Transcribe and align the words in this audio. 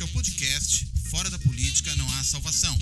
Este 0.00 0.08
é 0.08 0.12
o 0.12 0.14
podcast 0.14 0.88
Fora 1.10 1.28
da 1.28 1.38
Política 1.40 1.94
Não 1.96 2.06
Há 2.06 2.24
Salvação. 2.24 2.74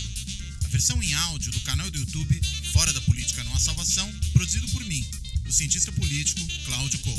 A 0.65 0.68
versão 0.68 1.02
em 1.02 1.12
áudio 1.15 1.50
do 1.50 1.58
canal 1.62 1.91
do 1.91 1.98
YouTube 1.98 2.41
Fora 2.72 2.92
da 2.92 3.00
Política 3.00 3.42
Não 3.42 3.52
Há 3.57 3.58
Salvação, 3.58 4.08
produzido 4.33 4.68
por 4.68 4.84
mim, 4.84 5.05
o 5.44 5.50
cientista 5.50 5.91
político 5.91 6.41
Cláudio 6.65 7.00
Couto. 7.00 7.18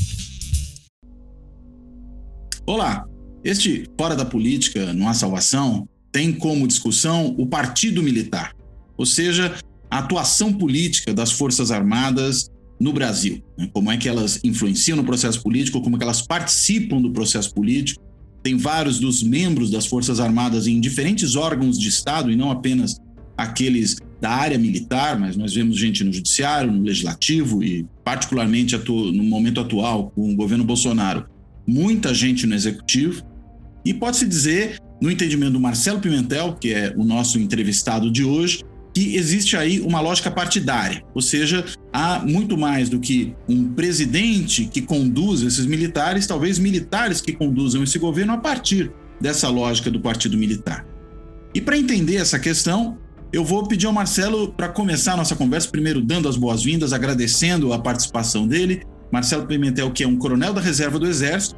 Olá, 2.65 3.05
este 3.43 3.89
Fora 3.97 4.16
da 4.16 4.23
Política 4.23 4.93
Não 4.93 5.09
Há 5.09 5.13
Salvação 5.13 5.85
tem 6.13 6.31
como 6.31 6.66
discussão 6.66 7.36
o 7.38 7.45
Partido 7.45 8.02
Militar, 8.02 8.55
ou 8.97 9.05
seja, 9.05 9.59
a 9.91 9.97
atuação 9.97 10.54
política 10.54 11.13
das 11.13 11.34
Forças 11.34 11.71
Armadas 11.71 12.50
no 12.79 12.93
Brasil. 12.93 13.43
Né? 13.57 13.70
Como 13.73 13.91
é 13.91 13.97
que 13.97 14.07
elas 14.07 14.39
influenciam 14.45 14.95
no 14.95 15.04
processo 15.04 15.43
político, 15.43 15.81
como 15.81 15.97
é 15.97 16.00
que 16.00 16.05
elas 16.05 16.21
participam 16.21 17.02
do 17.02 17.11
processo 17.11 17.54
político. 17.54 18.09
Tem 18.41 18.57
vários 18.57 18.99
dos 18.99 19.21
membros 19.21 19.69
das 19.69 19.85
Forças 19.85 20.20
Armadas 20.20 20.67
em 20.67 20.80
diferentes 20.80 21.35
órgãos 21.35 21.77
de 21.77 21.89
Estado, 21.89 22.31
e 22.31 22.35
não 22.35 22.52
apenas 22.52 22.99
aqueles 23.38 23.97
da 24.20 24.30
área 24.30 24.57
militar, 24.57 25.17
mas 25.17 25.38
nós 25.38 25.53
vemos 25.53 25.77
gente 25.77 26.03
no 26.03 26.11
judiciário, 26.11 26.71
no 26.71 26.83
legislativo 26.83 27.63
e, 27.63 27.85
particularmente 28.03 28.77
no 28.77 29.23
momento 29.23 29.61
atual, 29.61 30.11
com 30.13 30.31
o 30.31 30.35
governo 30.35 30.63
Bolsonaro, 30.63 31.25
muita 31.66 32.13
gente 32.13 32.45
no 32.45 32.53
executivo. 32.53 33.23
E 33.85 33.94
pode-se 33.94 34.27
dizer, 34.27 34.77
no 35.02 35.09
entendimento 35.09 35.53
do 35.53 35.59
Marcelo 35.59 35.99
Pimentel, 35.99 36.58
que 36.59 36.73
é 36.73 36.94
o 36.97 37.05
nosso 37.05 37.39
entrevistado 37.39 38.11
de 38.11 38.23
hoje, 38.25 38.61
que 38.93 39.16
existe 39.16 39.55
aí 39.55 39.79
uma 39.79 40.02
lógica 40.02 40.31
partidária, 40.31 41.03
ou 41.13 41.21
seja, 41.21 41.66
há 41.93 42.20
muito 42.20 42.57
mais 42.57 42.89
do 42.89 42.99
que 42.99 43.35
um 43.47 43.73
presidente 43.73 44.66
que 44.66 44.81
conduz 44.81 45.41
esses 45.41 45.66
militares, 45.66 46.25
talvez 46.25 46.57
militares 46.57 47.21
que 47.21 47.33
conduzam 47.33 47.83
esse 47.83 47.99
governo 47.99 48.33
a 48.33 48.38
partir 48.38 48.91
dessa 49.21 49.47
lógica 49.49 49.91
do 49.91 49.99
partido 49.99 50.38
militar. 50.38 50.85
E 51.53 51.61
para 51.61 51.77
entender 51.77 52.16
essa 52.16 52.39
questão, 52.39 52.97
eu 53.31 53.44
vou 53.44 53.67
pedir 53.67 53.86
ao 53.86 53.94
Marcelo 53.94 54.53
para 54.53 54.69
começar 54.69 55.14
a 55.14 55.17
nossa 55.17 55.36
conversa, 55.36 55.69
primeiro 55.69 56.02
dando 56.02 56.27
as 56.27 56.36
boas-vindas, 56.36 56.94
agradecendo 56.94 57.73
a 57.73 57.80
participação 57.80 58.47
dele. 58.47 58.81
Marcelo 59.11 59.45
Pimentel, 59.45 59.92
que 59.92 60.03
é 60.03 60.08
um 60.08 60.16
coronel 60.16 60.53
da 60.53 60.61
reserva 60.61 60.97
do 60.99 61.08
Exército, 61.08 61.55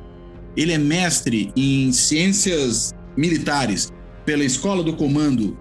ele 0.55 0.71
é 0.71 0.77
mestre 0.77 1.51
em 1.55 1.91
ciências 1.91 2.93
militares 3.15 3.91
pela 4.25 4.43
Escola 4.43 4.83
do 4.83 4.93
Comando 4.93 5.57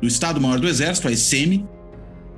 do 0.00 0.06
Estado-Maior 0.06 0.60
do 0.60 0.68
Exército, 0.68 1.08
a 1.08 1.12
ESEME, 1.12 1.66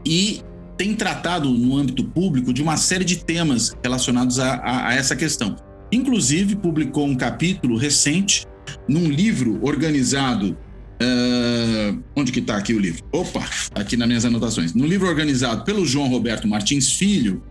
e 0.05 0.41
tem 0.77 0.95
tratado 0.95 1.51
no 1.51 1.77
âmbito 1.77 2.03
público 2.03 2.55
de 2.55 2.63
uma 2.63 2.77
série 2.77 3.05
de 3.05 3.17
temas 3.17 3.77
relacionados 3.83 4.39
a, 4.39 4.55
a, 4.55 4.89
a 4.89 4.95
essa 4.95 5.15
questão. 5.15 5.57
Inclusive, 5.93 6.57
publicou 6.57 7.07
um 7.07 7.15
capítulo 7.15 7.77
recente 7.77 8.47
num 8.89 9.11
livro 9.11 9.59
organizado. 9.63 10.57
Uh, 11.03 12.03
onde 12.15 12.31
que 12.31 12.41
está 12.41 12.57
aqui 12.57 12.75
o 12.75 12.79
livro? 12.79 13.03
Opa, 13.13 13.47
aqui 13.75 13.97
nas 13.97 14.09
minhas 14.09 14.25
anotações. 14.25 14.75
No 14.75 14.87
livro 14.87 15.07
organizado 15.07 15.65
pelo 15.65 15.85
João 15.85 16.09
Roberto 16.09 16.49
Martins 16.49 16.93
Filho, 16.93 17.43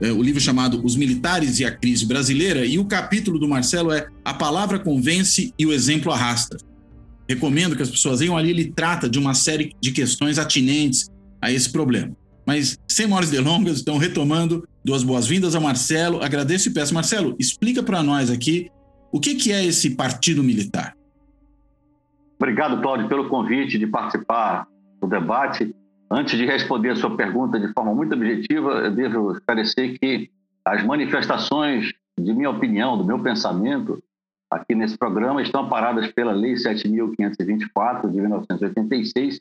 uh, 0.00 0.12
o 0.12 0.22
livro 0.22 0.40
chamado 0.40 0.84
Os 0.84 0.96
Militares 0.96 1.60
e 1.60 1.64
a 1.64 1.70
Crise 1.70 2.06
Brasileira, 2.06 2.64
e 2.64 2.78
o 2.78 2.84
capítulo 2.84 3.38
do 3.38 3.48
Marcelo 3.48 3.92
é 3.92 4.06
A 4.24 4.34
Palavra 4.34 4.80
Convence 4.80 5.52
e 5.56 5.66
o 5.66 5.72
Exemplo 5.72 6.10
Arrasta 6.10 6.56
recomendo 7.28 7.76
que 7.76 7.82
as 7.82 7.90
pessoas 7.90 8.20
leiam 8.20 8.36
ali, 8.36 8.50
ele 8.50 8.72
trata 8.72 9.08
de 9.08 9.18
uma 9.18 9.34
série 9.34 9.74
de 9.80 9.92
questões 9.92 10.38
atinentes 10.38 11.10
a 11.40 11.50
esse 11.50 11.70
problema. 11.70 12.14
Mas, 12.46 12.78
sem 12.86 13.06
maiores 13.06 13.30
delongas, 13.30 13.80
então, 13.80 13.96
retomando, 13.96 14.66
duas 14.84 15.02
boas-vindas 15.02 15.54
a 15.54 15.60
Marcelo. 15.60 16.22
Agradeço 16.22 16.68
e 16.68 16.74
peço, 16.74 16.92
Marcelo, 16.92 17.34
explica 17.38 17.82
para 17.82 18.02
nós 18.02 18.30
aqui 18.30 18.70
o 19.10 19.18
que, 19.18 19.34
que 19.34 19.52
é 19.52 19.64
esse 19.64 19.90
partido 19.90 20.42
militar. 20.42 20.94
Obrigado, 22.38 22.82
Cláudio, 22.82 23.08
pelo 23.08 23.28
convite 23.28 23.78
de 23.78 23.86
participar 23.86 24.66
do 25.00 25.08
debate. 25.08 25.74
Antes 26.10 26.36
de 26.36 26.44
responder 26.44 26.90
a 26.90 26.96
sua 26.96 27.16
pergunta 27.16 27.58
de 27.58 27.72
forma 27.72 27.94
muito 27.94 28.14
objetiva, 28.14 28.72
eu 28.72 28.90
devo 28.90 29.32
esclarecer 29.32 29.98
que 29.98 30.30
as 30.64 30.84
manifestações 30.84 31.92
de 32.18 32.32
minha 32.32 32.50
opinião, 32.50 32.98
do 32.98 33.04
meu 33.04 33.18
pensamento, 33.18 34.02
aqui 34.50 34.74
nesse 34.74 34.96
programa 34.96 35.42
estão 35.42 35.62
amparadas 35.62 36.10
pela 36.12 36.32
Lei 36.32 36.54
7.524 36.54 38.10
de 38.10 38.20
1986, 38.20 39.40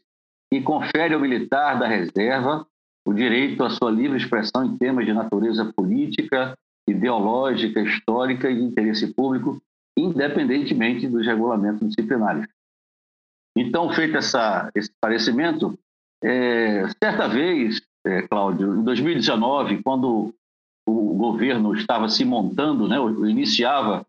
que 0.52 0.62
confere 0.62 1.14
ao 1.14 1.19
militar 1.19 1.80
da 1.80 1.88
reserva 1.88 2.66
o 3.08 3.14
direito 3.14 3.64
à 3.64 3.69
sua 3.69 3.91
livre 3.91 4.18
expressão 4.18 4.66
em 4.66 4.78
temas 4.78 5.06
de 5.06 5.14
natureza 5.14 5.66
política, 5.75 6.58
ideológica, 6.88 7.81
histórica 7.81 8.50
e 8.50 8.56
de 8.56 8.64
interesse 8.64 9.14
público, 9.14 9.62
independentemente 9.97 11.08
dos 11.08 11.25
regulamentos 11.25 11.88
disciplinares. 11.88 12.47
Então, 13.56 13.91
feito 13.94 14.18
essa, 14.18 14.72
esse 14.74 14.90
esclarecimento, 14.90 15.78
é, 16.24 16.88
certa 17.03 17.28
vez, 17.28 17.81
é, 18.06 18.24
Cláudio, 18.24 18.75
em 18.75 18.84
2019, 18.84 19.84
quando 19.84 20.34
o 20.85 21.16
governo 21.16 21.74
estava 21.75 22.09
se 22.09 22.25
montando, 22.25 22.88
né, 22.88 22.97
iniciava 23.30 24.06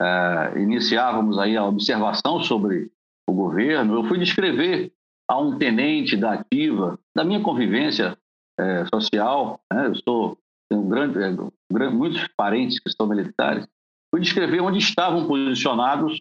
é, 0.00 0.60
iniciávamos 0.60 1.38
aí 1.38 1.56
a 1.56 1.64
observação 1.64 2.42
sobre 2.42 2.90
o 3.28 3.32
governo, 3.32 3.94
eu 3.94 4.04
fui 4.04 4.18
descrever 4.18 4.92
a 5.28 5.38
um 5.38 5.56
tenente 5.56 6.16
da 6.16 6.34
ativa, 6.34 6.98
da 7.16 7.24
minha 7.24 7.40
convivência 7.40 8.16
é, 8.58 8.84
social, 8.86 9.60
né? 9.72 9.86
eu 9.86 9.94
sou 9.96 10.38
tenho 10.68 10.82
grande, 10.82 11.18
é, 11.22 11.88
muitos 11.90 12.26
parentes 12.36 12.78
que 12.78 12.90
são 12.90 13.06
militares, 13.06 13.66
fui 14.10 14.20
descrever 14.20 14.60
onde 14.60 14.78
estavam 14.78 15.26
posicionados 15.26 16.20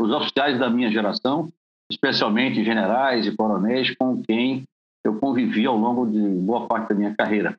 os 0.00 0.10
oficiais 0.12 0.58
da 0.58 0.70
minha 0.70 0.90
geração, 0.90 1.52
especialmente 1.90 2.64
generais 2.64 3.26
e 3.26 3.36
coronéis 3.36 3.94
com 3.96 4.22
quem 4.22 4.64
eu 5.04 5.18
convivi 5.18 5.66
ao 5.66 5.76
longo 5.76 6.06
de 6.06 6.20
boa 6.40 6.66
parte 6.66 6.90
da 6.90 6.94
minha 6.94 7.14
carreira. 7.14 7.58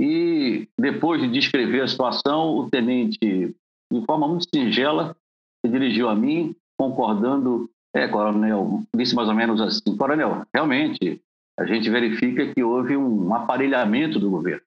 E 0.00 0.66
depois 0.78 1.20
de 1.20 1.28
descrever 1.28 1.82
a 1.82 1.88
situação, 1.88 2.56
o 2.56 2.70
tenente 2.70 3.54
de 3.92 4.04
forma 4.06 4.28
muito 4.28 4.46
singela, 4.54 5.16
se 5.64 5.70
dirigiu 5.70 6.08
a 6.08 6.14
mim, 6.14 6.54
concordando, 6.78 7.68
é, 7.94 8.06
coronel, 8.08 8.82
disse 8.94 9.14
mais 9.14 9.28
ou 9.28 9.34
menos 9.34 9.60
assim, 9.60 9.96
coronel, 9.96 10.46
realmente, 10.54 11.20
a 11.58 11.66
gente 11.66 11.90
verifica 11.90 12.54
que 12.54 12.62
houve 12.62 12.96
um 12.96 13.34
aparelhamento 13.34 14.18
do 14.18 14.30
governo. 14.30 14.62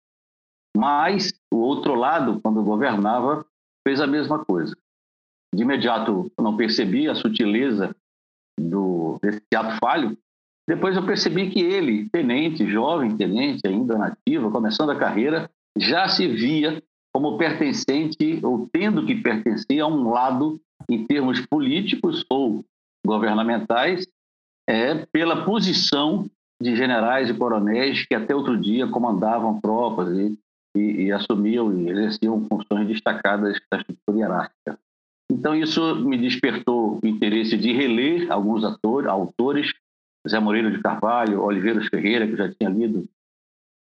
Mas 0.76 1.34
o 1.52 1.58
outro 1.58 1.96
lado, 1.96 2.40
quando 2.42 2.64
governava, 2.64 3.46
fez 3.88 4.02
a 4.02 4.08
mesma 4.08 4.44
coisa. 4.44 4.76
De 5.54 5.62
imediato, 5.62 6.32
eu 6.38 6.44
não 6.44 6.58
percebi 6.58 7.08
a 7.08 7.16
sutileza 7.16 7.96
do, 8.60 9.20
desse 9.22 9.42
ato 9.56 9.78
falho. 9.80 10.18
Depois 10.68 10.96
eu 10.96 11.06
percebi 11.06 11.50
que 11.50 11.60
ele, 11.60 12.10
tenente, 12.10 12.68
jovem 12.68 13.16
tenente, 13.16 13.62
ainda 13.66 13.98
nativo, 13.98 14.52
começando 14.52 14.92
a 14.92 14.98
carreira, 14.98 15.50
já 15.78 16.08
se 16.08 16.28
via 16.28 16.82
como 17.14 17.38
pertencente 17.38 18.40
ou 18.44 18.68
tendo 18.72 19.06
que 19.06 19.16
pertencer 19.16 19.80
a 19.80 19.88
um 19.88 20.10
lado 20.10 20.60
em 20.90 21.06
termos 21.06 21.46
políticos 21.46 22.26
ou 22.30 22.66
governamentais, 23.06 24.08
é 24.68 25.06
pela 25.12 25.46
posição 25.46 26.26
de 26.62 26.76
generais 26.76 27.30
e 27.30 27.34
coronéis 27.34 28.06
que 28.06 28.16
até 28.16 28.36
outro 28.36 28.58
dia 28.58 28.88
comandavam 28.88 29.60
tropas 29.60 30.18
e, 30.18 30.40
e, 30.76 31.04
e 31.04 31.12
assumiam 31.12 31.78
e 31.78 31.90
exerciam 31.90 32.48
funções 32.48 32.88
destacadas 32.88 33.60
da 33.70 33.78
estrutura 33.78 34.18
hierárquica. 34.18 34.80
Então 35.32 35.56
isso 35.56 35.96
me 35.98 36.18
despertou 36.18 37.00
o 37.04 37.08
interesse 37.08 37.58
de 37.58 37.74
reler 37.74 38.32
alguns 38.32 38.64
atores, 38.64 39.10
autores, 39.10 39.74
Zé 40.28 40.40
Moreira 40.40 40.72
de 40.72 40.82
Carvalho, 40.82 41.44
Oliveiros 41.44 41.88
Ferreira, 41.88 42.26
que 42.26 42.34
eu 42.34 42.38
já 42.38 42.54
tinha 42.54 42.70
lido 42.70 43.06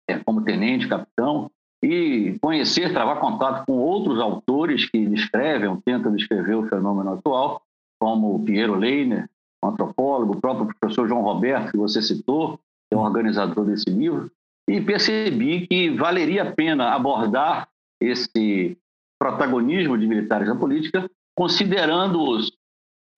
é, 0.08 0.18
como 0.18 0.42
tenente, 0.42 0.88
capitão, 0.88 1.50
e 1.82 2.38
conhecer, 2.40 2.92
travar 2.92 3.20
contato 3.20 3.64
com 3.66 3.72
outros 3.72 4.20
autores 4.20 4.88
que 4.88 5.06
descrevem 5.06 5.68
ou 5.68 5.80
tentam 5.80 6.14
descrever 6.14 6.54
o 6.54 6.68
fenômeno 6.68 7.14
atual, 7.14 7.62
como 7.98 8.34
o 8.34 8.44
Piero 8.44 8.74
Leiner, 8.74 9.28
um 9.62 9.68
antropólogo, 9.68 10.34
o 10.34 10.40
próprio 10.40 10.74
professor 10.78 11.08
João 11.08 11.22
Roberto, 11.22 11.70
que 11.70 11.76
você 11.76 12.02
citou, 12.02 12.58
que 12.88 12.94
é 12.94 12.96
o 12.96 13.00
organizador 13.00 13.64
desse 13.64 13.88
livro, 13.88 14.30
e 14.68 14.80
percebi 14.80 15.66
que 15.66 15.90
valeria 15.90 16.42
a 16.42 16.52
pena 16.52 16.94
abordar 16.94 17.68
esse 18.00 18.76
protagonismo 19.18 19.98
de 19.98 20.06
militares 20.06 20.48
na 20.48 20.56
política, 20.56 21.10
considerando-os 21.36 22.52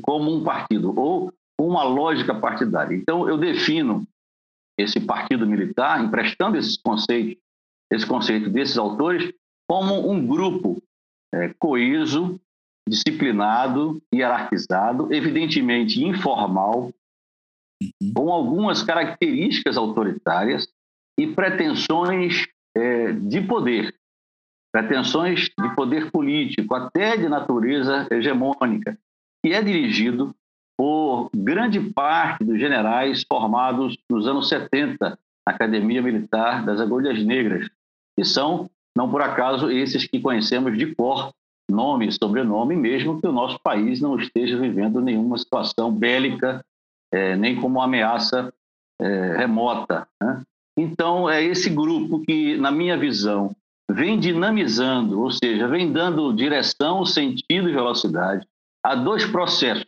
como 0.03 0.32
um 0.32 0.43
partido 0.43 0.99
ou 0.99 1.32
uma 1.61 1.85
lógica 1.85 2.35
partidária. 2.35 2.94
Então, 2.97 3.29
eu 3.29 3.38
defino 3.38 4.06
esse 4.79 4.99
partido 5.00 5.47
militar, 5.47 6.03
emprestando 6.03 6.56
esses 6.56 6.76
conceitos 6.76 7.37
esse 7.93 8.06
conceito 8.06 8.49
desses 8.49 8.79
autores 8.79 9.33
como 9.69 10.11
um 10.11 10.27
grupo 10.27 10.83
é, 11.35 11.55
coeso, 11.59 12.41
disciplinado, 12.89 14.03
hierarquizado, 14.12 15.12
evidentemente 15.12 16.03
informal, 16.03 16.93
uhum. 17.83 18.12
com 18.15 18.33
algumas 18.33 18.83
características 18.83 19.77
autoritárias 19.77 20.69
e 21.19 21.27
pretensões 21.27 22.47
é, 22.77 23.12
de 23.12 23.41
poder, 23.43 23.94
pretensões 24.73 25.50
de 25.59 25.75
poder 25.75 26.11
político, 26.11 26.75
até 26.75 27.17
de 27.17 27.29
natureza 27.29 28.09
hegemônica, 28.11 28.99
que 29.44 29.53
é 29.53 29.62
dirigido 29.62 30.35
por 30.77 31.31
grande 31.35 31.79
parte 31.79 32.44
dos 32.44 32.59
generais 32.59 33.25
formados 33.29 33.97
nos 34.11 34.27
anos 34.27 34.49
70 34.49 35.19
na 35.47 35.53
Academia 35.55 36.00
Militar 36.00 36.65
das 36.65 36.81
Agulhas 36.81 37.23
Negras, 37.23 37.69
que 38.17 38.25
são, 38.25 38.70
não 38.97 39.11
por 39.11 39.23
acaso, 39.23 39.70
esses 39.70 40.06
que 40.06 40.20
conhecemos 40.20 40.76
de 40.76 40.94
cor, 40.94 41.32
nome 41.70 42.06
e 42.06 42.12
sobrenome, 42.12 42.76
mesmo 42.76 43.20
que 43.20 43.26
o 43.26 43.32
nosso 43.32 43.59
país 43.62 44.00
não 44.00 44.19
esteja 44.19 44.59
vivendo 44.59 45.00
nenhuma 45.00 45.38
situação 45.38 45.93
bélica, 45.93 46.64
é, 47.12 47.37
nem 47.37 47.61
como 47.61 47.81
ameaça 47.81 48.53
é, 49.00 49.37
remota. 49.37 50.06
Né? 50.20 50.43
Então, 50.79 51.29
é 51.29 51.43
esse 51.43 51.70
grupo 51.70 52.20
que, 52.20 52.56
na 52.56 52.70
minha 52.70 52.97
visão, 52.97 53.55
vem 53.91 54.19
dinamizando, 54.19 55.20
ou 55.20 55.31
seja, 55.31 55.69
vem 55.69 55.93
dando 55.93 56.32
direção, 56.32 57.05
sentido 57.05 57.69
e 57.69 57.73
velocidade 57.73 58.47
a 58.85 58.94
dois 58.94 59.25
processos 59.25 59.87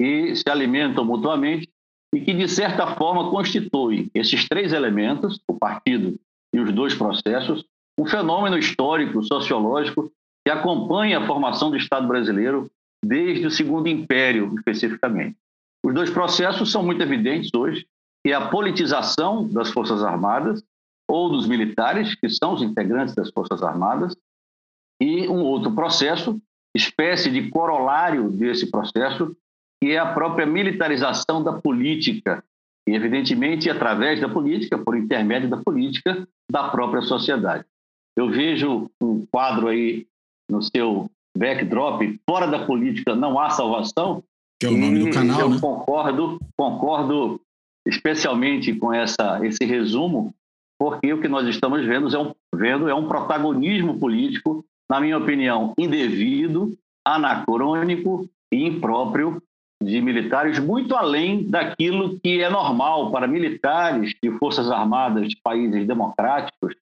que 0.00 0.34
se 0.34 0.48
alimentam 0.50 1.04
mutuamente 1.04 1.70
e 2.14 2.20
que, 2.20 2.32
de 2.32 2.48
certa 2.48 2.94
forma, 2.94 3.30
constituem 3.30 4.10
esses 4.14 4.48
três 4.48 4.72
elementos, 4.72 5.40
o 5.48 5.54
partido 5.54 6.18
e 6.54 6.60
os 6.60 6.72
dois 6.72 6.94
processos, 6.94 7.64
um 7.98 8.06
fenômeno 8.06 8.58
histórico, 8.58 9.22
sociológico, 9.22 10.10
que 10.44 10.50
acompanha 10.50 11.18
a 11.18 11.26
formação 11.26 11.70
do 11.70 11.76
Estado 11.76 12.06
brasileiro 12.06 12.70
desde 13.04 13.46
o 13.46 13.50
Segundo 13.50 13.88
Império, 13.88 14.54
especificamente. 14.56 15.36
Os 15.84 15.94
dois 15.94 16.10
processos 16.10 16.70
são 16.70 16.82
muito 16.82 17.02
evidentes 17.02 17.50
hoje, 17.54 17.86
que 18.24 18.32
é 18.32 18.34
a 18.34 18.48
politização 18.48 19.46
das 19.46 19.70
Forças 19.70 20.02
Armadas 20.02 20.62
ou 21.08 21.30
dos 21.30 21.46
militares, 21.46 22.14
que 22.14 22.28
são 22.28 22.54
os 22.54 22.62
integrantes 22.62 23.14
das 23.14 23.30
Forças 23.30 23.62
Armadas, 23.62 24.16
e 25.00 25.28
um 25.28 25.42
outro 25.42 25.72
processo, 25.72 26.40
espécie 26.74 27.30
de 27.30 27.50
corolário 27.50 28.30
desse 28.30 28.70
processo, 28.70 29.36
que 29.80 29.92
é 29.92 29.98
a 29.98 30.12
própria 30.12 30.46
militarização 30.46 31.42
da 31.42 31.52
política, 31.52 32.42
e 32.88 32.94
evidentemente 32.94 33.68
através 33.68 34.20
da 34.20 34.28
política, 34.28 34.78
por 34.78 34.96
intermédio 34.96 35.48
da 35.48 35.56
política, 35.56 36.26
da 36.50 36.68
própria 36.68 37.02
sociedade. 37.02 37.64
Eu 38.16 38.30
vejo 38.30 38.90
um 39.02 39.26
quadro 39.26 39.68
aí 39.68 40.06
no 40.50 40.62
seu 40.62 41.10
backdrop, 41.36 42.18
fora 42.28 42.46
da 42.46 42.64
política 42.64 43.14
não 43.14 43.38
há 43.38 43.50
salvação. 43.50 44.22
Que 44.60 44.66
é 44.66 44.70
o 44.70 44.76
nome 44.76 45.00
do 45.00 45.10
canal, 45.10 45.40
eu 45.40 45.50
né? 45.50 45.60
concordo, 45.60 46.38
concordo 46.56 47.40
especialmente 47.86 48.74
com 48.74 48.92
essa, 48.92 49.44
esse 49.44 49.64
resumo, 49.64 50.34
porque 50.78 51.12
o 51.12 51.20
que 51.20 51.28
nós 51.28 51.46
estamos 51.46 51.84
vendo 51.84 52.14
é 52.14 52.18
um, 52.18 52.32
vendo 52.54 52.88
é 52.88 52.94
um 52.94 53.06
protagonismo 53.06 53.98
político, 53.98 54.64
na 54.90 55.00
minha 55.00 55.18
opinião, 55.18 55.74
indevido, 55.76 56.76
anacrônico 57.06 58.28
e 58.52 58.64
impróprio 58.64 59.42
de 59.86 60.00
militares, 60.00 60.58
muito 60.58 60.94
além 60.96 61.48
daquilo 61.48 62.18
que 62.18 62.42
é 62.42 62.50
normal 62.50 63.12
para 63.12 63.28
militares 63.28 64.14
de 64.20 64.30
forças 64.38 64.70
armadas 64.70 65.28
de 65.28 65.36
países 65.36 65.86
democráticos 65.86 66.74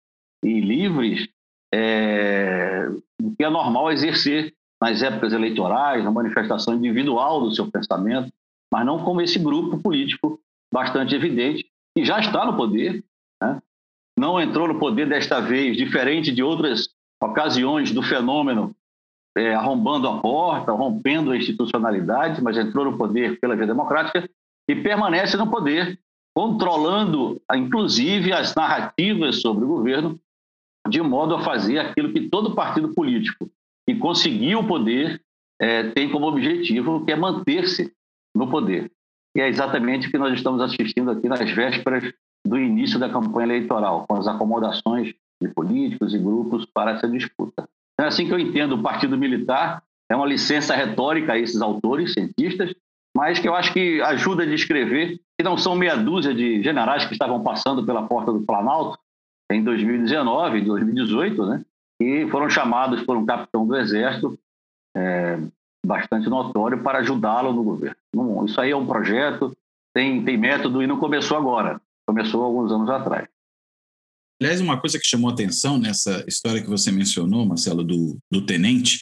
e 0.43 0.61
livres, 0.61 1.29
é, 1.73 2.89
que 3.37 3.45
é 3.45 3.51
normal 3.51 3.93
exercer 3.93 4.55
nas 4.81 5.03
épocas 5.03 5.33
eleitorais, 5.33 6.03
na 6.03 6.11
manifestação 6.11 6.75
individual 6.75 7.41
do 7.41 7.55
seu 7.55 7.71
pensamento, 7.71 8.33
mas 8.73 8.87
não 8.87 9.05
como 9.05 9.21
esse 9.21 9.39
grupo 9.39 9.79
político 9.79 10.41
bastante 10.73 11.15
evidente, 11.15 11.67
que 11.97 12.05
já 12.05 12.19
está 12.19 12.45
no 12.45 12.56
poder, 12.56 13.05
né? 13.43 13.61
não 14.19 14.41
entrou 14.41 14.67
no 14.67 14.79
poder 14.79 15.09
desta 15.09 15.41
vez, 15.41 15.77
diferente 15.77 16.33
de 16.33 16.43
outras 16.43 16.89
ocasiões 17.23 17.93
do 17.93 18.03
fenômeno 18.03 18.75
é, 19.37 19.55
arrombando 19.55 20.09
a 20.09 20.21
porta, 20.21 20.73
rompendo 20.73 21.33
a 21.33 21.37
institucionalidade, 21.37 22.43
mas 22.43 22.57
entrou 22.57 22.85
no 22.85 22.97
poder 22.97 23.39
pela 23.41 23.57
via 23.57 23.67
democrática 23.67 24.29
e 24.69 24.75
permanece 24.75 25.37
no 25.37 25.51
poder, 25.51 25.99
controlando, 26.35 27.41
inclusive, 27.55 28.33
as 28.33 28.55
narrativas 28.55 29.41
sobre 29.41 29.65
o 29.65 29.69
governo, 29.69 30.19
de 30.89 31.01
modo 31.01 31.35
a 31.35 31.43
fazer 31.43 31.79
aquilo 31.79 32.13
que 32.13 32.29
todo 32.29 32.55
partido 32.55 32.95
político 32.95 33.51
que 33.87 33.95
conseguiu 33.97 34.61
o 34.61 34.67
poder 34.67 35.21
é, 35.61 35.91
tem 35.91 36.11
como 36.11 36.27
objetivo, 36.27 37.05
que 37.05 37.13
é 37.13 37.17
manter-se 37.17 37.93
no 38.35 38.51
poder. 38.51 38.91
E 39.37 39.41
é 39.41 39.49
exatamente 39.49 40.09
o 40.09 40.11
que 40.11 40.19
nós 40.19 40.33
estamos 40.33 40.61
assistindo 40.61 41.11
aqui 41.11 41.29
nas 41.29 41.51
vésperas 41.51 42.13
do 42.47 42.59
início 42.59 42.99
da 42.99 43.09
campanha 43.09 43.47
eleitoral, 43.47 44.07
com 44.07 44.17
as 44.17 44.27
acomodações 44.27 45.15
de 45.41 45.49
políticos 45.49 46.15
e 46.15 46.19
grupos 46.19 46.67
para 46.67 46.93
essa 46.93 47.09
disputa. 47.09 47.69
É 48.00 48.05
assim 48.05 48.26
que 48.26 48.32
eu 48.32 48.38
entendo 48.38 48.73
o 48.73 48.82
Partido 48.82 49.17
Militar, 49.17 49.82
é 50.11 50.17
uma 50.17 50.26
licença 50.26 50.75
retórica 50.75 51.32
a 51.32 51.38
esses 51.38 51.61
autores, 51.61 52.12
cientistas, 52.12 52.75
mas 53.17 53.38
que 53.38 53.49
eu 53.49 53.55
acho 53.55 53.73
que 53.73 54.02
ajuda 54.02 54.43
a 54.43 54.46
descrever 54.46 55.20
que 55.38 55.44
não 55.44 55.56
são 55.56 55.76
meia 55.76 55.96
dúzia 55.96 56.35
de 56.35 56.62
generais 56.62 57.05
que 57.05 57.12
estavam 57.12 57.43
passando 57.43 57.85
pela 57.85 58.06
porta 58.06 58.32
do 58.32 58.44
Planalto 58.44 58.99
em 59.50 59.62
2019, 59.62 60.62
2018, 60.62 61.46
né? 61.46 61.64
E 62.00 62.26
foram 62.29 62.50
chamados 62.50 63.02
por 63.02 63.17
um 63.17 63.25
capitão 63.25 63.67
do 63.67 63.76
Exército 63.76 64.38
é, 64.96 65.38
bastante 65.87 66.29
notório 66.29 66.82
para 66.82 66.99
ajudá-lo 66.99 67.52
no 67.52 67.62
governo. 67.62 67.96
Isso 68.44 68.61
aí 68.61 68.70
é 68.70 68.76
um 68.76 68.87
projeto, 68.87 69.56
tem, 69.94 70.25
tem 70.25 70.37
método 70.37 70.82
e 70.82 70.87
não 70.87 70.99
começou 70.99 71.37
agora, 71.37 71.81
começou 72.06 72.43
alguns 72.43 72.73
anos 72.73 72.91
atrás. 72.91 73.29
Aliás, 74.41 74.61
uma 74.61 74.81
coisa 74.81 74.99
que 74.99 75.07
chamou 75.07 75.31
atenção 75.31 75.79
nessa 75.79 76.25
história 76.27 76.61
que 76.61 76.69
você 76.69 76.91
mencionou, 76.91 77.47
Marcelo, 77.47 77.85
do, 77.85 78.19
do 78.31 78.45
tenente, 78.45 78.99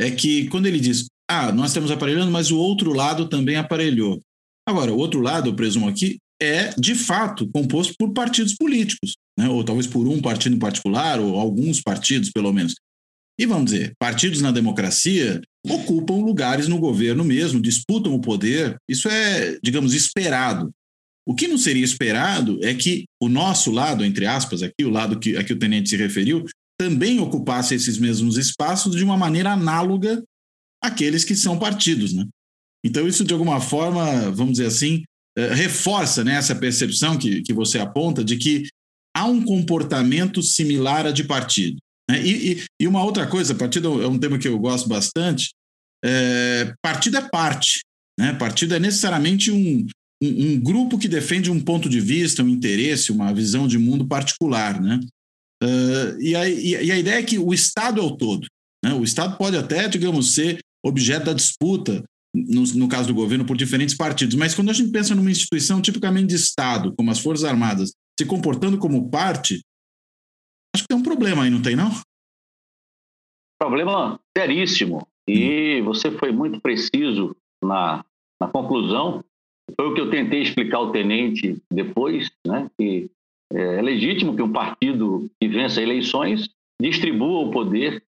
é 0.00 0.10
que 0.10 0.48
quando 0.48 0.66
ele 0.66 0.80
diz, 0.80 1.06
ah, 1.30 1.52
nós 1.52 1.70
estamos 1.70 1.90
aparelhando, 1.90 2.30
mas 2.30 2.50
o 2.50 2.58
outro 2.58 2.92
lado 2.92 3.28
também 3.28 3.56
aparelhou. 3.56 4.20
Agora, 4.66 4.92
o 4.92 4.98
outro 4.98 5.20
lado, 5.20 5.50
eu 5.50 5.54
presumo 5.54 5.88
aqui, 5.88 6.18
é, 6.40 6.70
de 6.78 6.94
fato, 6.94 7.48
composto 7.52 7.94
por 7.98 8.12
partidos 8.12 8.54
políticos, 8.54 9.12
né? 9.38 9.48
ou 9.48 9.62
talvez 9.62 9.86
por 9.86 10.08
um 10.08 10.20
partido 10.20 10.56
em 10.56 10.58
particular, 10.58 11.20
ou 11.20 11.38
alguns 11.38 11.82
partidos, 11.82 12.30
pelo 12.30 12.52
menos. 12.52 12.74
E 13.38 13.46
vamos 13.46 13.70
dizer, 13.70 13.92
partidos 13.98 14.40
na 14.40 14.50
democracia 14.50 15.40
ocupam 15.66 16.16
lugares 16.16 16.68
no 16.68 16.78
governo 16.78 17.24
mesmo, 17.24 17.60
disputam 17.60 18.14
o 18.14 18.20
poder, 18.20 18.76
isso 18.88 19.08
é, 19.08 19.58
digamos, 19.62 19.94
esperado. 19.94 20.70
O 21.26 21.34
que 21.34 21.46
não 21.46 21.58
seria 21.58 21.84
esperado 21.84 22.58
é 22.62 22.74
que 22.74 23.04
o 23.22 23.28
nosso 23.28 23.70
lado, 23.70 24.04
entre 24.04 24.26
aspas, 24.26 24.62
aqui, 24.62 24.84
o 24.84 24.90
lado 24.90 25.18
que, 25.18 25.36
a 25.36 25.44
que 25.44 25.52
o 25.52 25.58
tenente 25.58 25.88
se 25.90 25.96
referiu, 25.96 26.44
também 26.78 27.20
ocupasse 27.20 27.74
esses 27.74 27.98
mesmos 27.98 28.38
espaços 28.38 28.96
de 28.96 29.04
uma 29.04 29.16
maneira 29.16 29.52
análoga 29.52 30.22
àqueles 30.82 31.24
que 31.24 31.36
são 31.36 31.58
partidos. 31.58 32.14
Né? 32.14 32.26
Então, 32.84 33.06
isso, 33.06 33.24
de 33.24 33.34
alguma 33.34 33.60
forma, 33.60 34.30
vamos 34.30 34.52
dizer 34.52 34.66
assim, 34.66 35.04
eh, 35.36 35.54
reforça 35.54 36.24
né, 36.24 36.36
essa 36.36 36.54
percepção 36.54 37.18
que, 37.18 37.42
que 37.42 37.52
você 37.52 37.78
aponta 37.78 38.24
de 38.24 38.36
que 38.36 38.66
há 39.14 39.26
um 39.26 39.44
comportamento 39.44 40.42
similar 40.42 41.06
a 41.06 41.10
de 41.12 41.24
partido. 41.24 41.76
Né? 42.10 42.22
E, 42.24 42.52
e, 42.52 42.64
e, 42.80 42.88
uma 42.88 43.04
outra 43.04 43.26
coisa, 43.26 43.54
partido 43.54 44.02
é 44.02 44.08
um 44.08 44.18
tema 44.18 44.38
que 44.38 44.48
eu 44.48 44.58
gosto 44.58 44.88
bastante, 44.88 45.50
é, 46.04 46.72
partido 46.82 47.18
é 47.18 47.28
parte. 47.28 47.80
Né? 48.18 48.32
Partido 48.34 48.74
é 48.74 48.80
necessariamente 48.80 49.50
um, 49.50 49.86
um, 50.22 50.52
um, 50.52 50.60
grupo 50.60 50.98
que 50.98 51.08
defende 51.08 51.50
um 51.50 51.60
ponto 51.60 51.88
de 51.88 52.00
vista, 52.00 52.42
um 52.42 52.48
interesse, 52.48 53.12
uma 53.12 53.32
visão 53.32 53.66
de 53.66 53.78
mundo 53.78 54.06
particular. 54.06 54.80
Né? 54.80 55.00
Uh, 55.62 56.20
e, 56.20 56.36
a, 56.36 56.48
e, 56.48 56.90
a, 56.90 56.98
ideia 56.98 57.18
é 57.18 57.22
que 57.22 57.38
o 57.38 57.52
Estado 57.52 58.00
é 58.00 58.04
o 58.04 58.16
todo. 58.16 58.46
Né? 58.84 58.92
O 58.94 59.02
Estado 59.02 59.36
pode 59.36 59.56
até, 59.56 59.88
digamos, 59.88 60.34
ser 60.34 60.60
objeto 60.84 61.26
da 61.26 61.32
disputa, 61.32 62.04
no, 62.34 62.62
no, 62.74 62.88
caso 62.88 63.08
do 63.08 63.14
governo, 63.14 63.44
por 63.44 63.56
diferentes 63.56 63.94
partidos, 63.94 64.36
mas 64.36 64.54
quando 64.54 64.70
a 64.70 64.72
gente 64.72 64.90
pensa 64.90 65.14
numa 65.14 65.30
instituição 65.30 65.82
tipicamente 65.82 66.28
de 66.28 66.36
Estado, 66.36 66.94
como 66.96 67.10
as 67.10 67.18
Forças 67.18 67.44
Armadas, 67.44 67.92
se 68.18 68.24
comportando 68.24 68.78
como 68.78 69.10
parte, 69.10 69.60
acho 70.74 70.84
que 70.84 70.88
tem 70.88 70.96
um 70.96 71.02
problema 71.02 71.42
aí, 71.42 71.50
não 71.50 71.60
tem, 71.60 71.74
não? 71.74 71.90
Problema 73.58 74.18
seríssimo. 74.36 75.06
E 75.28 75.80
hum. 75.80 75.84
você 75.84 76.10
foi 76.10 76.32
muito 76.32 76.60
preciso 76.60 77.36
na, 77.62 78.04
na 78.40 78.48
conclusão. 78.48 79.24
Foi 79.76 79.88
o 79.88 79.94
que 79.94 80.00
eu 80.00 80.10
tentei 80.10 80.42
explicar 80.42 80.78
ao 80.78 80.92
tenente 80.92 81.60
depois, 81.70 82.30
né? 82.46 82.70
que 82.78 83.10
é 83.52 83.82
legítimo 83.82 84.36
que 84.36 84.42
um 84.42 84.52
partido 84.52 85.30
que 85.40 85.48
vença 85.48 85.82
eleições 85.82 86.48
distribua 86.80 87.40
o 87.40 87.50
poder 87.50 88.02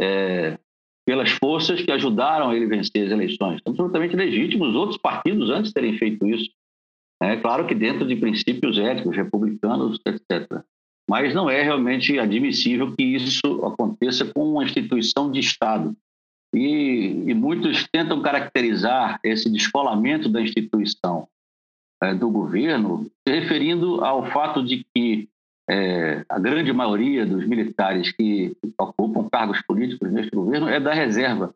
é, 0.00 0.58
pelas 1.06 1.30
forças 1.30 1.80
que 1.80 1.92
ajudaram 1.92 2.52
ele 2.52 2.66
vencer 2.66 3.06
as 3.06 3.12
eleições. 3.12 3.60
É 3.64 3.70
absolutamente 3.70 4.16
legítimo 4.16 4.64
os 4.64 4.74
outros 4.74 4.98
partidos 4.98 5.50
antes 5.50 5.72
terem 5.72 5.96
feito 5.98 6.26
isso. 6.26 6.50
É 7.22 7.36
claro 7.36 7.66
que 7.66 7.74
dentro 7.74 8.06
de 8.06 8.16
princípios 8.16 8.78
éticos, 8.78 9.16
republicanos, 9.16 10.00
etc. 10.04 10.62
Mas 11.08 11.32
não 11.34 11.48
é 11.48 11.62
realmente 11.62 12.18
admissível 12.18 12.94
que 12.94 13.02
isso 13.02 13.64
aconteça 13.64 14.24
com 14.24 14.52
uma 14.52 14.64
instituição 14.64 15.30
de 15.30 15.40
Estado. 15.40 15.96
E, 16.54 17.24
e 17.26 17.34
muitos 17.34 17.86
tentam 17.88 18.22
caracterizar 18.22 19.20
esse 19.22 19.50
descolamento 19.50 20.28
da 20.28 20.40
instituição 20.40 21.28
é, 22.02 22.14
do 22.14 22.30
governo, 22.30 23.10
se 23.26 23.34
referindo 23.34 24.04
ao 24.04 24.30
fato 24.30 24.64
de 24.64 24.86
que 24.94 25.28
é, 25.68 26.24
a 26.28 26.38
grande 26.38 26.72
maioria 26.72 27.26
dos 27.26 27.46
militares 27.46 28.12
que 28.12 28.56
ocupam 28.78 29.28
cargos 29.28 29.60
políticos 29.62 30.12
neste 30.12 30.34
governo 30.34 30.68
é 30.68 30.78
da 30.78 30.94
reserva. 30.94 31.54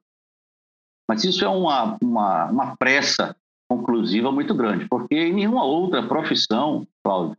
Mas 1.09 1.25
isso 1.25 1.45
é 1.45 1.49
uma, 1.49 1.97
uma, 2.03 2.47
uma 2.47 2.77
pressa 2.77 3.37
conclusiva 3.69 4.33
muito 4.33 4.55
grande, 4.55 4.89
porque 4.89 5.15
em 5.15 5.33
nenhuma 5.33 5.65
outra 5.65 6.03
profissão, 6.03 6.87
Cláudio, 7.05 7.37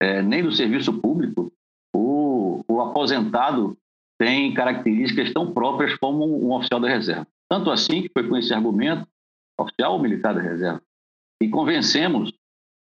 é, 0.00 0.22
nem 0.22 0.42
do 0.42 0.52
serviço 0.52 0.92
público, 0.92 1.52
o, 1.94 2.64
o 2.66 2.80
aposentado 2.80 3.76
tem 4.18 4.52
características 4.54 5.32
tão 5.32 5.52
próprias 5.52 5.96
como 5.96 6.24
um, 6.24 6.52
oficial 6.52 6.80
da 6.80 6.88
reserva. 6.88 7.26
Tanto 7.48 7.70
assim 7.70 8.02
que 8.02 8.10
foi 8.12 8.28
com 8.28 8.36
esse 8.36 8.52
argumento, 8.52 9.06
oficial 9.58 9.94
ou 9.94 10.02
militar 10.02 10.34
da 10.34 10.40
reserva, 10.40 10.82
e 11.40 11.48
convencemos, 11.48 12.32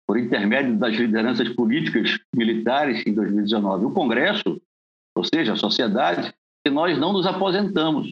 por 0.08 0.18
intermédio 0.18 0.76
das 0.78 0.96
lideranças 0.96 1.48
políticas 1.50 2.20
militares 2.36 3.06
em 3.06 3.14
2019, 3.14 3.86
o 3.86 3.92
Congresso, 3.92 4.60
ou 5.16 5.24
seja, 5.24 5.54
a 5.54 5.56
sociedade, 5.56 6.34
que 6.66 6.72
nós 6.72 6.98
não 6.98 7.14
nos 7.14 7.28
aposentamos. 7.28 8.12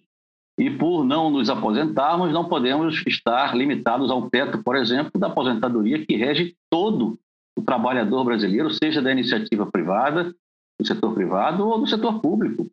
E 0.60 0.72
por 0.72 1.04
não 1.04 1.30
nos 1.30 1.50
aposentarmos, 1.50 2.32
não 2.32 2.48
podemos 2.48 3.04
estar 3.06 3.56
limitados 3.56 4.10
ao 4.10 4.30
teto, 4.30 4.64
por 4.64 4.76
exemplo, 4.76 5.20
da 5.20 5.28
aposentadoria 5.28 6.04
que 6.04 6.16
rege 6.16 6.56
todo 6.70 7.20
o 7.56 7.62
trabalhador 7.62 8.24
brasileiro, 8.24 8.72
seja 8.72 9.02
da 9.02 9.12
iniciativa 9.12 9.66
privada, 9.66 10.34
do 10.80 10.86
setor 10.86 11.14
privado 11.14 11.68
ou 11.68 11.80
do 11.80 11.88
setor 11.88 12.20
público 12.22 12.68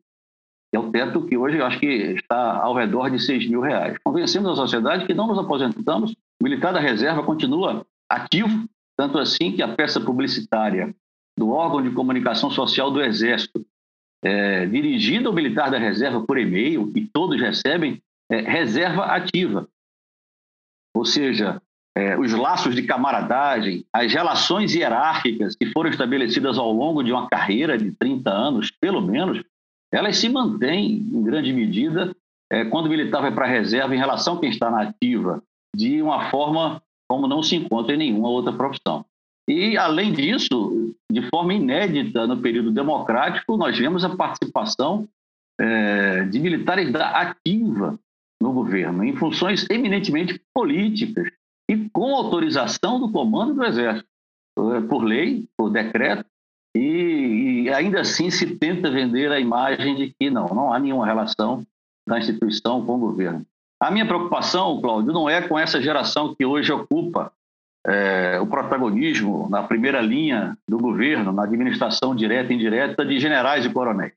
é 0.75 0.79
o 0.79 0.91
teto 0.91 1.23
que 1.23 1.37
hoje 1.37 1.59
eu 1.59 1.65
acho 1.65 1.79
que 1.79 1.87
está 1.87 2.59
ao 2.59 2.75
redor 2.75 3.09
de 3.09 3.19
6 3.19 3.49
mil 3.49 3.61
reais. 3.61 3.97
Convencemos 4.03 4.51
a 4.51 4.57
sociedade 4.57 5.07
que 5.07 5.15
não 5.15 5.27
nos 5.27 5.39
aposentamos, 5.39 6.13
o 6.41 6.45
militar 6.45 6.73
da 6.73 6.81
reserva 6.81 7.23
continua 7.23 7.87
ativo, 8.11 8.69
tanto 8.97 9.19
assim 9.19 9.53
que 9.53 9.63
a 9.63 9.75
peça 9.75 10.01
publicitária 10.01 10.95
do 11.39 11.51
órgão 11.51 11.83
de 11.83 11.91
comunicação 11.91 12.51
social 12.51 12.91
do 12.91 13.03
Exército, 13.03 13.65
é, 14.25 14.67
dirigida 14.67 15.29
ao 15.29 15.35
militar 15.35 15.71
da 15.71 15.79
reserva 15.79 16.25
por 16.25 16.39
e-mail, 16.39 16.91
e 16.95 17.07
todos 17.07 17.41
recebem, 17.41 18.03
é, 18.31 18.41
reserva 18.41 19.05
ativa. 19.05 19.69
Ou 20.97 21.05
seja, 21.05 21.61
é, 21.97 22.19
os 22.19 22.33
laços 22.33 22.75
de 22.75 22.83
camaradagem, 22.83 23.85
as 23.93 24.13
relações 24.13 24.75
hierárquicas 24.75 25.55
que 25.55 25.67
foram 25.67 25.91
estabelecidas 25.91 26.59
ao 26.59 26.73
longo 26.73 27.03
de 27.03 27.13
uma 27.13 27.29
carreira 27.29 27.79
de 27.79 27.93
30 27.93 28.31
anos, 28.31 28.71
pelo 28.71 29.01
menos, 29.01 29.41
elas 29.95 30.19
se 30.19 30.29
mantêm, 30.29 30.97
em 30.97 31.23
grande 31.23 31.53
medida, 31.53 32.15
é, 32.51 32.65
quando 32.65 32.87
o 32.87 32.89
militar 32.89 33.23
vai 33.23 33.33
para 33.33 33.47
a 33.47 33.49
reserva 33.49 33.95
em 33.95 33.99
relação 33.99 34.37
a 34.37 34.41
quem 34.41 34.51
está 34.51 34.71
na 34.71 34.83
ativa, 34.83 35.43
de 35.75 36.03
uma 36.03 36.31
forma 36.31 36.83
como 37.09 37.29
não 37.29 37.43
se 37.43 37.57
encontra 37.57 37.95
em 37.95 37.99
nenhuma 37.99 38.29
outra 38.29 38.53
profissão. 38.53 39.05
E, 39.49 39.77
além 39.77 40.13
disso, 40.13 40.95
de 41.11 41.29
forma 41.29 41.55
inédita 41.55 42.27
no 42.27 42.39
período 42.39 42.71
democrático, 42.71 43.57
nós 43.57 43.77
vemos 43.79 44.05
a 44.05 44.17
participação 44.17 45.07
é, 45.61 46.25
de 46.25 46.41
militares 46.41 46.91
da 46.91 47.11
ativa 47.11 47.99
no 48.41 48.53
governo, 48.53 49.05
em 49.05 49.15
funções 49.15 49.69
eminentemente 49.71 50.41
políticas 50.53 51.31
e 51.71 51.89
com 51.91 52.15
autorização 52.15 52.99
do 52.99 53.11
comando 53.11 53.55
do 53.55 53.65
Exército, 53.65 54.09
por 54.89 55.05
lei, 55.05 55.47
por 55.57 55.71
decreto, 55.71 56.27
e, 56.75 56.81
e, 57.65 57.73
ainda 57.73 58.01
assim 58.01 58.31
se 58.31 58.57
tenta 58.57 58.91
vender 58.91 59.33
a 59.33 59.41
imagem 59.41 59.95
de 59.95 60.15
que 60.19 60.31
não, 60.31 60.47
não 60.49 60.73
há 60.73 60.79
nenhuma 60.79 61.07
relação 61.07 61.67
da 62.07 62.19
instituição 62.19 62.85
com 62.85 62.97
o 62.97 62.99
governo. 62.99 63.45
A 63.81 63.91
minha 63.91 64.07
preocupação, 64.07 64.81
Cláudio, 64.81 65.13
não 65.13 65.29
é 65.29 65.47
com 65.47 65.59
essa 65.59 65.81
geração 65.81 66.35
que 66.35 66.45
hoje 66.45 66.73
ocupa 66.73 67.33
é, 67.87 68.41
o 68.41 68.47
protagonismo 68.47 69.49
na 69.51 69.63
primeira 69.63 70.01
linha 70.01 70.57
do 70.67 70.79
governo, 70.79 71.33
na 71.33 71.45
administração 71.45 72.15
direta 72.15 72.53
e 72.53 72.57
indireta 72.57 73.05
de 73.05 73.19
generais 73.19 73.65
e 73.65 73.71
coronéis. 73.71 74.15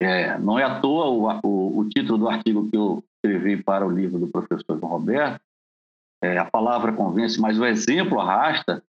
É, 0.00 0.38
não 0.38 0.58
é 0.58 0.64
à 0.64 0.80
toa 0.80 1.06
o, 1.06 1.46
o, 1.46 1.78
o, 1.78 1.88
título 1.88 2.18
do 2.18 2.28
artigo 2.28 2.68
que 2.68 2.76
eu 2.76 3.02
escrevi 3.16 3.62
para 3.62 3.86
o 3.86 3.90
livro 3.90 4.18
do 4.18 4.26
professor 4.26 4.78
João 4.78 4.92
Roberto, 4.92 5.40
é, 6.22 6.38
a 6.38 6.44
palavra 6.44 6.92
convence, 6.92 7.40
mas 7.40 7.58
o 7.58 7.64
exemplo 7.64 8.20
arrasta, 8.20 8.82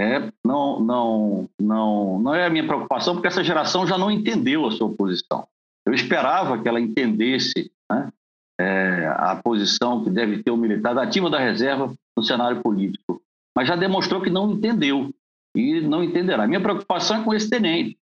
é, 0.00 0.32
não, 0.42 0.80
não, 0.80 1.48
não, 1.60 2.18
não 2.18 2.34
é 2.34 2.46
a 2.46 2.50
minha 2.50 2.66
preocupação, 2.66 3.14
porque 3.14 3.28
essa 3.28 3.44
geração 3.44 3.86
já 3.86 3.98
não 3.98 4.10
entendeu 4.10 4.66
a 4.66 4.70
sua 4.70 4.90
posição. 4.90 5.46
Eu 5.86 5.92
esperava 5.92 6.58
que 6.58 6.66
ela 6.66 6.80
entendesse 6.80 7.70
né, 7.90 8.10
é, 8.58 9.06
a 9.14 9.36
posição 9.36 10.02
que 10.02 10.08
deve 10.08 10.42
ter 10.42 10.50
o 10.50 10.56
militar 10.56 10.94
da 10.94 11.02
ativa 11.02 11.28
da 11.28 11.38
reserva 11.38 11.92
no 12.16 12.22
cenário 12.22 12.62
político, 12.62 13.20
mas 13.54 13.68
já 13.68 13.76
demonstrou 13.76 14.22
que 14.22 14.30
não 14.30 14.52
entendeu 14.52 15.12
e 15.54 15.82
não 15.82 16.02
entenderá. 16.02 16.44
A 16.44 16.48
minha 16.48 16.62
preocupação 16.62 17.20
é 17.20 17.24
com 17.24 17.34
esse 17.34 17.50
tenente, 17.50 17.98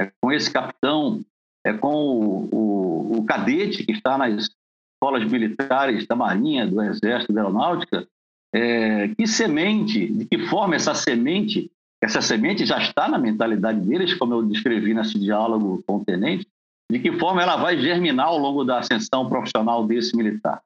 é 0.00 0.10
com 0.22 0.32
esse 0.32 0.50
capitão, 0.50 1.20
é 1.66 1.74
com 1.74 1.94
o, 1.94 2.48
o, 2.50 3.18
o 3.18 3.24
cadete 3.26 3.84
que 3.84 3.92
está 3.92 4.16
nas 4.16 4.48
escolas 4.94 5.30
militares 5.30 6.06
da 6.06 6.16
Marinha, 6.16 6.66
do 6.66 6.80
Exército, 6.80 7.34
da 7.34 7.42
Aeronáutica, 7.42 8.08
é, 8.54 9.08
que 9.08 9.26
semente, 9.26 10.06
de 10.06 10.24
que 10.26 10.46
forma 10.46 10.76
essa 10.76 10.94
semente, 10.94 11.70
essa 12.02 12.20
semente 12.20 12.66
já 12.66 12.78
está 12.78 13.08
na 13.08 13.18
mentalidade 13.18 13.80
deles, 13.80 14.14
como 14.14 14.34
eu 14.34 14.42
descrevi 14.42 14.92
nesse 14.92 15.18
diálogo 15.18 15.82
com 15.86 15.96
o 15.96 16.04
tenente, 16.04 16.46
de 16.90 16.98
que 16.98 17.12
forma 17.12 17.42
ela 17.42 17.56
vai 17.56 17.78
germinar 17.78 18.26
ao 18.26 18.38
longo 18.38 18.64
da 18.64 18.78
ascensão 18.78 19.28
profissional 19.28 19.86
desse 19.86 20.14
militar. 20.14 20.60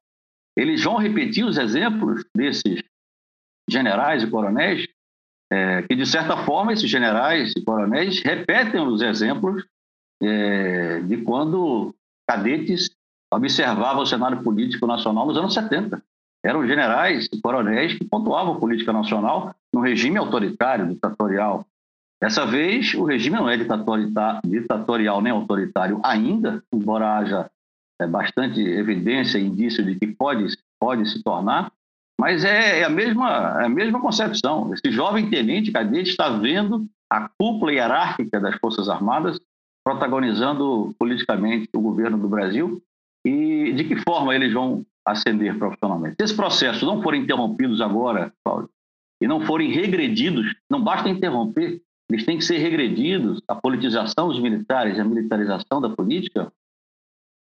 Eles 0.57 0.83
vão 0.83 0.97
repetir 0.97 1.45
os 1.45 1.57
exemplos 1.59 2.25
desses 2.35 2.83
generais 3.71 4.23
e 4.23 4.27
coronéis, 4.31 4.89
é, 5.53 5.83
que 5.83 5.95
de 5.95 6.07
certa 6.07 6.45
forma 6.45 6.73
esses 6.73 6.91
generais 6.91 7.53
e 7.57 7.63
coronéis 7.63 8.21
repetem 8.21 8.81
os 8.81 9.01
exemplos 9.01 9.65
é, 10.21 11.01
de 11.01 11.19
quando 11.19 11.95
cadetes 12.29 12.91
observavam 13.33 14.03
o 14.03 14.07
cenário 14.07 14.43
político 14.43 14.87
nacional 14.87 15.27
nos 15.27 15.37
anos 15.37 15.55
70 15.55 16.03
eram 16.47 16.67
generais 16.67 17.29
e 17.33 17.41
coronéis 17.41 17.95
que 17.95 18.05
pontuavam 18.05 18.55
a 18.55 18.61
política 18.61 18.93
nacional 18.93 19.55
no 19.75 19.81
regime 19.81 20.17
autoritário, 20.17 20.87
ditatorial. 20.87 21.67
Dessa 22.23 22.47
vez, 22.47 22.95
o 22.95 23.05
regime 23.05 23.37
não 23.37 23.49
é 23.49 23.57
ditatorial 23.57 25.21
nem 25.21 25.33
autoritário 25.33 26.01
ainda, 26.03 26.63
embora 26.73 27.19
haja 27.19 27.51
é, 28.01 28.07
bastante 28.07 28.61
evidência 28.61 29.39
e 29.39 29.47
indício 29.47 29.85
de 29.85 29.97
que 29.97 30.07
pode, 30.07 30.47
pode 30.81 31.11
se 31.11 31.23
tornar, 31.23 31.71
mas 32.19 32.45
é, 32.45 32.81
é, 32.81 32.85
a 32.85 32.89
mesma, 32.89 33.61
é 33.61 33.67
a 33.67 33.69
mesma 33.69 34.01
concepção. 34.01 34.73
Esse 34.73 34.91
jovem 34.91 35.29
tenente 35.29 35.73
cadete 35.73 36.11
está 36.11 36.31
vendo 36.31 36.87
a 37.11 37.29
cúpula 37.29 37.73
hierárquica 37.73 38.41
das 38.41 38.57
Forças 38.57 38.89
Armadas 38.89 39.39
protagonizando 39.85 40.95
politicamente 40.99 41.69
o 41.75 41.81
governo 41.81 42.19
do 42.19 42.29
Brasil 42.29 42.83
e 43.25 43.73
de 43.73 43.85
que 43.85 43.97
forma 43.97 44.35
eles 44.35 44.53
vão 44.53 44.85
ascender 45.07 45.57
profissionalmente. 45.57 46.17
Se 46.19 46.25
esses 46.25 46.37
processos 46.37 46.83
não 46.83 47.03
forem 47.03 47.23
interrompidos 47.23 47.81
agora, 47.81 48.33
Cláudio, 48.45 48.69
e 49.23 49.27
não 49.27 49.41
forem 49.47 49.71
regredidos, 49.71 50.55
não 50.69 50.83
basta 50.83 51.09
interromper, 51.09 51.81
eles 52.11 52.25
têm 52.25 52.39
que 52.39 52.45
ser 52.45 52.59
regredidos, 52.59 53.41
a 53.49 53.55
politização 53.55 54.29
dos 54.29 54.41
militares, 54.41 54.99
a 54.99 55.05
militarização 55.05 55.81
da 55.81 55.89
política, 55.89 56.53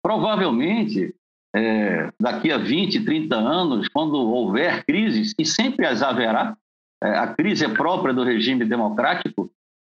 provavelmente, 0.02 1.14
é, 1.54 2.12
daqui 2.20 2.52
a 2.52 2.58
20, 2.58 3.04
30 3.04 3.36
anos, 3.36 3.88
quando 3.88 4.14
houver 4.14 4.84
crises, 4.84 5.34
e 5.38 5.44
sempre 5.44 5.86
as 5.86 6.02
haverá, 6.02 6.56
é, 7.02 7.08
a 7.08 7.26
crise 7.34 7.64
é 7.64 7.68
própria 7.68 8.14
do 8.14 8.22
regime 8.22 8.64
democrático, 8.64 9.50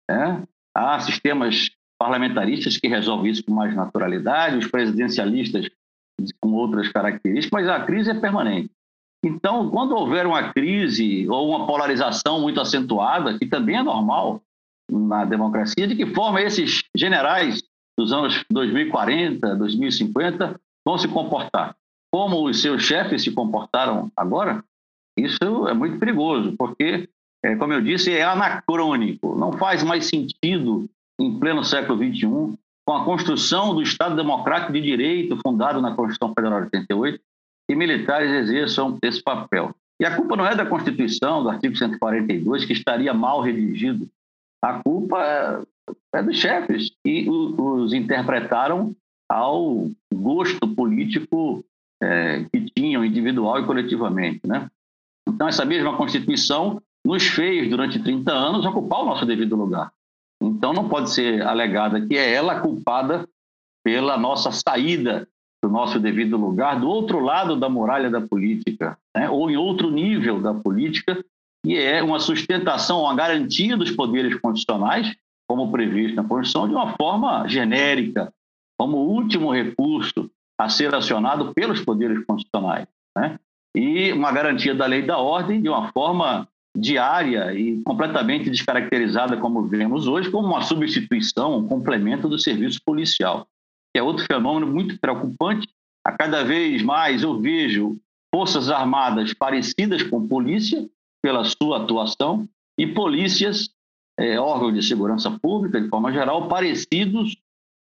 é, 0.09 0.41
há 0.73 0.99
sistemas 0.99 1.69
parlamentaristas 1.99 2.77
que 2.77 2.87
resolvem 2.87 3.31
isso 3.31 3.43
com 3.43 3.53
mais 3.53 3.75
naturalidade, 3.75 4.57
os 4.57 4.67
presidencialistas 4.67 5.69
com 6.39 6.53
outras 6.53 6.87
características, 6.89 7.51
mas 7.51 7.67
a 7.67 7.85
crise 7.85 8.11
é 8.11 8.13
permanente. 8.13 8.69
Então, 9.23 9.69
quando 9.69 9.95
houver 9.95 10.27
uma 10.27 10.53
crise 10.53 11.27
ou 11.27 11.49
uma 11.49 11.65
polarização 11.65 12.41
muito 12.41 12.61
acentuada, 12.61 13.37
que 13.39 13.45
também 13.47 13.77
é 13.77 13.83
normal 13.83 14.41
na 14.89 15.25
democracia, 15.25 15.87
de 15.87 15.95
que 15.95 16.05
forma 16.13 16.41
esses 16.41 16.83
generais 16.95 17.63
dos 17.97 18.13
anos 18.13 18.43
2040, 18.51 19.55
2050 19.55 20.59
vão 20.85 20.97
se 20.97 21.07
comportar? 21.07 21.75
Como 22.13 22.45
os 22.47 22.61
seus 22.61 22.83
chefes 22.83 23.23
se 23.23 23.31
comportaram 23.31 24.11
agora? 24.15 24.63
Isso 25.17 25.67
é 25.67 25.73
muito 25.73 25.97
perigoso, 25.97 26.55
porque, 26.57 27.09
é, 27.43 27.55
como 27.55 27.73
eu 27.73 27.81
disse, 27.81 28.11
é 28.11 28.23
anacrônico, 28.23 29.35
não 29.35 29.53
faz 29.53 29.83
mais 29.83 30.05
sentido 30.05 30.87
em 31.19 31.39
pleno 31.39 31.63
século 31.63 31.97
XXI 31.97 32.57
com 32.85 32.93
a 32.93 33.03
construção 33.03 33.73
do 33.73 33.81
Estado 33.81 34.15
Democrático 34.15 34.71
de 34.71 34.81
Direito, 34.81 35.39
fundado 35.45 35.81
na 35.81 35.95
Constituição 35.95 36.33
Federal 36.33 36.59
de 36.59 36.65
88, 36.65 37.19
que 37.67 37.75
militares 37.75 38.31
exerçam 38.31 38.97
esse 39.01 39.21
papel. 39.23 39.75
E 39.99 40.05
a 40.05 40.15
culpa 40.15 40.35
não 40.35 40.45
é 40.45 40.55
da 40.55 40.65
Constituição, 40.65 41.41
do 41.41 41.49
artigo 41.49 41.75
142, 41.75 42.65
que 42.65 42.73
estaria 42.73 43.13
mal 43.13 43.41
redigido. 43.41 44.07
A 44.63 44.81
culpa 44.83 45.23
é, 45.23 46.19
é 46.19 46.23
dos 46.23 46.37
chefes, 46.37 46.91
que 47.03 47.27
os 47.29 47.93
interpretaram 47.93 48.95
ao 49.29 49.89
gosto 50.13 50.67
político 50.67 51.65
é, 52.03 52.43
que 52.51 52.65
tinham 52.75 53.03
individual 53.03 53.59
e 53.59 53.65
coletivamente. 53.65 54.41
Né? 54.45 54.69
Então, 55.27 55.47
essa 55.47 55.65
mesma 55.65 55.97
Constituição 55.97 56.81
nos 57.05 57.23
fez, 57.23 57.69
durante 57.69 58.01
30 58.01 58.31
anos, 58.31 58.65
ocupar 58.65 59.01
o 59.01 59.05
nosso 59.05 59.25
devido 59.25 59.55
lugar. 59.55 59.91
Então 60.55 60.71
não 60.71 60.87
pode 60.87 61.11
ser 61.11 61.41
alegada 61.41 61.99
que 61.99 62.17
é 62.17 62.33
ela 62.33 62.61
culpada 62.61 63.27
pela 63.83 64.17
nossa 64.17 64.51
saída 64.51 65.27
do 65.61 65.69
nosso 65.69 65.99
devido 65.99 66.37
lugar, 66.37 66.79
do 66.79 66.87
outro 66.87 67.19
lado 67.19 67.55
da 67.55 67.67
muralha 67.67 68.09
da 68.09 68.21
política, 68.21 68.97
né? 69.15 69.29
ou 69.29 69.49
em 69.49 69.57
outro 69.57 69.91
nível 69.91 70.41
da 70.41 70.53
política, 70.53 71.23
e 71.65 71.75
é 71.75 72.01
uma 72.01 72.19
sustentação, 72.19 73.01
uma 73.01 73.15
garantia 73.15 73.75
dos 73.75 73.91
poderes 73.91 74.39
constitucionais, 74.39 75.13
como 75.47 75.71
previsto 75.71 76.15
na 76.15 76.23
Constituição, 76.23 76.67
de 76.67 76.75
uma 76.75 76.95
forma 76.95 77.47
genérica, 77.47 78.31
como 78.77 78.97
último 78.97 79.51
recurso 79.51 80.29
a 80.59 80.69
ser 80.69 80.93
acionado 80.95 81.53
pelos 81.53 81.81
poderes 81.81 82.23
constitucionais. 82.25 82.87
Né? 83.15 83.39
E 83.75 84.13
uma 84.13 84.31
garantia 84.31 84.73
da 84.73 84.85
lei 84.85 84.99
e 84.99 85.05
da 85.05 85.17
ordem 85.17 85.61
de 85.61 85.67
uma 85.67 85.91
forma 85.91 86.47
diária 86.75 87.53
e 87.53 87.81
completamente 87.83 88.49
descaracterizada, 88.49 89.37
como 89.37 89.63
vemos 89.63 90.07
hoje, 90.07 90.29
como 90.29 90.47
uma 90.47 90.61
substituição, 90.61 91.57
um 91.57 91.67
complemento 91.67 92.27
do 92.27 92.37
serviço 92.37 92.79
policial, 92.85 93.47
que 93.93 93.99
é 93.99 94.03
outro 94.03 94.25
fenômeno 94.25 94.67
muito 94.67 94.99
preocupante. 94.99 95.67
A 96.05 96.11
cada 96.11 96.43
vez 96.43 96.83
mais 96.83 97.23
eu 97.23 97.39
vejo 97.39 97.97
forças 98.33 98.69
armadas 98.69 99.33
parecidas 99.33 100.03
com 100.03 100.27
polícia 100.27 100.87
pela 101.23 101.45
sua 101.45 101.83
atuação 101.83 102.47
e 102.77 102.85
polícias, 102.85 103.69
é, 104.19 104.39
órgãos 104.39 104.73
de 104.73 104.83
segurança 104.83 105.31
pública, 105.31 105.81
de 105.81 105.87
forma 105.87 106.11
geral, 106.11 106.47
parecidos, 106.47 107.37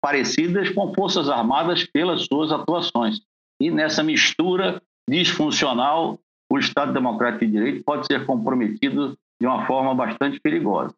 parecidas 0.02 0.70
com 0.70 0.94
forças 0.94 1.30
armadas 1.30 1.84
pelas 1.86 2.26
suas 2.26 2.52
atuações. 2.52 3.20
E 3.60 3.72
nessa 3.72 4.04
mistura 4.04 4.82
disfuncional 5.10 6.20
o 6.50 6.58
Estado 6.58 6.94
Democrático 6.94 7.46
de 7.46 7.52
Direito 7.52 7.84
pode 7.84 8.06
ser 8.06 8.26
comprometido 8.26 9.18
de 9.40 9.46
uma 9.46 9.66
forma 9.66 9.94
bastante 9.94 10.40
perigosa. 10.40 10.94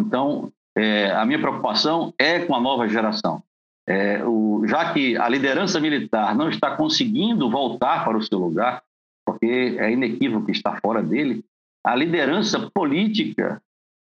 Então, 0.00 0.52
é, 0.76 1.10
a 1.10 1.24
minha 1.24 1.38
preocupação 1.38 2.12
é 2.18 2.40
com 2.40 2.54
a 2.54 2.60
nova 2.60 2.88
geração. 2.88 3.42
É, 3.86 4.24
o, 4.24 4.64
já 4.66 4.92
que 4.92 5.16
a 5.16 5.28
liderança 5.28 5.80
militar 5.80 6.34
não 6.34 6.48
está 6.48 6.76
conseguindo 6.76 7.50
voltar 7.50 8.04
para 8.04 8.16
o 8.16 8.22
seu 8.22 8.38
lugar, 8.38 8.82
porque 9.26 9.76
é 9.78 9.90
inequívoco 9.90 10.46
que 10.46 10.52
está 10.52 10.78
fora 10.80 11.02
dele, 11.02 11.44
a 11.84 11.94
liderança 11.94 12.70
política, 12.72 13.60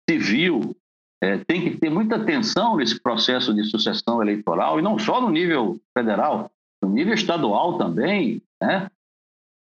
civil, 0.08 0.74
é, 1.22 1.38
tem 1.38 1.62
que 1.62 1.76
ter 1.76 1.90
muita 1.90 2.16
atenção 2.16 2.76
nesse 2.76 3.00
processo 3.00 3.54
de 3.54 3.64
sucessão 3.64 4.22
eleitoral, 4.22 4.78
e 4.78 4.82
não 4.82 4.98
só 4.98 5.20
no 5.20 5.30
nível 5.30 5.78
federal, 5.96 6.50
no 6.82 6.88
nível 6.90 7.14
estadual 7.14 7.76
também, 7.76 8.42
né? 8.62 8.90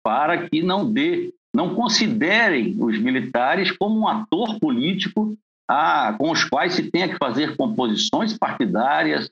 Para 0.03 0.49
que 0.49 0.63
não 0.63 0.91
dê, 0.91 1.33
não 1.55 1.75
considerem 1.75 2.77
os 2.79 2.99
militares 2.99 3.71
como 3.71 4.01
um 4.01 4.09
ator 4.09 4.59
político 4.59 5.37
a, 5.69 6.15
com 6.19 6.31
os 6.31 6.45
quais 6.45 6.75
se 6.75 6.91
tenha 6.91 7.09
que 7.09 7.17
fazer 7.17 7.57
composições 7.57 8.37
partidárias 8.37 9.31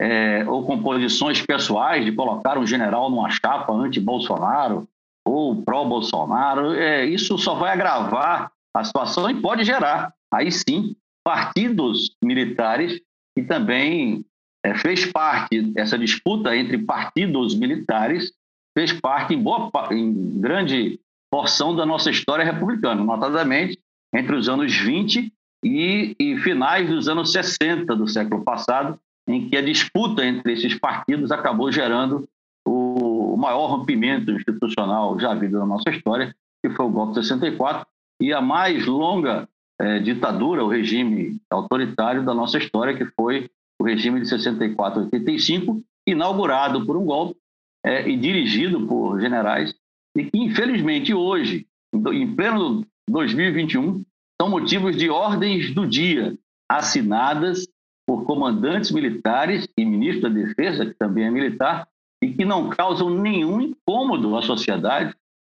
é, 0.00 0.44
ou 0.46 0.64
composições 0.64 1.42
pessoais 1.42 2.04
de 2.04 2.12
colocar 2.12 2.58
um 2.58 2.66
general 2.66 3.10
numa 3.10 3.30
chapa 3.30 3.72
anti-Bolsonaro 3.72 4.88
ou 5.26 5.62
pró-Bolsonaro. 5.62 6.74
É, 6.74 7.04
isso 7.04 7.36
só 7.38 7.54
vai 7.54 7.72
agravar 7.72 8.50
a 8.74 8.84
situação 8.84 9.28
e 9.28 9.40
pode 9.40 9.64
gerar, 9.64 10.14
aí 10.32 10.50
sim, 10.50 10.96
partidos 11.24 12.16
militares 12.22 13.00
que 13.36 13.44
também 13.44 14.24
é, 14.64 14.74
fez 14.74 15.06
parte 15.06 15.60
dessa 15.60 15.98
disputa 15.98 16.56
entre 16.56 16.78
partidos 16.78 17.54
militares 17.54 18.32
fez 18.76 18.92
parte 18.92 19.34
em, 19.34 19.42
boa, 19.42 19.70
em 19.90 20.40
grande 20.40 21.00
porção 21.30 21.74
da 21.74 21.86
nossa 21.86 22.10
história 22.10 22.44
republicana, 22.44 23.02
notadamente 23.02 23.78
entre 24.14 24.34
os 24.34 24.48
anos 24.48 24.74
20 24.74 25.32
e, 25.64 26.16
e 26.18 26.36
finais 26.38 26.88
dos 26.88 27.08
anos 27.08 27.32
60 27.32 27.94
do 27.94 28.08
século 28.08 28.42
passado, 28.42 28.98
em 29.28 29.48
que 29.48 29.56
a 29.56 29.62
disputa 29.62 30.24
entre 30.24 30.52
esses 30.52 30.78
partidos 30.78 31.30
acabou 31.30 31.70
gerando 31.70 32.28
o, 32.66 33.34
o 33.34 33.36
maior 33.36 33.66
rompimento 33.66 34.30
institucional 34.32 35.18
já 35.18 35.30
havido 35.30 35.58
na 35.58 35.66
nossa 35.66 35.90
história, 35.90 36.34
que 36.64 36.70
foi 36.70 36.86
o 36.86 36.90
golpe 36.90 37.14
de 37.14 37.26
64, 37.26 37.86
e 38.20 38.32
a 38.32 38.40
mais 38.40 38.86
longa 38.86 39.48
é, 39.80 39.98
ditadura, 39.98 40.64
o 40.64 40.68
regime 40.68 41.40
autoritário 41.48 42.24
da 42.24 42.34
nossa 42.34 42.58
história, 42.58 42.94
que 42.94 43.06
foi 43.16 43.48
o 43.80 43.84
regime 43.84 44.20
de 44.20 44.28
64 44.28 45.00
a 45.00 45.04
85, 45.04 45.82
inaugurado 46.06 46.84
por 46.84 46.96
um 46.96 47.04
golpe 47.04 47.36
é, 47.84 48.08
e 48.08 48.16
dirigido 48.16 48.86
por 48.86 49.20
generais, 49.20 49.74
e 50.16 50.24
que, 50.24 50.38
infelizmente, 50.38 51.14
hoje, 51.14 51.66
em 51.92 52.34
pleno 52.34 52.86
2021, 53.08 54.04
são 54.40 54.48
motivos 54.48 54.96
de 54.96 55.10
ordens 55.10 55.74
do 55.74 55.86
dia, 55.86 56.36
assinadas 56.68 57.66
por 58.06 58.24
comandantes 58.24 58.90
militares 58.90 59.68
e 59.76 59.84
ministro 59.84 60.22
da 60.22 60.28
Defesa, 60.28 60.86
que 60.86 60.94
também 60.94 61.24
é 61.24 61.30
militar, 61.30 61.86
e 62.22 62.32
que 62.32 62.44
não 62.44 62.68
causam 62.70 63.10
nenhum 63.10 63.60
incômodo 63.60 64.36
à 64.36 64.42
sociedade, 64.42 65.14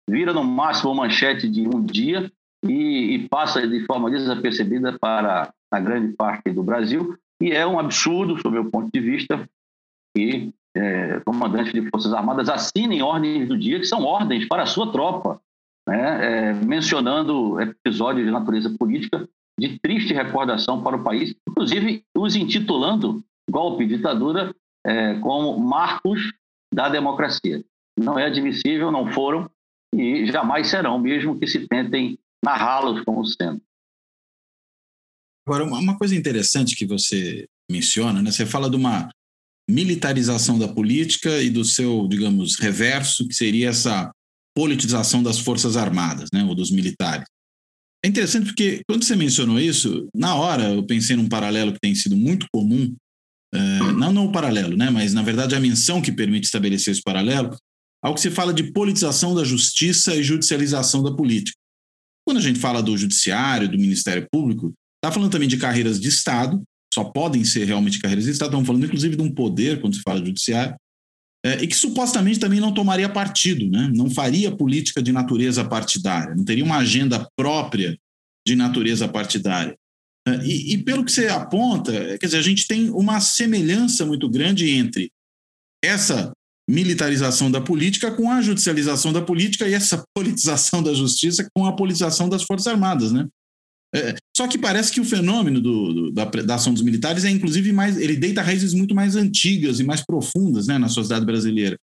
vira 0.09 0.33
no 0.33 0.43
máximo 0.43 0.91
uma 0.91 1.03
manchete 1.03 1.49
de 1.49 1.67
um 1.67 1.83
dia 1.83 2.31
e, 2.65 3.15
e 3.15 3.29
passa 3.29 3.67
de 3.67 3.85
forma 3.85 4.11
desapercebida 4.11 4.97
para 4.99 5.53
a 5.71 5.79
grande 5.79 6.13
parte 6.13 6.51
do 6.51 6.63
Brasil, 6.63 7.17
e 7.41 7.51
é 7.51 7.65
um 7.65 7.79
absurdo, 7.79 8.37
sob 8.39 8.49
o 8.49 8.61
meu 8.61 8.71
ponto 8.71 8.91
de 8.91 8.99
vista, 8.99 9.49
que 10.15 10.53
é, 10.75 11.19
comandantes 11.21 11.73
de 11.73 11.89
Forças 11.89 12.13
Armadas 12.13 12.49
assinem 12.49 13.01
ordens 13.01 13.47
do 13.47 13.57
dia, 13.57 13.79
que 13.79 13.85
são 13.85 14.03
ordens 14.03 14.47
para 14.47 14.63
a 14.63 14.67
sua 14.67 14.91
tropa, 14.91 15.41
né? 15.87 16.49
é, 16.49 16.53
mencionando 16.53 17.59
episódios 17.59 18.25
de 18.25 18.31
natureza 18.31 18.69
política 18.69 19.27
de 19.59 19.77
triste 19.79 20.13
recordação 20.13 20.81
para 20.81 20.95
o 20.95 21.03
país, 21.03 21.35
inclusive 21.47 22.03
os 22.15 22.35
intitulando 22.35 23.23
golpe 23.49 23.85
ditadura 23.85 24.55
é, 24.85 25.15
como 25.19 25.59
marcos 25.59 26.31
da 26.73 26.89
democracia. 26.89 27.63
Não 27.99 28.17
é 28.17 28.25
admissível, 28.25 28.91
não 28.91 29.11
foram 29.11 29.49
e 29.93 30.25
jamais 30.25 30.67
serão, 30.67 30.97
mesmo 30.97 31.37
que 31.37 31.45
se 31.45 31.67
tentem 31.67 32.17
narrá-los 32.43 33.01
como 33.03 33.25
sendo. 33.25 33.61
Agora, 35.45 35.65
uma 35.65 35.97
coisa 35.97 36.15
interessante 36.15 36.75
que 36.75 36.85
você 36.85 37.47
menciona, 37.69 38.21
né? 38.21 38.31
você 38.31 38.45
fala 38.45 38.69
de 38.69 38.77
uma 38.77 39.09
militarização 39.71 40.59
da 40.59 40.67
política 40.67 41.41
e 41.41 41.49
do 41.49 41.63
seu, 41.63 42.07
digamos, 42.07 42.57
reverso, 42.59 43.27
que 43.27 43.33
seria 43.33 43.69
essa 43.69 44.11
politização 44.55 45.23
das 45.23 45.39
Forças 45.39 45.77
Armadas, 45.77 46.29
né, 46.33 46.43
ou 46.43 46.53
dos 46.53 46.71
militares. 46.71 47.25
É 48.03 48.07
interessante 48.07 48.47
porque, 48.47 48.81
quando 48.89 49.03
você 49.03 49.15
mencionou 49.15 49.59
isso, 49.59 50.07
na 50.13 50.35
hora 50.35 50.73
eu 50.73 50.83
pensei 50.83 51.15
num 51.15 51.29
paralelo 51.29 51.71
que 51.71 51.79
tem 51.79 51.95
sido 51.95 52.17
muito 52.17 52.47
comum, 52.51 52.93
uh, 53.53 53.91
não, 53.93 54.11
não 54.11 54.25
o 54.25 54.31
paralelo, 54.31 54.75
né, 54.75 54.89
mas 54.89 55.13
na 55.13 55.21
verdade 55.21 55.55
a 55.55 55.59
menção 55.59 56.01
que 56.01 56.11
permite 56.11 56.45
estabelecer 56.45 56.91
esse 56.93 57.01
paralelo, 57.01 57.55
ao 58.03 58.15
que 58.15 58.21
se 58.21 58.31
fala 58.31 58.53
de 58.53 58.71
politização 58.71 59.35
da 59.35 59.43
justiça 59.43 60.15
e 60.15 60.23
judicialização 60.23 61.03
da 61.03 61.15
política. 61.15 61.55
Quando 62.25 62.37
a 62.37 62.41
gente 62.41 62.59
fala 62.59 62.81
do 62.81 62.97
judiciário, 62.97 63.69
do 63.69 63.77
Ministério 63.77 64.27
Público, 64.31 64.73
está 64.97 65.11
falando 65.11 65.31
também 65.31 65.47
de 65.47 65.57
carreiras 65.57 65.99
de 65.99 66.07
Estado, 66.09 66.61
só 66.93 67.03
podem 67.03 67.43
ser 67.43 67.65
realmente 67.65 67.99
carreiras 67.99 68.25
de 68.25 68.31
Estado, 68.31 68.49
estamos 68.49 68.67
falando 68.67 68.85
inclusive 68.85 69.15
de 69.15 69.21
um 69.21 69.33
poder, 69.33 69.79
quando 69.79 69.95
se 69.95 70.01
fala 70.01 70.19
de 70.19 70.27
judiciário, 70.27 70.75
é, 71.43 71.63
e 71.63 71.67
que 71.67 71.75
supostamente 71.75 72.39
também 72.39 72.59
não 72.59 72.73
tomaria 72.73 73.09
partido, 73.09 73.67
né? 73.69 73.91
não 73.95 74.09
faria 74.09 74.55
política 74.55 75.01
de 75.01 75.11
natureza 75.11 75.65
partidária, 75.65 76.35
não 76.35 76.45
teria 76.45 76.63
uma 76.63 76.77
agenda 76.77 77.27
própria 77.35 77.97
de 78.45 78.55
natureza 78.55 79.07
partidária. 79.07 79.75
É, 80.27 80.45
e, 80.45 80.73
e, 80.73 80.83
pelo 80.83 81.03
que 81.03 81.11
você 81.11 81.27
aponta, 81.27 81.91
quer 82.19 82.25
dizer, 82.27 82.37
a 82.37 82.43
gente 82.43 82.67
tem 82.67 82.89
uma 82.91 83.19
semelhança 83.19 84.05
muito 84.05 84.29
grande 84.29 84.69
entre 84.69 85.11
essa 85.83 86.31
militarização 86.69 87.49
da 87.49 87.59
política 87.59 88.11
com 88.11 88.29
a 88.29 88.41
judicialização 88.41 89.11
da 89.11 89.21
política 89.21 89.67
e 89.67 89.73
essa 89.73 90.03
politização 90.15 90.83
da 90.83 90.93
justiça 90.93 91.47
com 91.55 91.65
a 91.65 91.75
politização 91.75 92.29
das 92.29 92.43
Forças 92.43 92.67
Armadas, 92.67 93.11
né? 93.11 93.27
É, 93.93 94.15
só 94.35 94.47
que 94.47 94.57
parece 94.57 94.91
que 94.91 95.01
o 95.01 95.05
fenômeno 95.05 95.59
do, 95.59 95.93
do, 95.93 96.11
da, 96.11 96.25
da, 96.25 96.55
ação 96.55 96.73
dos 96.73 96.81
militares 96.81 97.25
é, 97.25 97.29
inclusive, 97.29 97.73
mais. 97.73 97.97
Ele 97.97 98.15
deita 98.15 98.41
raízes 98.41 98.73
muito 98.73 98.95
mais 98.95 99.15
antigas 99.15 99.79
e 99.79 99.83
mais 99.83 100.01
profundas 100.05 100.67
né, 100.67 100.77
na 100.77 100.87
sociedade 100.87 101.25
brasileira. 101.25 101.77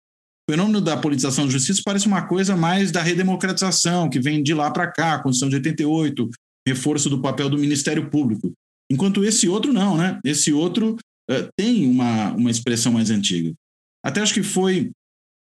O 0.50 0.54
fenômeno 0.54 0.80
da 0.80 0.96
politização 0.96 1.46
da 1.46 1.52
justiça 1.52 1.82
parece 1.84 2.08
uma 2.08 2.26
coisa 2.26 2.56
mais 2.56 2.92
da 2.92 3.02
redemocratização, 3.02 4.10
que 4.10 4.20
vem 4.20 4.42
de 4.42 4.54
lá 4.54 4.72
para 4.72 4.90
cá, 4.90 5.16
a 5.16 5.20
Constituição 5.20 5.50
de 5.50 5.58
88, 5.58 6.30
reforço 6.66 7.10
do 7.10 7.22
papel 7.22 7.50
do 7.50 7.58
Ministério 7.58 8.10
Público. 8.10 8.54
Enquanto 8.90 9.26
esse 9.26 9.50
outro 9.50 9.74
não, 9.74 9.98
né? 9.98 10.18
Esse 10.24 10.54
outro 10.54 10.96
uh, 11.30 11.50
tem 11.58 11.86
uma, 11.86 12.32
uma 12.32 12.50
expressão 12.50 12.94
mais 12.94 13.10
antiga. 13.10 13.54
Até 14.06 14.22
acho 14.22 14.34
que 14.34 14.44
foi, 14.44 14.92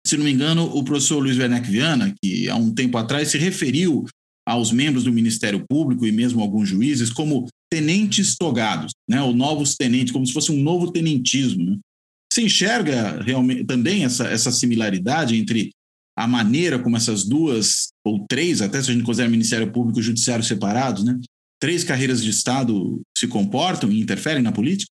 se 0.07 0.18
não 0.18 0.25
me 0.25 0.31
engano, 0.31 0.64
o 0.64 0.85
professor 0.85 1.18
Luiz 1.18 1.38
Werneck 1.38 1.70
Viana, 1.70 2.14
que 2.23 2.51
há 2.51 2.57
um 2.57 2.75
tempo 2.75 2.99
atrás 2.99 3.29
se 3.29 3.38
referiu 3.38 4.05
aos 4.46 4.72
membros 4.72 5.05
do 5.05 5.12
Ministério 5.12 5.64
Público 5.68 6.07
e 6.07 6.12
mesmo 6.12 6.40
alguns 6.40 6.68
juízes 6.68 7.11
como 7.11 7.46
tenentes 7.70 8.37
togados, 8.37 8.92
né, 9.09 9.22
ou 9.22 9.33
novos 9.33 9.74
tenentes, 9.76 10.12
como 10.12 10.26
se 10.26 10.33
fosse 10.33 10.50
um 10.50 10.61
novo 10.61 10.90
tenentismo. 10.90 11.64
Né? 11.64 11.79
Você 12.33 12.42
enxerga 12.42 13.22
realmente 13.22 13.64
também 13.64 14.05
essa, 14.05 14.29
essa 14.29 14.50
similaridade 14.50 15.37
entre 15.37 15.70
a 16.18 16.26
maneira 16.26 16.79
como 16.79 16.96
essas 16.96 17.24
duas, 17.24 17.88
ou 18.05 18.26
três, 18.29 18.61
até 18.61 18.83
se 18.83 18.90
a 18.90 18.94
gente 18.94 19.05
considera 19.05 19.31
Ministério 19.31 19.70
Público 19.70 20.00
e 20.00 20.03
Judiciário 20.03 20.44
separados, 20.44 21.05
né, 21.05 21.18
três 21.61 21.85
carreiras 21.85 22.22
de 22.22 22.31
Estado 22.31 23.00
se 23.16 23.29
comportam 23.29 23.90
e 23.90 24.00
interferem 24.00 24.42
na 24.42 24.53
política? 24.53 24.90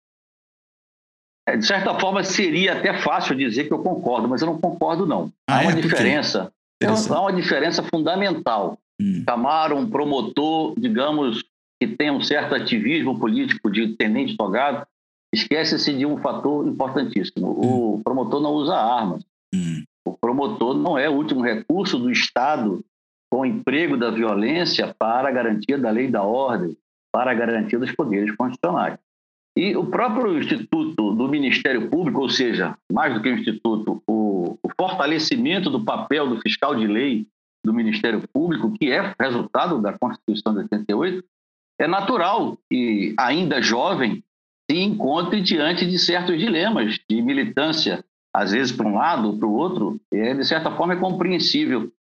É, 1.48 1.58
de 1.58 1.66
certa 1.66 2.00
forma, 2.00 2.24
seria 2.24 2.74
até 2.74 3.02
fácil 3.02 3.36
dizer 3.36 3.66
que 3.66 3.74
eu 3.74 3.80
concordo, 3.80 4.30
mas 4.30 4.42
eu 4.42 4.48
não 4.48 4.60
concordo, 4.60 5.06
não. 5.06 5.32
Ah, 5.48 5.60
Há 5.60 5.62
uma 5.64 5.72
é? 5.74 5.82
diferença 5.82 6.52
há 6.88 7.22
uma 7.22 7.34
diferença 7.34 7.84
fundamental. 7.84 8.78
Hum. 9.02 9.24
Chamar 9.28 9.74
um 9.74 9.90
promotor, 9.90 10.74
digamos, 10.78 11.44
que 11.82 11.88
tem 11.88 12.12
um 12.12 12.22
certo 12.22 12.56
ativismo 12.56 13.20
político 13.20 13.70
de 13.72 13.96
tenente 13.96 14.38
togado, 14.38 14.86
esquece-se 15.34 15.94
de 15.94 16.06
um 16.06 16.18
fator 16.18 16.68
importantíssimo. 16.68 17.52
Hum. 17.52 17.96
O 17.96 18.02
promotor 18.04 18.42
não 18.42 18.52
usa 18.52 18.76
armas. 18.76 19.24
Hum. 19.54 19.84
O 20.06 20.14
promotor 20.14 20.78
não 20.78 20.98
é 20.98 21.10
o 21.10 21.14
último 21.14 21.42
recurso 21.42 21.98
do 21.98 22.12
Estado 22.12 22.84
com 23.32 23.42
o 23.42 23.46
emprego 23.46 23.98
da 23.98 24.12
violência 24.12 24.94
para 24.98 25.28
a 25.28 25.32
garantia 25.32 25.78
da 25.78 25.90
lei 25.90 26.06
e 26.06 26.12
da 26.12 26.22
ordem, 26.22 26.78
para 27.12 27.32
a 27.32 27.34
garantia 27.34 27.80
dos 27.80 27.92
poderes 27.92 28.36
constitucionais. 28.36 29.00
E 29.58 29.76
o 29.76 29.86
próprio 29.86 30.38
Instituto 30.38 31.14
do 31.14 31.28
Ministério 31.28 31.90
Público, 31.90 32.22
ou 32.22 32.30
seja, 32.30 32.76
mais 32.92 33.14
do 33.14 33.22
que 33.22 33.30
o 33.30 33.38
Instituto, 33.38 34.02
o, 34.08 34.58
o 34.62 34.70
fortalecimento 34.80 35.70
do 35.70 35.84
papel 35.84 36.28
do 36.28 36.42
fiscal 36.42 36.76
de 36.76 36.88
lei 36.88 37.28
do 37.64 37.74
Ministério 37.74 38.28
Público, 38.28 38.72
que 38.72 38.92
é 38.92 39.14
resultado 39.20 39.82
da 39.82 39.98
Constituição 39.98 40.54
de 40.54 40.60
88, 40.60 41.24
é 41.80 41.88
natural 41.88 42.58
que, 42.70 43.16
ainda 43.18 43.62
jovem, 43.62 44.24
se 44.70 44.78
encontre 44.78 45.42
diante 45.42 45.86
de 45.86 45.98
certos 46.00 46.38
dilemas 46.40 47.00
de 47.10 47.22
militância, 47.22 48.04
às 48.34 48.52
vezes 48.52 48.72
para 48.72 48.88
um 48.88 48.96
lado 48.96 49.38
para 49.38 49.48
o 49.48 49.54
outro, 49.54 50.00
é, 50.12 50.34
de 50.34 50.46
certa 50.46 50.72
forma 50.76 50.94
é 50.94 51.00
compreensível. 51.00 51.92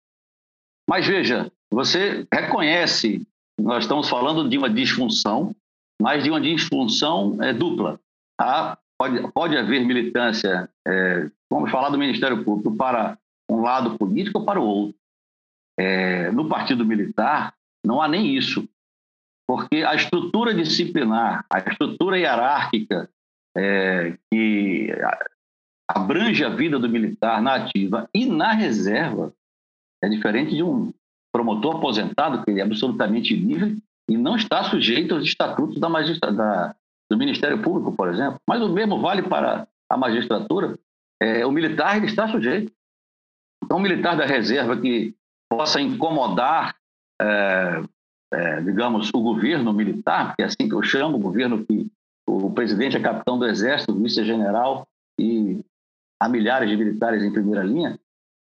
Mas 0.89 1.06
veja, 1.06 1.52
você 1.71 2.28
reconhece, 2.34 3.26
nós 3.60 3.84
estamos 3.84 4.10
falando 4.10 4.49
de 4.49 4.58
uma 4.58 4.69
disfunção, 4.69 5.56
mas 6.02 6.23
de 6.23 6.30
uma 6.30 6.41
disfunção 6.41 7.38
é, 7.41 7.54
dupla. 7.54 7.99
Há, 8.39 8.78
pode, 8.97 9.32
pode 9.32 9.58
haver 9.58 9.86
militância, 9.86 10.69
é, 10.88 11.30
vamos 11.49 11.71
falar 11.71 11.89
do 11.89 11.97
Ministério 11.97 12.43
Público, 12.43 12.76
para 12.76 13.17
um 13.49 13.62
lado 13.62 13.97
político 13.97 14.39
ou 14.39 14.45
para 14.45 14.60
o 14.60 14.65
outro. 14.65 14.95
É, 15.79 16.31
no 16.31 16.47
Partido 16.47 16.86
Militar, 16.86 17.53
não 17.86 18.01
há 18.01 18.07
nem 18.07 18.36
isso, 18.36 18.67
porque 19.47 19.83
a 19.83 19.95
estrutura 19.95 20.53
disciplinar, 20.53 21.45
a 21.49 21.59
estrutura 21.59 22.17
hierárquica 22.17 23.09
é, 23.55 24.17
que 24.31 24.89
abrange 25.88 26.43
a 26.43 26.49
vida 26.49 26.79
do 26.79 26.89
militar 26.89 27.41
na 27.41 27.55
ativa 27.55 28.09
e 28.13 28.25
na 28.25 28.53
reserva 28.53 29.33
é 30.03 30.09
diferente 30.09 30.55
de 30.55 30.63
um 30.63 30.93
promotor 31.31 31.77
aposentado, 31.77 32.43
que 32.43 32.51
ele 32.51 32.59
é 32.59 32.63
absolutamente 32.63 33.36
livre 33.36 33.77
e 34.09 34.17
não 34.17 34.36
está 34.36 34.63
sujeito 34.63 35.15
aos 35.15 35.23
estatutos 35.23 35.79
da 35.79 35.89
da, 36.31 36.75
do 37.09 37.17
Ministério 37.17 37.62
Público, 37.62 37.95
por 37.95 38.09
exemplo. 38.09 38.39
Mas 38.47 38.62
o 38.62 38.69
mesmo 38.69 38.99
vale 38.99 39.23
para 39.23 39.67
a 39.89 39.97
magistratura. 39.97 40.77
É, 41.21 41.45
o 41.45 41.51
militar 41.51 41.97
ele 41.97 42.07
está 42.07 42.27
sujeito. 42.27 42.71
Então, 43.63 43.77
o 43.77 43.81
militar 43.81 44.17
da 44.17 44.25
reserva 44.25 44.75
que 44.79 45.15
possa 45.56 45.80
incomodar, 45.80 46.76
é, 47.22 47.84
é, 48.34 48.62
digamos, 48.62 49.12
o 49.13 49.22
governo 49.22 49.72
militar, 49.72 50.30
porque 50.30 50.42
é 50.42 50.46
assim 50.46 50.68
que 50.68 50.74
eu 50.74 50.82
chamo, 50.82 51.18
o 51.18 51.20
governo 51.20 51.63
que 51.63 51.88
o 52.28 52.50
presidente 52.50 52.98
é 52.98 53.00
capitão 53.00 53.38
do 53.38 53.46
exército, 53.46 53.94
vice-general 53.94 54.88
e 55.20 55.63
há 56.20 56.28
milhares 56.28 56.68
de 56.68 56.76
militares 56.76 57.24
em 57.24 57.32
primeira 57.32 57.62
linha, 57.63 58.00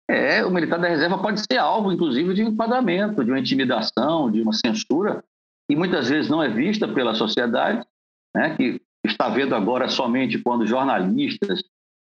é, 0.10 0.45
o 0.45 0.52
militar 0.52 0.80
da 0.80 0.88
reserva 0.88 1.17
pode 1.17 1.41
ser 1.41 1.58
alvo, 1.58 1.91
inclusive, 1.91 2.34
de 2.34 2.43
um 2.43 2.50
enquadramento, 2.50 3.26
de 3.26 3.32
uma 3.32 3.39
intimidação, 3.39 4.32
de 4.32 4.41
uma 4.41 4.54
censura, 4.54 5.21
e 5.69 5.76
muitas 5.76 6.08
vezes 6.08 6.30
não 6.30 6.41
é 6.41 6.47
vista 6.47 6.88
pela 6.88 7.13
sociedade, 7.13 7.86
né, 8.34 8.56
que 8.56 8.82
está 9.06 9.28
vendo 9.28 9.54
agora 9.54 9.89
somente 9.89 10.39
quando 10.39 10.65
jornalistas, 10.65 11.62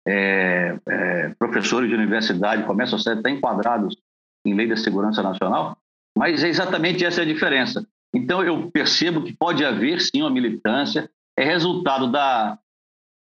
é, 0.07 0.79
é, 0.87 1.29
professores 1.37 1.89
de 1.89 1.95
universidade 1.95 2.63
começam 2.63 2.97
a 2.97 3.01
ser 3.01 3.17
até 3.17 3.29
enquadrados 3.29 3.95
em 4.45 4.53
lei 4.53 4.67
da 4.67 4.77
segurança 4.77 5.21
nacional, 5.21 5.77
mas 6.17 6.43
é 6.43 6.47
exatamente 6.47 7.03
essa 7.03 7.21
a 7.21 7.25
diferença. 7.25 7.85
Então, 8.13 8.43
eu 8.43 8.71
percebo 8.71 9.23
que 9.23 9.33
pode 9.33 9.65
haver, 9.65 9.99
sim, 9.99 10.21
uma 10.21 10.29
militância, 10.29 11.09
é 11.37 11.43
resultado 11.43 12.09
da, 12.09 12.57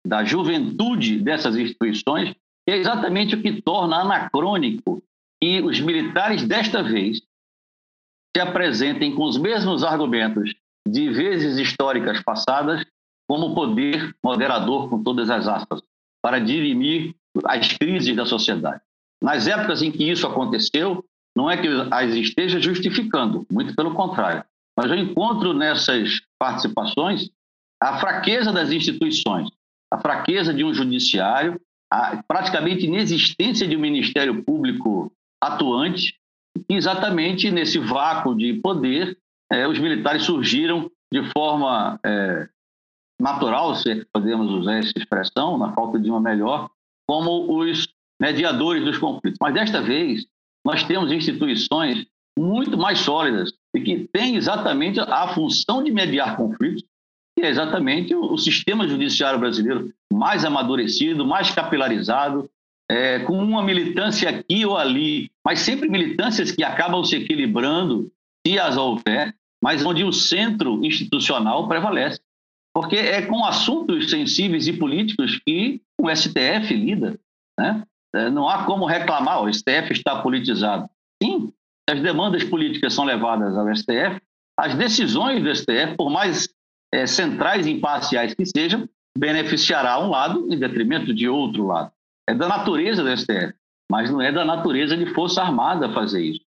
da 0.06 0.24
juventude 0.24 1.20
dessas 1.20 1.56
instituições, 1.56 2.34
é 2.68 2.78
exatamente 2.78 3.36
o 3.36 3.42
que 3.42 3.62
torna 3.62 3.98
anacrônico 3.98 5.04
que 5.42 5.62
os 5.62 5.80
militares, 5.80 6.46
desta 6.48 6.82
vez, 6.84 7.22
se 8.36 8.42
apresentem 8.42 9.14
com 9.14 9.24
os 9.24 9.38
mesmos 9.38 9.84
argumentos 9.84 10.54
de 10.88 11.10
vezes 11.10 11.58
históricas 11.58 12.22
passadas 12.24 12.86
como 13.28 13.54
poder 13.54 14.16
moderador, 14.24 14.90
com 14.90 15.04
todas 15.04 15.30
as 15.30 15.48
aspas, 15.48 15.82
para 16.22 16.40
dirimir 16.40 17.16
as 17.46 17.74
crises 17.74 18.16
da 18.16 18.26
sociedade. 18.26 18.82
Nas 19.22 19.48
épocas 19.48 19.82
em 19.82 19.92
que 19.92 20.10
isso 20.10 20.26
aconteceu, 20.26 21.06
não 21.40 21.50
é 21.50 21.56
que 21.56 21.70
as 21.90 22.14
esteja 22.16 22.60
justificando, 22.60 23.48
muito 23.50 23.74
pelo 23.74 23.94
contrário. 23.94 24.44
Mas 24.78 24.92
eu 24.92 24.98
encontro 24.98 25.54
nessas 25.54 26.22
participações 26.38 27.30
a 27.82 27.98
fraqueza 27.98 28.52
das 28.52 28.74
instituições, 28.74 29.50
a 29.90 29.98
fraqueza 29.98 30.54
de 30.54 30.66
um 30.66 30.74
judiciário, 30.74 31.60
a 31.90 32.22
praticamente 32.28 32.86
inexistência 32.86 33.66
de 33.66 33.78
um 33.78 33.80
Ministério 33.80 34.44
Público 34.44 35.10
atuante, 35.42 36.14
e 36.70 36.76
exatamente 36.76 37.50
nesse 37.50 37.80
vácuo 37.80 38.36
de 38.36 38.56
poder, 38.56 39.18
é, 39.50 39.66
os 39.66 39.80
militares 39.80 40.24
surgiram 40.24 40.92
de 41.12 41.24
forma 41.32 41.98
é, 42.06 42.50
natural, 43.18 43.76
se 43.76 44.06
podemos 44.12 44.52
usar 44.52 44.80
essa 44.80 44.94
expressão, 44.98 45.58
na 45.58 45.72
falta 45.72 45.98
de 45.98 46.10
uma 46.10 46.20
melhor, 46.20 46.70
como 47.08 47.58
os 47.58 47.88
mediadores 48.22 48.84
dos 48.84 48.98
conflitos. 48.98 49.38
Mas 49.40 49.54
desta 49.54 49.82
vez, 49.82 50.28
nós 50.70 50.84
temos 50.84 51.12
instituições 51.12 52.06
muito 52.38 52.78
mais 52.78 53.00
sólidas 53.00 53.52
e 53.76 53.82
que 53.82 54.08
têm 54.14 54.36
exatamente 54.36 55.00
a 55.00 55.34
função 55.34 55.84
de 55.84 55.92
mediar 55.92 56.38
conflitos, 56.38 56.84
que 57.36 57.44
é 57.44 57.50
exatamente 57.50 58.14
o, 58.14 58.38
sistema 58.38 58.88
judiciário 58.88 59.40
brasileiro 59.40 59.92
mais 60.14 60.46
amadurecido, 60.46 61.26
mais 61.26 61.50
capilarizado, 61.50 62.48
é, 62.88 63.18
com 63.20 63.34
uma 63.34 63.64
militância 63.64 64.30
aqui 64.30 64.64
ou 64.64 64.78
ali, 64.78 65.32
mas 65.44 65.60
sempre 65.60 65.90
militâncias 65.90 66.52
que 66.52 66.64
acabam 66.64 67.04
se 67.04 67.16
equilibrando, 67.16 68.12
se 68.46 68.60
as 68.60 68.78
houver, 68.78 69.34
mas 69.64 69.84
onde 69.84 70.04
o 70.04 70.14
centro 70.14 70.86
institucional 70.86 71.68
prevalece. 71.68 72.22
Porque 72.76 72.96
é 72.96 73.24
com 73.24 73.44
assuntos 73.44 74.12
sensíveis 74.12 74.68
e 74.68 74.74
políticos 74.74 75.40
que 75.44 75.82
o 76.00 76.16
STF 76.16 76.76
lida. 76.76 77.20
Né? 77.60 77.84
É, 78.16 78.30
não 78.30 78.50
há 78.50 78.66
como 78.66 78.86
reclamar, 78.86 79.44
o 79.44 79.54
STF 79.54 79.92
está 79.92 80.22
politizado. 80.22 80.90
Sim, 81.22 81.54
as 81.90 82.02
demandas 82.02 82.44
políticas 82.44 82.94
são 82.94 83.06
levadas 83.06 83.58
ao 83.58 83.74
STF, 83.76 84.22
as 84.58 84.76
decisões 84.76 85.44
do 85.44 85.56
STF, 85.56 85.96
por 85.96 86.10
mais 86.10 86.50
é, 86.94 87.06
centrais 87.06 87.66
e 87.66 87.72
imparciais 87.72 88.34
que 88.34 88.46
sejam, 88.46 88.88
beneficiará 89.18 90.00
um 90.00 90.10
lado 90.10 90.52
em 90.52 90.58
detrimento 90.58 91.14
de 91.14 91.28
outro 91.28 91.68
lado. 91.68 91.92
É 92.28 92.34
da 92.34 92.48
natureza 92.48 93.04
do 93.04 93.18
STF, 93.18 93.54
mas 93.92 94.12
não 94.12 94.22
é 94.22 94.32
da 94.32 94.46
natureza 94.46 94.96
de 94.96 95.06
Força 95.14 95.42
Armada 95.42 95.92
fazer 95.94 96.24
isso. 96.24 96.42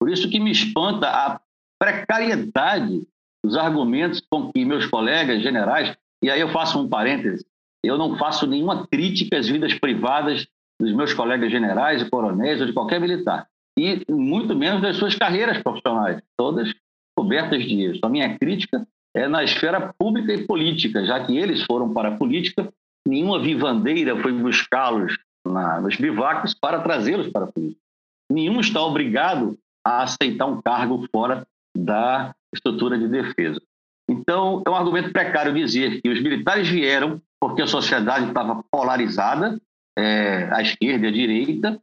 Por 0.00 0.10
isso 0.10 0.28
que 0.28 0.38
me 0.38 0.50
espanta 0.50 1.08
a 1.08 1.40
precariedade 1.78 3.06
dos 3.44 3.56
argumentos 3.56 4.22
com 4.30 4.52
que 4.52 4.64
meus 4.64 4.86
colegas 4.86 5.42
generais, 5.42 5.96
e 6.22 6.30
aí 6.30 6.40
eu 6.40 6.50
faço 6.50 6.80
um 6.80 6.88
parêntese, 6.88 7.44
eu 7.82 7.98
não 7.98 8.16
faço 8.16 8.46
nenhuma 8.46 8.86
crítica 8.86 9.38
às 9.38 9.48
vidas 9.48 9.74
privadas 9.74 10.46
dos 10.80 10.92
meus 10.92 11.12
colegas 11.12 11.50
generais 11.50 12.02
e 12.02 12.10
coronéis 12.10 12.60
ou 12.60 12.66
de 12.66 12.72
qualquer 12.72 13.00
militar. 13.00 13.46
E 13.78 14.04
muito 14.10 14.54
menos 14.54 14.82
das 14.82 14.96
suas 14.96 15.14
carreiras 15.14 15.62
profissionais, 15.62 16.22
todas 16.36 16.72
cobertas 17.16 17.62
de 17.64 17.90
isso. 17.90 18.00
A 18.04 18.08
minha 18.08 18.38
crítica 18.38 18.86
é 19.14 19.28
na 19.28 19.44
esfera 19.44 19.92
pública 19.98 20.32
e 20.32 20.46
política, 20.46 21.04
já 21.04 21.24
que 21.24 21.36
eles 21.36 21.62
foram 21.62 21.92
para 21.92 22.08
a 22.08 22.16
política, 22.16 22.68
nenhuma 23.06 23.40
vivandeira 23.40 24.20
foi 24.20 24.32
buscá-los 24.32 25.16
nos 25.82 25.96
bivacos 25.96 26.54
para 26.54 26.80
trazê-los 26.80 27.28
para 27.28 27.44
a 27.44 27.52
política. 27.52 27.80
Nenhum 28.30 28.60
está 28.60 28.82
obrigado 28.82 29.58
a 29.86 30.02
aceitar 30.02 30.46
um 30.46 30.60
cargo 30.60 31.06
fora 31.14 31.46
da 31.76 32.34
estrutura 32.54 32.98
de 32.98 33.08
defesa. 33.08 33.60
Então, 34.08 34.62
é 34.66 34.70
um 34.70 34.74
argumento 34.74 35.12
precário 35.12 35.52
dizer 35.52 36.00
que 36.00 36.08
os 36.08 36.20
militares 36.20 36.68
vieram 36.68 37.20
porque 37.40 37.62
a 37.62 37.66
sociedade 37.66 38.28
estava 38.28 38.62
polarizada 38.70 39.60
é, 39.98 40.50
esquerda 40.60 41.06
e 41.06 41.08
à 41.08 41.12
direita, 41.12 41.80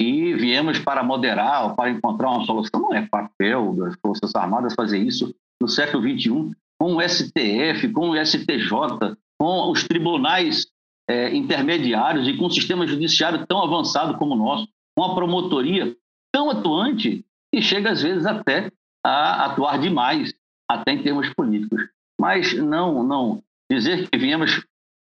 e 0.00 0.34
viemos 0.34 0.78
para 0.78 1.02
moderar 1.02 1.64
ou 1.64 1.74
para 1.74 1.90
encontrar 1.90 2.30
uma 2.30 2.44
solução. 2.44 2.80
Não 2.80 2.94
é 2.94 3.06
papel 3.06 3.74
das 3.74 3.94
Forças 4.00 4.34
Armadas 4.34 4.74
fazer 4.74 4.98
isso 4.98 5.34
no 5.60 5.68
século 5.68 6.02
XXI, 6.02 6.54
com 6.78 6.96
o 6.96 7.08
STF, 7.08 7.88
com 7.92 8.10
o 8.10 8.26
STJ, 8.26 9.16
com 9.38 9.70
os 9.70 9.84
tribunais 9.84 10.66
é, 11.08 11.34
intermediários 11.34 12.26
e 12.26 12.36
com 12.36 12.46
o 12.46 12.50
sistema 12.50 12.86
judiciário 12.86 13.46
tão 13.46 13.62
avançado 13.62 14.16
como 14.18 14.34
o 14.34 14.38
nosso, 14.38 14.68
com 14.96 15.04
a 15.04 15.14
promotoria 15.14 15.94
tão 16.32 16.50
atuante 16.50 17.24
que 17.52 17.60
chega 17.60 17.90
às 17.90 18.02
vezes 18.02 18.24
até 18.24 18.70
a 19.04 19.46
atuar 19.46 19.78
demais, 19.78 20.32
até 20.68 20.92
em 20.92 21.02
termos 21.02 21.28
políticos. 21.34 21.88
Mas 22.20 22.54
não, 22.54 23.02
não 23.02 23.42
dizer 23.70 24.08
que 24.08 24.18
viemos 24.18 24.64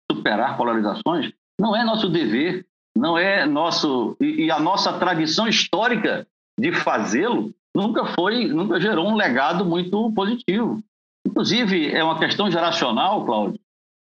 superar 0.09 0.55
polarizações 0.55 1.31
não 1.59 1.75
é 1.75 1.83
nosso 1.83 2.09
dever, 2.09 2.65
não 2.95 3.17
é 3.17 3.45
nosso 3.45 4.15
e, 4.19 4.45
e 4.45 4.51
a 4.51 4.59
nossa 4.59 4.97
tradição 4.97 5.47
histórica 5.47 6.27
de 6.59 6.71
fazê-lo 6.71 7.53
nunca 7.75 8.05
foi, 8.05 8.47
nunca 8.47 8.79
gerou 8.79 9.07
um 9.07 9.15
legado 9.15 9.63
muito 9.63 10.11
positivo. 10.13 10.81
Inclusive 11.25 11.91
é 11.93 12.03
uma 12.03 12.17
questão 12.17 12.49
geracional, 12.49 13.25
Cláudio. 13.25 13.59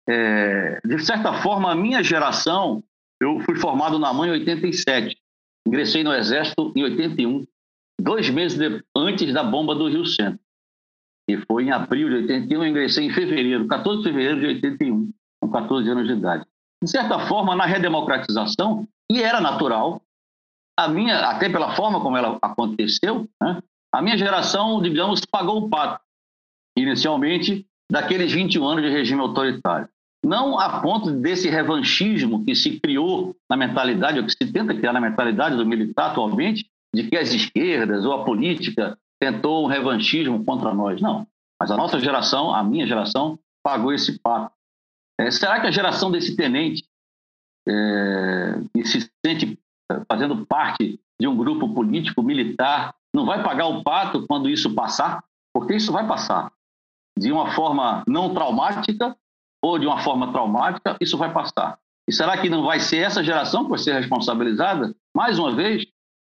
É, 0.08 0.80
de 0.84 1.04
certa 1.04 1.34
forma, 1.42 1.72
a 1.72 1.74
minha 1.74 2.02
geração, 2.02 2.82
eu 3.20 3.40
fui 3.40 3.56
formado 3.56 3.98
na 3.98 4.12
mãe 4.12 4.30
em 4.30 4.32
87, 4.32 5.16
ingressei 5.66 6.04
no 6.04 6.14
exército 6.14 6.72
em 6.76 6.84
81, 6.84 7.44
dois 8.00 8.30
meses 8.30 8.56
de, 8.56 8.82
antes 8.96 9.34
da 9.34 9.42
bomba 9.42 9.74
do 9.74 9.88
Rio 9.88 10.06
Centro. 10.06 10.40
E 11.28 11.36
foi 11.38 11.64
em 11.64 11.72
abril 11.72 12.08
de 12.08 12.14
81, 12.32 12.62
eu 12.62 12.68
ingressei 12.68 13.04
em 13.04 13.12
fevereiro, 13.12 13.66
14 13.66 13.98
de 13.98 14.04
fevereiro 14.04 14.40
de 14.40 14.46
81, 14.46 15.10
com 15.40 15.50
14 15.50 15.90
anos 15.90 16.06
de 16.06 16.12
idade. 16.12 16.46
De 16.82 16.90
certa 16.90 17.26
forma, 17.26 17.56
na 17.56 17.64
redemocratização, 17.64 18.86
e 19.10 19.22
era 19.22 19.40
natural, 19.40 20.02
a 20.78 20.88
minha, 20.88 21.18
até 21.30 21.48
pela 21.48 21.74
forma 21.74 22.00
como 22.00 22.16
ela 22.16 22.38
aconteceu, 22.42 23.28
né, 23.40 23.62
a 23.92 24.02
minha 24.02 24.18
geração, 24.18 24.82
digamos, 24.82 25.22
pagou 25.24 25.58
o 25.58 25.70
pato, 25.70 26.02
inicialmente, 26.76 27.66
daqueles 27.90 28.32
21 28.32 28.66
anos 28.66 28.84
de 28.84 28.90
regime 28.90 29.20
autoritário. 29.20 29.88
Não 30.24 30.58
a 30.58 30.80
ponto 30.80 31.12
desse 31.12 31.48
revanchismo 31.48 32.44
que 32.44 32.54
se 32.54 32.80
criou 32.80 33.34
na 33.48 33.56
mentalidade, 33.56 34.18
ou 34.18 34.26
que 34.26 34.32
se 34.32 34.52
tenta 34.52 34.74
criar 34.74 34.92
na 34.92 35.00
mentalidade 35.00 35.56
do 35.56 35.64
militar 35.64 36.10
atualmente, 36.10 36.68
de 36.94 37.04
que 37.04 37.16
as 37.16 37.32
esquerdas 37.32 38.04
ou 38.04 38.12
a 38.12 38.24
política 38.24 38.98
tentou 39.20 39.64
um 39.64 39.68
revanchismo 39.68 40.44
contra 40.44 40.74
nós. 40.74 41.00
Não. 41.00 41.26
Mas 41.60 41.70
a 41.70 41.76
nossa 41.76 41.98
geração, 42.00 42.54
a 42.54 42.62
minha 42.62 42.86
geração, 42.86 43.38
pagou 43.62 43.92
esse 43.92 44.18
pato. 44.18 44.55
É, 45.18 45.30
será 45.30 45.60
que 45.60 45.66
a 45.66 45.70
geração 45.70 46.10
desse 46.10 46.36
tenente, 46.36 46.84
é, 47.68 48.60
que 48.74 48.84
se 48.84 49.10
sente 49.24 49.58
fazendo 50.08 50.44
parte 50.46 51.00
de 51.20 51.26
um 51.26 51.36
grupo 51.36 51.72
político 51.74 52.22
militar, 52.22 52.94
não 53.14 53.24
vai 53.24 53.42
pagar 53.42 53.66
o 53.66 53.82
pato 53.82 54.26
quando 54.26 54.48
isso 54.48 54.74
passar? 54.74 55.24
Porque 55.54 55.74
isso 55.74 55.92
vai 55.92 56.06
passar. 56.06 56.52
De 57.18 57.32
uma 57.32 57.52
forma 57.52 58.04
não 58.06 58.34
traumática 58.34 59.16
ou 59.62 59.78
de 59.78 59.86
uma 59.86 60.00
forma 60.00 60.30
traumática, 60.32 60.96
isso 61.00 61.16
vai 61.16 61.32
passar. 61.32 61.78
E 62.08 62.12
será 62.12 62.36
que 62.36 62.50
não 62.50 62.62
vai 62.62 62.78
ser 62.78 62.98
essa 62.98 63.24
geração 63.24 63.64
que 63.64 63.70
vai 63.70 63.78
ser 63.78 63.94
responsabilizada? 63.94 64.94
Mais 65.14 65.38
uma 65.38 65.54
vez, 65.54 65.86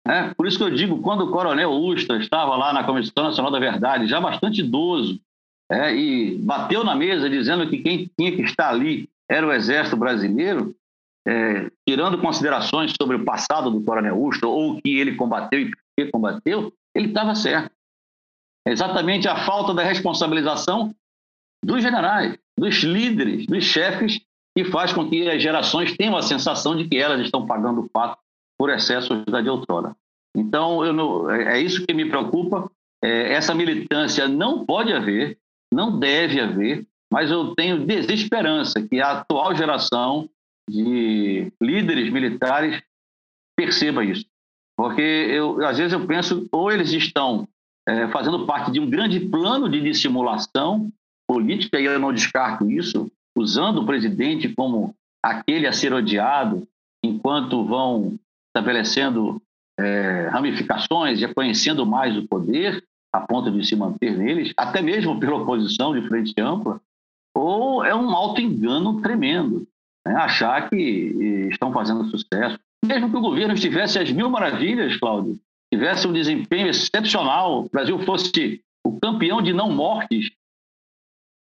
é, 0.06 0.34
por 0.34 0.46
isso 0.46 0.58
que 0.58 0.64
eu 0.64 0.70
digo, 0.70 1.00
quando 1.00 1.22
o 1.22 1.30
coronel 1.30 1.72
Usta 1.72 2.16
estava 2.18 2.54
lá 2.56 2.72
na 2.72 2.84
Comissão 2.84 3.24
Nacional 3.24 3.50
da 3.50 3.58
Verdade, 3.58 4.06
já 4.06 4.20
bastante 4.20 4.60
idoso, 4.60 5.18
é, 5.70 5.94
e 5.94 6.38
bateu 6.38 6.84
na 6.84 6.94
mesa 6.94 7.28
dizendo 7.28 7.68
que 7.68 7.78
quem 7.78 8.10
tinha 8.18 8.34
que 8.34 8.42
estar 8.42 8.68
ali 8.68 9.08
era 9.28 9.46
o 9.46 9.52
Exército 9.52 9.96
Brasileiro, 9.96 10.74
é, 11.26 11.70
tirando 11.88 12.18
considerações 12.18 12.92
sobre 13.00 13.16
o 13.16 13.24
passado 13.24 13.70
do 13.70 13.82
coronel 13.82 14.20
Usta, 14.20 14.46
ou 14.46 14.72
o 14.72 14.82
que 14.82 14.98
ele 14.98 15.14
combateu 15.14 15.60
e 15.60 15.70
por 15.70 15.78
que 15.96 16.06
combateu, 16.10 16.72
ele 16.94 17.08
estava 17.08 17.34
certo. 17.34 17.70
É 18.66 18.72
exatamente 18.72 19.28
a 19.28 19.44
falta 19.44 19.72
da 19.74 19.82
responsabilização 19.82 20.94
dos 21.64 21.82
generais, 21.82 22.38
dos 22.58 22.82
líderes, 22.82 23.46
dos 23.46 23.64
chefes, 23.64 24.20
que 24.56 24.64
faz 24.64 24.92
com 24.92 25.08
que 25.08 25.28
as 25.28 25.42
gerações 25.42 25.96
tenham 25.96 26.16
a 26.16 26.22
sensação 26.22 26.76
de 26.76 26.86
que 26.86 26.96
elas 26.96 27.20
estão 27.20 27.46
pagando 27.46 27.80
o 27.80 27.88
pato 27.88 28.18
por 28.58 28.70
excessos 28.70 29.24
da 29.24 29.40
de 29.40 29.48
outrora. 29.48 29.96
Então, 30.36 30.92
não, 30.92 31.30
é, 31.30 31.58
é 31.58 31.60
isso 31.60 31.84
que 31.84 31.94
me 31.94 32.08
preocupa. 32.08 32.70
É, 33.02 33.32
essa 33.32 33.54
militância 33.54 34.28
não 34.28 34.64
pode 34.64 34.92
haver, 34.92 35.38
não 35.74 35.98
deve 35.98 36.40
haver, 36.40 36.86
mas 37.12 37.30
eu 37.30 37.54
tenho 37.54 37.84
desesperança 37.84 38.80
que 38.80 39.00
a 39.00 39.18
atual 39.18 39.54
geração 39.54 40.28
de 40.68 41.52
líderes 41.60 42.10
militares 42.10 42.82
perceba 43.56 44.04
isso. 44.04 44.24
Porque 44.76 45.02
eu, 45.02 45.64
às 45.64 45.78
vezes 45.78 45.92
eu 45.92 46.06
penso, 46.06 46.48
ou 46.50 46.70
eles 46.70 46.92
estão 46.92 47.46
é, 47.86 48.08
fazendo 48.08 48.46
parte 48.46 48.70
de 48.70 48.80
um 48.80 48.88
grande 48.88 49.20
plano 49.20 49.68
de 49.68 49.80
dissimulação 49.80 50.90
política, 51.28 51.80
e 51.80 51.84
eu 51.84 51.98
não 51.98 52.12
descarto 52.12 52.70
isso, 52.70 53.10
usando 53.36 53.82
o 53.82 53.86
presidente 53.86 54.48
como 54.54 54.94
aquele 55.22 55.66
a 55.66 55.72
ser 55.72 55.92
odiado, 55.92 56.66
enquanto 57.04 57.64
vão 57.64 58.18
estabelecendo 58.48 59.40
é, 59.78 60.28
ramificações 60.28 61.20
e 61.20 61.34
conhecendo 61.34 61.84
mais 61.84 62.16
o 62.16 62.26
poder, 62.26 62.82
a 63.14 63.20
ponto 63.20 63.48
de 63.48 63.64
se 63.64 63.76
manter 63.76 64.18
neles, 64.18 64.52
até 64.56 64.82
mesmo 64.82 65.20
pela 65.20 65.36
oposição 65.36 65.94
de 65.94 66.04
frente 66.08 66.34
ampla, 66.40 66.80
ou 67.32 67.84
é 67.84 67.94
um 67.94 68.10
auto-engano 68.10 69.00
tremendo. 69.00 69.68
Né? 70.04 70.16
Achar 70.16 70.68
que 70.68 70.74
estão 71.48 71.72
fazendo 71.72 72.04
sucesso. 72.10 72.58
Mesmo 72.84 73.08
que 73.08 73.16
o 73.16 73.20
governo 73.20 73.54
estivesse 73.54 74.00
às 74.00 74.10
mil 74.10 74.28
maravilhas, 74.28 74.96
Cláudio, 74.96 75.38
tivesse 75.72 76.08
um 76.08 76.12
desempenho 76.12 76.66
excepcional, 76.66 77.64
o 77.64 77.68
Brasil 77.70 78.00
fosse 78.00 78.60
o 78.84 78.98
campeão 78.98 79.40
de 79.40 79.52
não 79.52 79.70
mortes 79.70 80.32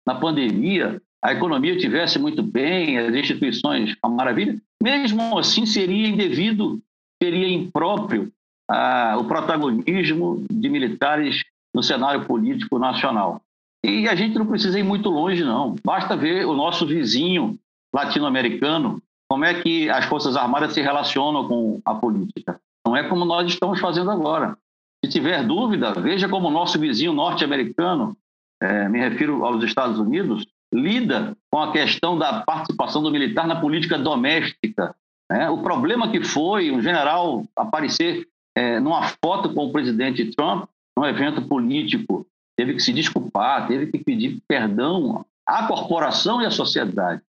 na 0.06 0.14
pandemia, 0.14 1.02
a 1.22 1.34
economia 1.34 1.74
estivesse 1.74 2.18
muito 2.18 2.42
bem, 2.42 2.98
as 2.98 3.14
instituições 3.14 3.94
uma 4.02 4.16
maravilha, 4.16 4.58
mesmo 4.82 5.38
assim 5.38 5.66
seria 5.66 6.08
indevido 6.08 6.80
seria 7.22 7.48
impróprio 7.48 8.32
ah, 8.70 9.16
o 9.18 9.24
protagonismo 9.24 10.46
de 10.50 10.68
militares 10.68 11.42
no 11.78 11.82
cenário 11.82 12.24
político 12.24 12.76
nacional. 12.76 13.40
E 13.84 14.08
a 14.08 14.14
gente 14.16 14.36
não 14.36 14.46
precisa 14.46 14.80
ir 14.80 14.82
muito 14.82 15.08
longe, 15.08 15.44
não. 15.44 15.76
Basta 15.84 16.16
ver 16.16 16.44
o 16.44 16.52
nosso 16.52 16.84
vizinho 16.84 17.56
latino-americano, 17.94 19.00
como 19.30 19.44
é 19.44 19.62
que 19.62 19.88
as 19.88 20.04
Forças 20.06 20.36
Armadas 20.36 20.72
se 20.72 20.82
relacionam 20.82 21.46
com 21.46 21.80
a 21.84 21.94
política. 21.94 22.60
Não 22.84 22.96
é 22.96 23.08
como 23.08 23.24
nós 23.24 23.46
estamos 23.46 23.78
fazendo 23.78 24.10
agora. 24.10 24.58
Se 25.04 25.08
tiver 25.12 25.46
dúvida, 25.46 25.92
veja 25.92 26.28
como 26.28 26.48
o 26.48 26.50
nosso 26.50 26.80
vizinho 26.80 27.12
norte-americano, 27.12 28.16
é, 28.60 28.88
me 28.88 28.98
refiro 28.98 29.44
aos 29.44 29.62
Estados 29.62 30.00
Unidos, 30.00 30.44
lida 30.74 31.36
com 31.48 31.60
a 31.60 31.70
questão 31.70 32.18
da 32.18 32.40
participação 32.42 33.04
do 33.04 33.12
militar 33.12 33.46
na 33.46 33.60
política 33.60 33.96
doméstica, 33.96 34.92
né? 35.30 35.48
O 35.48 35.58
problema 35.58 36.10
que 36.10 36.24
foi 36.24 36.72
um 36.72 36.82
general 36.82 37.44
aparecer 37.54 38.26
é, 38.56 38.80
numa 38.80 39.02
foto 39.24 39.54
com 39.54 39.66
o 39.66 39.72
presidente 39.72 40.24
Trump, 40.34 40.68
num 40.98 41.06
evento 41.06 41.46
político, 41.46 42.26
teve 42.56 42.74
que 42.74 42.80
se 42.80 42.92
desculpar, 42.92 43.68
teve 43.68 43.86
que 43.86 44.02
pedir 44.02 44.42
perdão 44.48 45.24
à 45.46 45.68
corporação 45.68 46.42
e 46.42 46.46
à 46.46 46.50
sociedade. 46.50 47.22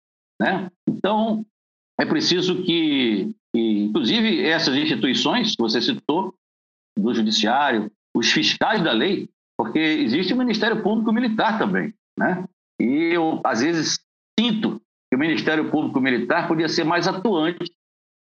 Né? 0.41 0.71
Então, 0.87 1.45
é 1.99 2.05
preciso 2.05 2.63
que, 2.63 3.35
que, 3.53 3.79
inclusive, 3.83 4.45
essas 4.45 4.73
instituições 4.75 5.53
que 5.53 5.61
você 5.61 5.81
citou, 5.81 6.33
do 6.97 7.13
judiciário, 7.13 7.91
os 8.15 8.31
fiscais 8.31 8.81
da 8.81 8.91
lei, 8.91 9.29
porque 9.57 9.79
existe 9.79 10.33
o 10.33 10.37
Ministério 10.37 10.81
Público 10.81 11.11
Militar 11.11 11.59
também, 11.59 11.93
né? 12.17 12.47
E 12.79 13.13
eu, 13.13 13.39
às 13.43 13.61
vezes, 13.61 13.99
sinto 14.39 14.81
que 15.09 15.15
o 15.15 15.19
Ministério 15.19 15.69
Público 15.69 15.99
Militar 15.99 16.47
podia 16.47 16.67
ser 16.67 16.83
mais 16.83 17.07
atuante 17.07 17.71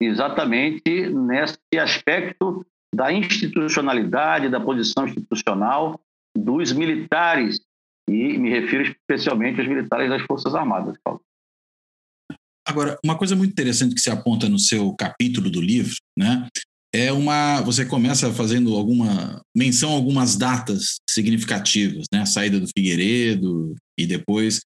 exatamente 0.00 1.08
nesse 1.10 1.58
aspecto 1.80 2.66
da 2.96 3.12
institucionalidade, 3.12 4.48
da 4.48 4.58
posição 4.58 5.06
institucional 5.06 6.00
dos 6.36 6.72
militares, 6.72 7.60
e 8.08 8.38
me 8.38 8.48
refiro 8.50 8.82
especialmente 8.84 9.60
aos 9.60 9.68
militares 9.68 10.08
das 10.08 10.22
Forças 10.22 10.54
Armadas, 10.54 10.96
Paulo. 11.04 11.20
Agora, 12.66 12.98
uma 13.04 13.16
coisa 13.16 13.36
muito 13.36 13.52
interessante 13.52 13.94
que 13.94 14.00
se 14.00 14.10
aponta 14.10 14.48
no 14.48 14.58
seu 14.58 14.92
capítulo 14.94 15.50
do 15.50 15.60
livro, 15.60 15.96
né, 16.18 16.48
é 16.94 17.12
uma. 17.12 17.60
Você 17.62 17.84
começa 17.84 18.32
fazendo 18.32 18.74
alguma 18.74 19.40
menção 19.54 19.90
a 19.90 19.94
algumas 19.94 20.36
datas 20.36 20.96
significativas, 21.08 22.06
né? 22.12 22.20
A 22.20 22.26
saída 22.26 22.58
do 22.58 22.68
Figueiredo 22.68 23.74
e 23.98 24.06
depois, 24.06 24.60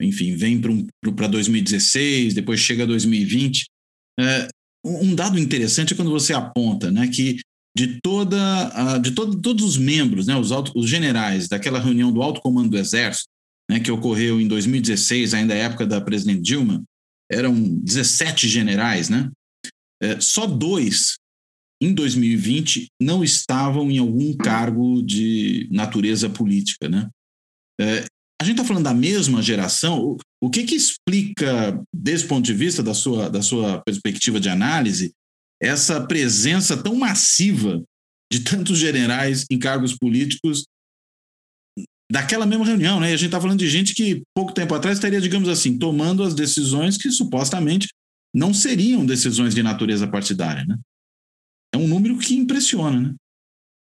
enfim, 0.00 0.36
vem 0.36 0.60
para 1.16 1.26
2016, 1.28 2.34
depois 2.34 2.60
chega 2.60 2.86
2020. 2.86 3.64
É, 4.20 4.48
um 4.84 5.14
dado 5.14 5.38
interessante 5.38 5.94
é 5.94 5.96
quando 5.96 6.10
você 6.10 6.34
aponta 6.34 6.90
né, 6.90 7.08
que 7.08 7.38
de 7.76 8.00
toda 8.00 8.98
de 8.98 9.12
todo, 9.12 9.40
todos 9.40 9.64
os 9.64 9.76
membros, 9.78 10.26
né, 10.26 10.36
os, 10.36 10.52
alto, 10.52 10.72
os 10.74 10.88
generais 10.88 11.48
daquela 11.48 11.78
reunião 11.78 12.12
do 12.12 12.22
alto 12.22 12.40
comando 12.40 12.70
do 12.70 12.78
Exército, 12.78 13.28
né, 13.70 13.80
que 13.80 13.90
ocorreu 13.90 14.40
em 14.40 14.46
2016, 14.46 15.34
ainda 15.34 15.54
época 15.54 15.86
da 15.86 16.00
presidente 16.00 16.42
Dilma, 16.42 16.82
eram 17.30 17.54
17 17.54 18.48
generais, 18.48 19.08
né? 19.08 19.30
É, 20.02 20.20
só 20.20 20.46
dois 20.46 21.16
em 21.80 21.94
2020 21.94 22.88
não 23.00 23.24
estavam 23.24 23.90
em 23.90 23.98
algum 23.98 24.36
cargo 24.36 25.02
de 25.02 25.68
natureza 25.70 26.28
política, 26.28 26.88
né? 26.88 27.08
É, 27.80 28.04
a 28.40 28.44
gente 28.44 28.54
está 28.54 28.64
falando 28.64 28.84
da 28.84 28.94
mesma 28.94 29.40
geração. 29.40 30.16
O 30.42 30.50
que, 30.50 30.64
que 30.64 30.74
explica, 30.74 31.80
desse 31.94 32.26
ponto 32.26 32.44
de 32.44 32.52
vista 32.52 32.82
da 32.82 32.92
sua, 32.92 33.30
da 33.30 33.40
sua 33.40 33.80
perspectiva 33.82 34.40
de 34.40 34.48
análise, 34.48 35.12
essa 35.62 36.04
presença 36.04 36.82
tão 36.82 36.96
massiva 36.96 37.82
de 38.32 38.40
tantos 38.40 38.78
generais 38.78 39.46
em 39.50 39.58
cargos 39.58 39.96
políticos 39.96 40.64
daquela 42.10 42.44
mesma 42.44 42.66
reunião, 42.66 42.98
né? 42.98 43.10
E 43.10 43.14
a 43.14 43.16
gente 43.16 43.26
está 43.26 43.40
falando 43.40 43.58
de 43.58 43.68
gente 43.68 43.94
que 43.94 44.22
pouco 44.34 44.52
tempo 44.52 44.74
atrás 44.74 44.98
estaria, 44.98 45.20
digamos 45.20 45.48
assim, 45.48 45.78
tomando 45.78 46.22
as 46.22 46.34
decisões 46.34 46.98
que 46.98 47.10
supostamente 47.10 47.88
não 48.34 48.52
seriam 48.52 49.06
decisões 49.06 49.54
de 49.54 49.62
natureza 49.62 50.06
partidária, 50.08 50.64
né? 50.64 50.78
É 51.74 51.78
um 51.78 51.86
número 51.86 52.18
que 52.18 52.34
impressiona, 52.34 53.00
né? 53.00 53.14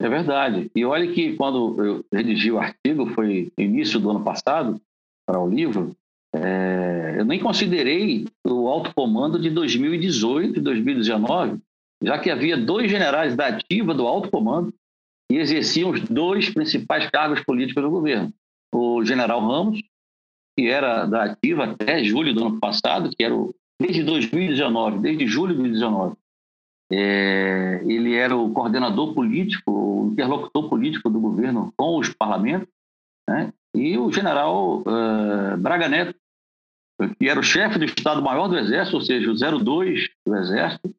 É 0.01 0.09
verdade. 0.09 0.69
E 0.75 0.85
olha 0.85 1.11
que 1.13 1.35
quando 1.35 1.83
eu 1.83 2.05
redigi 2.13 2.51
o 2.51 2.59
artigo, 2.59 3.13
foi 3.13 3.51
início 3.57 3.99
do 3.99 4.09
ano 4.09 4.23
passado, 4.23 4.79
para 5.25 5.39
o 5.39 5.49
livro, 5.49 5.95
é, 6.35 7.15
eu 7.19 7.25
nem 7.25 7.39
considerei 7.39 8.25
o 8.45 8.67
alto 8.67 8.93
comando 8.95 9.39
de 9.39 9.49
2018 9.49 10.57
e 10.57 10.61
2019, 10.61 11.59
já 12.01 12.17
que 12.17 12.31
havia 12.31 12.57
dois 12.57 12.89
generais 12.89 13.35
da 13.35 13.47
ativa 13.47 13.93
do 13.93 14.07
alto 14.07 14.31
comando 14.31 14.73
que 15.29 15.37
exerciam 15.37 15.91
os 15.91 16.01
dois 16.01 16.49
principais 16.49 17.09
cargos 17.09 17.43
políticos 17.43 17.83
do 17.83 17.89
governo. 17.89 18.33
O 18.73 19.05
general 19.05 19.41
Ramos, 19.41 19.81
que 20.57 20.67
era 20.67 21.05
da 21.05 21.23
ativa 21.25 21.65
até 21.65 22.03
julho 22.03 22.33
do 22.33 22.47
ano 22.47 22.59
passado, 22.59 23.09
que 23.15 23.23
era 23.23 23.33
o, 23.33 23.53
desde 23.79 24.03
2019, 24.03 24.99
desde 24.99 25.27
julho 25.27 25.53
de 25.53 25.59
2019, 25.59 26.15
é, 26.91 27.81
ele 27.85 28.15
era 28.15 28.35
o 28.35 28.51
coordenador 28.51 29.13
político, 29.13 29.71
o 29.71 30.11
interlocutor 30.11 30.69
político 30.69 31.09
do 31.09 31.19
governo 31.19 31.73
com 31.77 31.97
os 31.97 32.09
parlamentos, 32.13 32.67
né? 33.27 33.53
e 33.75 33.97
o 33.97 34.11
general 34.11 34.81
uh, 34.81 35.57
Braga 35.57 35.87
Neto, 35.87 36.15
que 37.19 37.27
era 37.27 37.39
o 37.39 37.43
chefe 37.43 37.79
do 37.79 37.85
Estado-Maior 37.85 38.47
do 38.47 38.57
Exército, 38.57 38.97
ou 38.97 39.01
seja, 39.01 39.31
o 39.31 39.59
02 39.63 40.09
do 40.25 40.35
Exército, 40.35 40.93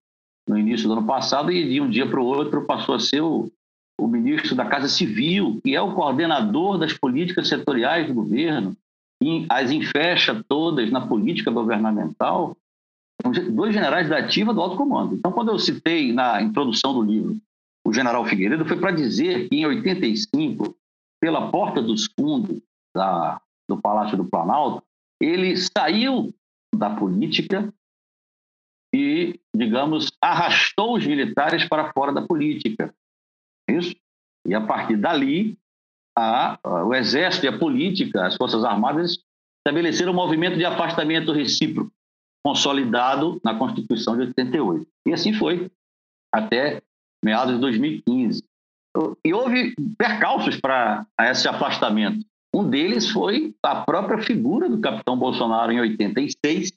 no 0.49 0.59
início 0.59 0.87
do 0.87 0.95
ano 0.95 1.07
passado, 1.07 1.51
e 1.51 1.69
de 1.69 1.81
um 1.81 1.89
dia 1.89 2.07
para 2.07 2.21
o 2.21 2.27
outro 2.27 2.67
passou 2.67 2.95
a 2.95 3.01
ser 3.01 3.23
o, 3.23 3.51
o 3.99 4.07
ministro 4.07 4.55
da 4.55 4.67
Casa 4.67 4.89
Civil, 4.89 5.61
que 5.63 5.75
é 5.75 5.81
o 5.81 5.95
coordenador 5.95 6.79
das 6.79 6.93
políticas 6.93 7.49
setoriais 7.49 8.07
do 8.07 8.15
governo, 8.15 8.77
e 9.23 9.47
as 9.49 9.71
enfecha 9.71 10.45
todas 10.47 10.91
na 10.91 11.07
política 11.07 11.51
governamental, 11.51 12.57
dois 13.53 13.73
generais 13.73 14.09
da 14.09 14.19
ativa 14.19 14.53
do 14.53 14.61
alto 14.61 14.77
comando. 14.77 15.15
Então, 15.15 15.33
quando 15.33 15.51
eu 15.51 15.59
citei 15.59 16.13
na 16.13 16.43
introdução 16.43 16.93
do 16.93 17.03
livro 17.03 17.37
o 17.87 17.93
general 17.93 18.25
Figueiredo, 18.25 18.65
foi 18.65 18.79
para 18.79 18.91
dizer 18.91 19.49
que 19.49 19.57
em 19.57 19.67
85, 19.67 20.75
pela 21.21 21.51
porta 21.51 21.83
dos 21.83 22.09
fundos 22.19 22.61
da, 22.95 23.41
do 23.69 23.77
Palácio 23.77 24.17
do 24.17 24.25
Planalto, 24.25 24.83
ele 25.25 25.57
saiu 25.57 26.35
da 26.75 26.91
política 26.91 27.73
e, 28.95 29.41
digamos, 29.55 30.13
arrastou 30.21 30.97
os 30.97 31.07
militares 31.07 31.69
para 31.69 31.93
fora 31.93 32.13
da 32.13 32.23
política. 32.23 32.95
Isso? 33.69 33.95
E 34.47 34.55
a 34.55 34.61
partir 34.61 34.97
dali, 34.97 35.59
a, 36.17 36.59
a, 36.63 36.85
o 36.85 36.95
Exército 36.95 37.47
e 37.47 37.49
a 37.49 37.59
política, 37.59 38.27
as 38.27 38.37
Forças 38.37 38.65
Armadas, 38.65 39.19
estabeleceram 39.59 40.13
um 40.13 40.17
movimento 40.17 40.57
de 40.57 40.65
afastamento 40.65 41.33
recíproco, 41.33 41.91
consolidado 42.45 43.41
na 43.43 43.59
Constituição 43.59 44.15
de 44.17 44.27
88. 44.27 44.87
E 45.07 45.13
assim 45.13 45.33
foi, 45.33 45.71
até 46.33 46.83
meados 47.25 47.55
de 47.55 47.61
2015. 47.61 48.45
E 49.25 49.33
houve 49.35 49.75
percalços 49.97 50.61
para 50.61 51.07
esse 51.21 51.49
afastamento. 51.49 52.25
Um 52.55 52.71
deles 52.71 53.11
foi 53.11 53.53
a 53.65 53.83
própria 53.83 54.23
figura 54.23 54.69
do 54.69 54.79
capitão 54.79 55.19
Bolsonaro 55.19 55.73
em 55.73 55.81
86, 55.81 56.73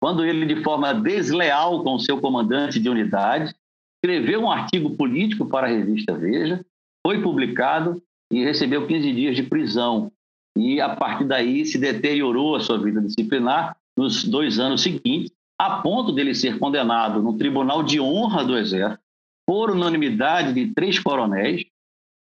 quando 0.00 0.24
ele, 0.24 0.46
de 0.46 0.62
forma 0.62 0.94
desleal 0.94 1.82
com 1.82 1.98
seu 1.98 2.20
comandante 2.20 2.78
de 2.78 2.88
unidade, 2.88 3.52
escreveu 3.96 4.42
um 4.42 4.50
artigo 4.52 4.90
político 4.90 5.44
para 5.44 5.66
a 5.66 5.70
revista 5.70 6.16
Veja, 6.16 6.64
foi 7.04 7.20
publicado 7.20 8.00
e 8.32 8.44
recebeu 8.44 8.86
15 8.86 9.12
dias 9.12 9.34
de 9.34 9.42
prisão. 9.42 10.12
E, 10.56 10.80
a 10.80 10.94
partir 10.94 11.24
daí, 11.24 11.66
se 11.66 11.76
deteriorou 11.76 12.54
a 12.54 12.60
sua 12.60 12.78
vida 12.78 13.00
disciplinar 13.00 13.76
nos 13.98 14.22
dois 14.22 14.60
anos 14.60 14.80
seguintes, 14.80 15.32
a 15.58 15.82
ponto 15.82 16.12
dele 16.12 16.36
ser 16.36 16.56
condenado 16.60 17.20
no 17.20 17.36
Tribunal 17.36 17.82
de 17.82 17.98
Honra 18.00 18.44
do 18.44 18.56
Exército, 18.56 19.02
por 19.44 19.72
unanimidade 19.72 20.52
de 20.52 20.72
três 20.72 21.00
coronéis, 21.00 21.64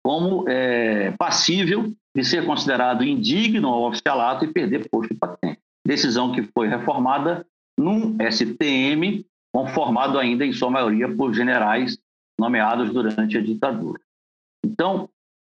como 0.03 0.47
é, 0.47 1.11
passível 1.17 1.91
de 2.15 2.23
ser 2.23 2.45
considerado 2.45 3.03
indigno 3.03 3.69
ao 3.69 3.89
oficialato 3.89 4.45
e 4.45 4.51
perder 4.51 4.89
posto 4.89 5.13
de 5.13 5.19
patente. 5.19 5.59
Decisão 5.85 6.31
que 6.31 6.43
foi 6.43 6.67
reformada 6.67 7.45
num 7.77 8.17
STM, 8.29 9.25
conformado 9.53 10.19
ainda 10.19 10.45
em 10.45 10.53
sua 10.53 10.69
maioria 10.69 11.09
por 11.13 11.33
generais 11.33 11.97
nomeados 12.39 12.91
durante 12.91 13.37
a 13.37 13.41
ditadura. 13.41 13.99
Então, 14.65 15.09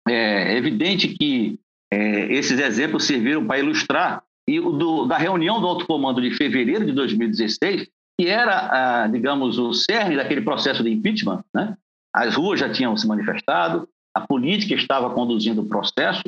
é 0.09 0.57
evidente 0.57 1.09
que 1.09 1.59
é, 1.93 2.33
esses 2.33 2.59
exemplos 2.59 3.05
serviram 3.05 3.47
para 3.47 3.59
ilustrar 3.59 4.23
e 4.47 4.61
do, 4.61 5.07
da 5.07 5.17
reunião 5.17 5.61
do 5.61 5.67
alto 5.67 5.87
comando 5.87 6.21
de 6.21 6.31
fevereiro 6.31 6.85
de 6.85 6.93
2016, 6.93 7.89
que 8.19 8.29
era, 8.29 9.07
digamos, 9.09 9.59
o 9.59 9.73
cerne 9.73 10.17
daquele 10.17 10.43
processo 10.43 10.83
de 10.83 10.91
impeachment, 10.91 11.43
né? 11.53 11.77
as 12.15 12.35
ruas 12.35 12.61
já 12.61 12.71
tinham 12.71 12.97
se 12.97 13.07
manifestado, 13.07 13.89
a 14.15 14.21
política 14.21 14.75
estava 14.75 15.11
conduzindo 15.11 15.63
o 15.63 15.69
processo, 15.69 16.23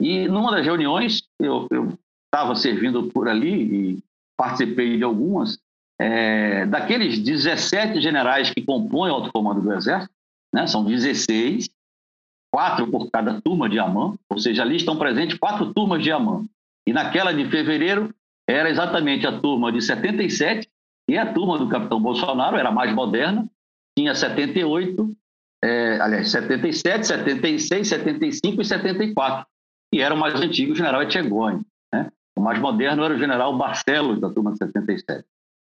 e 0.00 0.28
numa 0.28 0.50
das 0.50 0.64
reuniões, 0.64 1.22
eu 1.40 1.66
estava 2.26 2.54
servindo 2.54 3.04
por 3.04 3.28
ali 3.28 3.94
e 3.94 4.04
participei 4.36 4.98
de 4.98 5.04
algumas, 5.04 5.58
é, 5.98 6.66
daqueles 6.66 7.18
17 7.18 8.00
generais 8.00 8.50
que 8.50 8.62
compõem 8.62 9.10
o 9.10 9.14
alto 9.14 9.32
comando 9.32 9.62
do 9.62 9.72
Exército, 9.72 10.12
né, 10.52 10.66
são 10.66 10.84
16, 10.84 11.70
quatro 12.52 12.86
por 12.88 13.10
cada 13.10 13.40
turma 13.40 13.68
de 13.68 13.78
AMAN, 13.78 14.14
ou 14.30 14.38
seja, 14.38 14.62
ali 14.62 14.76
estão 14.76 14.98
presentes 14.98 15.38
quatro 15.38 15.72
turmas 15.72 16.02
de 16.02 16.12
AMAN. 16.12 16.44
E 16.86 16.92
naquela 16.92 17.32
de 17.32 17.48
fevereiro 17.48 18.14
era 18.48 18.70
exatamente 18.70 19.26
a 19.26 19.40
turma 19.40 19.72
de 19.72 19.80
77 19.80 20.68
e 21.08 21.16
a 21.16 21.32
turma 21.32 21.58
do 21.58 21.68
capitão 21.68 22.00
Bolsonaro, 22.00 22.56
era 22.56 22.70
mais 22.70 22.94
moderna, 22.94 23.48
tinha 23.96 24.14
78, 24.14 25.16
é, 25.64 26.00
aliás, 26.00 26.30
77, 26.30 27.06
76, 27.06 27.88
75 27.88 28.60
e 28.60 28.64
74 28.64 29.46
e 29.92 30.00
era 30.00 30.14
o 30.14 30.18
mais 30.18 30.34
antigo, 30.34 30.72
o 30.72 30.76
general 30.76 31.02
Etchegoni. 31.02 31.64
Né? 31.92 32.10
O 32.36 32.40
mais 32.40 32.58
moderno 32.58 33.04
era 33.04 33.14
o 33.14 33.18
general 33.18 33.56
Barcelos, 33.56 34.20
da 34.20 34.30
turma 34.30 34.52
de 34.52 34.58
77. 34.58 35.24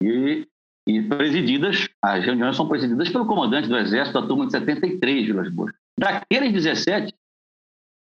E, 0.03 0.48
e 0.88 1.03
presididas, 1.03 1.88
as 2.03 2.24
reuniões 2.24 2.57
são 2.57 2.68
presididas 2.68 3.09
pelo 3.11 3.27
comandante 3.27 3.68
do 3.68 3.77
Exército 3.77 4.20
da 4.20 4.27
turma 4.27 4.46
de 4.46 4.53
73, 4.53 5.27
Vilas 5.27 5.48
Boas. 5.50 5.74
Daqueles 5.98 6.53
17, 6.53 7.14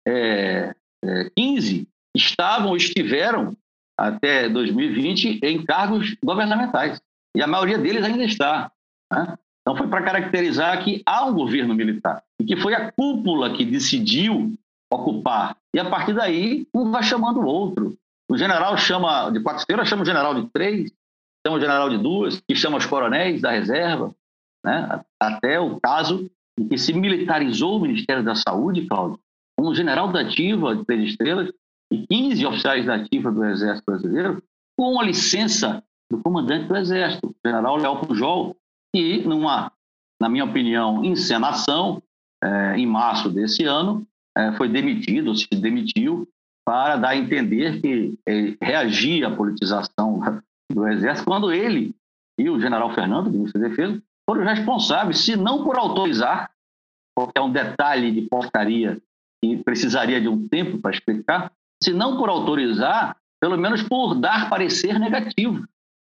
é, 0.08 0.76
é, 1.04 1.30
15 1.36 1.88
estavam 2.16 2.70
ou 2.70 2.78
estiveram 2.78 3.56
até 3.98 4.50
2020 4.50 5.40
em 5.44 5.64
cargos 5.66 6.16
governamentais. 6.24 7.02
E 7.36 7.42
a 7.42 7.48
maioria 7.48 7.78
deles 7.78 8.04
ainda 8.04 8.24
está. 8.24 8.72
Né? 9.12 9.38
Então, 9.62 9.76
foi 9.76 9.88
para 9.88 10.04
caracterizar 10.04 10.84
que 10.84 11.02
há 11.06 11.26
um 11.26 11.34
governo 11.34 11.74
militar 11.74 12.24
e 12.40 12.46
que 12.46 12.56
foi 12.56 12.74
a 12.74 12.92
cúpula 12.92 13.56
que 13.56 13.66
decidiu 13.66 14.54
ocupar. 14.92 15.58
E 15.74 15.80
a 15.80 15.90
partir 15.90 16.14
daí, 16.14 16.68
um 16.74 16.92
vai 16.92 17.04
chamando 17.04 17.40
o 17.40 17.46
outro. 17.46 17.98
O 18.30 18.38
general 18.38 18.78
chama 18.78 19.30
de 19.30 19.40
quatro 19.42 19.60
estrelas, 19.60 19.88
chama 19.88 20.04
o 20.04 20.06
general 20.06 20.34
de 20.34 20.50
três, 20.50 20.92
chama 21.46 21.58
o 21.58 21.62
general 21.62 21.90
de 21.90 21.98
duas, 21.98 22.42
que 22.42 22.56
chama 22.56 22.78
os 22.78 22.86
coronéis 22.86 23.42
da 23.42 23.52
reserva. 23.52 24.14
Né? 24.64 25.02
Até 25.20 25.60
o 25.60 25.80
caso 25.80 26.30
em 26.60 26.68
que 26.68 26.78
se 26.78 26.94
militarizou 26.94 27.78
o 27.78 27.82
Ministério 27.82 28.24
da 28.24 28.34
Saúde, 28.34 28.88
Cláudio, 28.88 29.20
um 29.60 29.74
general 29.74 30.12
da 30.12 30.22
ativa 30.22 30.76
de 30.76 30.86
três 30.86 31.10
estrelas 31.10 31.52
e 31.92 32.06
15 32.08 32.46
oficiais 32.46 32.86
da 32.86 32.96
ativa 32.96 33.32
do 33.32 33.44
Exército 33.46 33.86
Brasileiro, 33.86 34.44
com 34.78 35.00
a 35.00 35.04
licença 35.04 35.84
do 36.12 36.22
comandante 36.22 36.68
do 36.68 36.76
Exército, 36.76 37.28
o 37.28 37.48
general 37.48 37.78
Léo 37.78 38.00
Pujol, 38.02 38.56
e 38.94 39.20
numa, 39.20 39.72
na 40.22 40.30
minha 40.30 40.46
opinião, 40.46 41.04
encenação, 41.04 42.02
é, 42.44 42.78
em 42.78 42.86
março 42.86 43.30
desse 43.30 43.64
ano, 43.64 44.06
foi 44.58 44.68
demitido, 44.70 45.36
se 45.36 45.48
demitiu, 45.50 46.28
para 46.66 46.98
dar 46.98 47.10
a 47.10 47.18
entender 47.18 47.80
que 47.80 48.18
é, 48.28 48.56
reagia 48.62 49.28
à 49.28 49.36
politização 49.36 50.20
do 50.72 50.88
Exército, 50.88 51.28
quando 51.28 51.52
ele 51.52 51.96
e 52.40 52.50
o 52.50 52.60
general 52.60 52.94
Fernando, 52.94 53.32
ministro 53.32 53.62
da 53.62 53.68
Defesa, 53.68 54.02
foram 54.30 54.44
responsáveis, 54.44 55.20
se 55.20 55.36
não 55.36 55.64
por 55.64 55.78
autorizar, 55.78 56.52
porque 57.16 57.38
é 57.38 57.42
um 57.42 57.52
detalhe 57.52 58.12
de 58.12 58.24
portaria 58.24 59.00
que 59.42 59.58
precisaria 59.64 60.20
de 60.20 60.28
um 60.28 60.48
tempo 60.48 60.80
para 60.80 60.92
explicar, 60.92 61.52
se 61.82 61.94
não 61.94 62.18
por 62.18 62.30
autorizar, 62.30 63.16
pelo 63.40 63.58
menos 63.58 63.84
por 63.84 64.16
dar 64.16 64.50
parecer 64.50 65.00
negativo. 65.00 65.66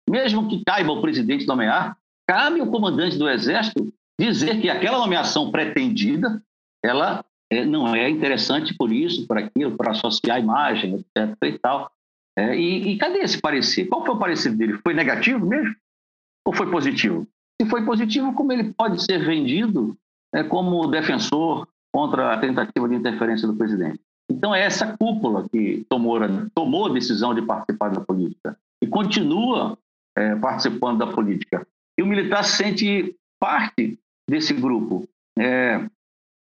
Mesmo 0.09 0.47
que 0.47 0.63
caiba 0.63 0.91
o 0.91 1.01
presidente 1.01 1.47
nomear, 1.47 1.97
cabe 2.27 2.59
ao 2.59 2.67
comandante 2.67 3.17
do 3.17 3.27
Exército 3.27 3.91
dizer 4.19 4.61
que 4.61 4.69
aquela 4.69 4.99
nomeação 4.99 5.51
pretendida, 5.51 6.41
ela 6.83 7.25
é, 7.53 7.65
não 7.65 7.95
é 7.95 8.09
interessante 8.09 8.73
por 8.75 8.91
isso, 8.91 9.27
por 9.27 9.37
aquilo, 9.37 9.77
para 9.77 9.91
associar 9.91 10.37
a 10.37 10.39
imagem, 10.39 10.95
etc. 10.95 11.37
e 11.43 11.59
tal. 11.59 11.91
É, 12.37 12.57
e, 12.57 12.93
e, 12.93 12.97
cadê 12.97 13.19
esse 13.19 13.39
parecer? 13.39 13.85
Qual 13.85 14.03
foi 14.03 14.15
o 14.15 14.19
parecer 14.19 14.55
dele? 14.55 14.79
Foi 14.83 14.93
negativo 14.93 15.45
mesmo? 15.45 15.75
Ou 16.45 16.53
foi 16.53 16.69
positivo? 16.69 17.27
Se 17.61 17.69
foi 17.69 17.85
positivo, 17.85 18.33
como 18.33 18.51
ele 18.51 18.73
pode 18.73 19.03
ser 19.03 19.19
vendido 19.19 19.95
é, 20.33 20.43
como 20.43 20.87
defensor 20.87 21.67
contra 21.93 22.33
a 22.33 22.39
tentativa 22.39 22.89
de 22.89 22.95
interferência 22.95 23.47
do 23.47 23.55
presidente? 23.55 23.99
Então, 24.29 24.55
é 24.55 24.61
essa 24.61 24.97
cúpula 24.97 25.47
que 25.47 25.85
tomou, 25.87 26.17
tomou 26.55 26.87
a 26.87 26.93
decisão 26.93 27.35
de 27.35 27.41
participar 27.43 27.89
da 27.89 28.01
política 28.01 28.57
e 28.81 28.87
continua 28.87 29.77
é, 30.17 30.35
participando 30.35 30.99
da 30.99 31.07
política. 31.07 31.67
E 31.99 32.01
o 32.01 32.07
militar 32.07 32.43
se 32.43 32.57
sente 32.57 33.15
parte 33.39 33.99
desse 34.27 34.53
grupo. 34.53 35.07
É, 35.37 35.87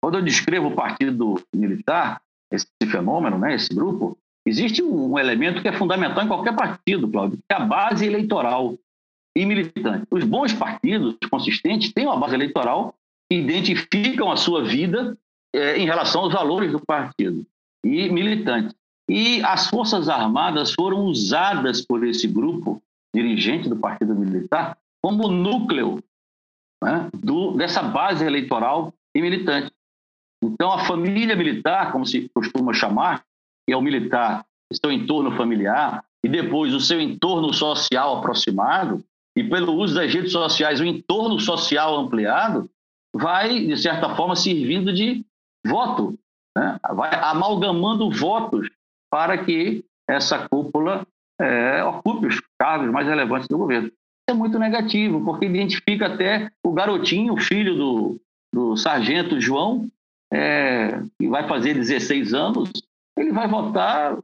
quando 0.03 0.19
eu 0.19 0.23
descrevo 0.23 0.69
o 0.69 0.75
partido 0.75 1.41
militar, 1.55 2.21
esse 2.51 2.67
fenômeno, 2.91 3.39
né, 3.39 3.55
esse 3.55 3.73
grupo, 3.73 4.19
existe 4.45 4.83
um 4.83 5.17
elemento 5.17 5.63
que 5.63 5.69
é 5.69 5.73
fundamental 5.73 6.25
em 6.25 6.29
qualquer 6.29 6.57
partido, 6.57 7.09
Cláudio, 7.09 7.39
que 7.39 7.55
é 7.55 7.55
a 7.55 7.61
base 7.61 8.05
eleitoral 8.05 8.77
e 9.37 9.47
militante. 9.47 10.05
Os 10.11 10.25
bons 10.25 10.53
partidos 10.53 11.17
consistentes 11.31 11.93
têm 11.93 12.07
uma 12.07 12.19
base 12.19 12.35
eleitoral 12.35 12.95
que 13.31 13.39
identificam 13.39 14.31
a 14.31 14.37
sua 14.37 14.65
vida 14.65 15.17
é, 15.55 15.79
em 15.79 15.87
relação 15.87 16.23
aos 16.23 16.33
valores 16.33 16.73
do 16.73 16.81
partido 16.81 17.47
e 17.85 18.11
militante. 18.11 18.75
E 19.09 19.41
as 19.43 19.69
Forças 19.69 20.09
Armadas 20.09 20.73
foram 20.73 21.05
usadas 21.05 21.81
por 21.81 22.05
esse 22.05 22.27
grupo 22.27 22.83
dirigente 23.15 23.69
do 23.69 23.77
Partido 23.77 24.15
Militar 24.15 24.77
como 25.01 25.29
núcleo 25.29 26.03
né, 26.83 27.09
do, 27.15 27.53
dessa 27.53 27.83
base 27.83 28.25
eleitoral 28.25 28.93
e 29.15 29.21
militante. 29.21 29.73
Então, 30.43 30.73
a 30.73 30.85
família 30.85 31.37
militar, 31.37 31.93
como 31.93 32.05
se 32.05 32.29
costuma 32.35 32.73
chamar, 32.73 33.23
que 33.67 33.73
é 33.73 33.77
o 33.77 33.83
militar, 33.83 34.45
seu 34.73 34.91
entorno 34.91 35.37
familiar, 35.37 36.05
e 36.25 36.29
depois 36.29 36.75
o 36.75 36.81
seu 36.81 37.01
entorno 37.01 37.53
social 37.53 38.19
aproximado, 38.19 39.05
e 39.37 39.45
pelo 39.45 39.75
uso 39.75 39.95
das 39.95 40.13
redes 40.13 40.33
sociais, 40.33 40.81
o 40.81 40.85
entorno 40.85 41.39
social 41.39 41.97
ampliado, 41.97 42.69
vai, 43.15 43.67
de 43.67 43.77
certa 43.77 44.15
forma, 44.15 44.35
servindo 44.35 44.93
de 44.93 45.25
voto, 45.67 46.19
né? 46.57 46.79
vai 46.95 47.15
amalgamando 47.15 48.11
votos 48.11 48.69
para 49.11 49.39
que 49.45 49.85
essa 50.09 50.49
cúpula 50.49 51.07
é, 51.41 51.85
ocupe 51.85 52.27
os 52.27 52.41
cargos 52.59 52.91
mais 52.91 53.07
relevantes 53.07 53.49
do 53.49 53.59
governo. 53.59 53.89
Isso 53.89 54.31
é 54.31 54.35
muito 54.35 54.59
negativo, 54.59 55.25
porque 55.25 55.47
identifica 55.47 56.07
até 56.07 56.51
o 56.65 56.73
garotinho, 56.73 57.35
o 57.35 57.41
filho 57.41 57.75
do, 57.75 58.21
do 58.53 58.77
sargento 58.77 59.41
João, 59.41 59.89
é, 60.33 61.03
que 61.19 61.29
vai 61.29 61.47
fazer 61.47 61.75
16 61.75 62.33
anos, 62.33 62.71
ele 63.19 63.33
vai 63.33 63.47
votar 63.47 64.19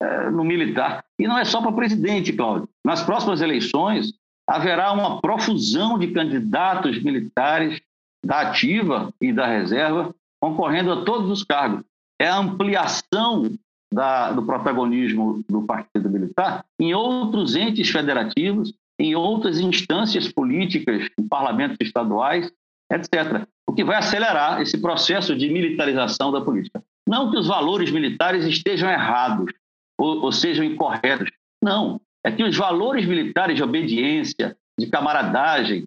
é, 0.00 0.30
no 0.30 0.44
militar. 0.44 1.02
E 1.18 1.26
não 1.26 1.38
é 1.38 1.44
só 1.44 1.62
para 1.62 1.72
presidente, 1.72 2.32
Cláudio. 2.32 2.68
Nas 2.84 3.02
próximas 3.02 3.40
eleições, 3.40 4.12
haverá 4.46 4.92
uma 4.92 5.20
profusão 5.20 5.98
de 5.98 6.08
candidatos 6.08 7.02
militares 7.02 7.80
da 8.24 8.40
ativa 8.42 9.12
e 9.20 9.32
da 9.32 9.46
reserva 9.46 10.14
concorrendo 10.40 10.92
a 10.92 11.04
todos 11.04 11.30
os 11.30 11.42
cargos. 11.42 11.84
É 12.20 12.28
a 12.28 12.38
ampliação 12.38 13.50
da, 13.92 14.32
do 14.32 14.42
protagonismo 14.44 15.42
do 15.48 15.62
Partido 15.62 16.10
Militar 16.10 16.64
em 16.78 16.94
outros 16.94 17.56
entes 17.56 17.88
federativos, 17.88 18.74
em 18.98 19.14
outras 19.14 19.58
instâncias 19.58 20.30
políticas, 20.30 21.08
em 21.18 21.26
parlamentos 21.26 21.78
estaduais, 21.80 22.50
etc. 22.90 23.46
O 23.66 23.72
que 23.72 23.84
vai 23.84 23.96
acelerar 23.96 24.60
esse 24.60 24.78
processo 24.78 25.34
de 25.34 25.48
militarização 25.48 26.30
da 26.30 26.40
política. 26.40 26.82
Não 27.08 27.30
que 27.30 27.36
os 27.36 27.46
valores 27.46 27.90
militares 27.90 28.44
estejam 28.44 28.90
errados 28.90 29.52
ou, 29.98 30.22
ou 30.22 30.32
sejam 30.32 30.64
incorretos. 30.64 31.30
Não. 31.62 32.00
É 32.24 32.30
que 32.30 32.42
os 32.42 32.56
valores 32.56 33.06
militares 33.06 33.56
de 33.56 33.62
obediência, 33.62 34.56
de 34.78 34.86
camaradagem, 34.88 35.86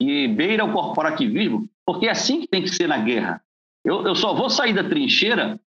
e 0.00 0.26
beira 0.28 0.64
o 0.64 0.72
corporativismo, 0.72 1.68
porque 1.84 2.06
é 2.06 2.10
assim 2.10 2.40
que 2.40 2.46
tem 2.46 2.62
que 2.62 2.70
ser 2.70 2.86
na 2.86 2.96
guerra. 2.96 3.42
Eu, 3.84 4.06
eu 4.06 4.14
só 4.14 4.34
vou 4.34 4.48
sair 4.48 4.72
da 4.72 4.82
trincheira 4.82 5.60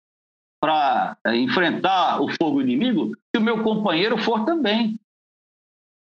para 0.61 1.17
é, 1.25 1.36
enfrentar 1.36 2.21
o 2.21 2.29
fogo 2.29 2.61
inimigo 2.61 3.11
se 3.36 3.41
o 3.41 3.43
meu 3.43 3.63
companheiro 3.63 4.17
for 4.17 4.45
também. 4.45 4.97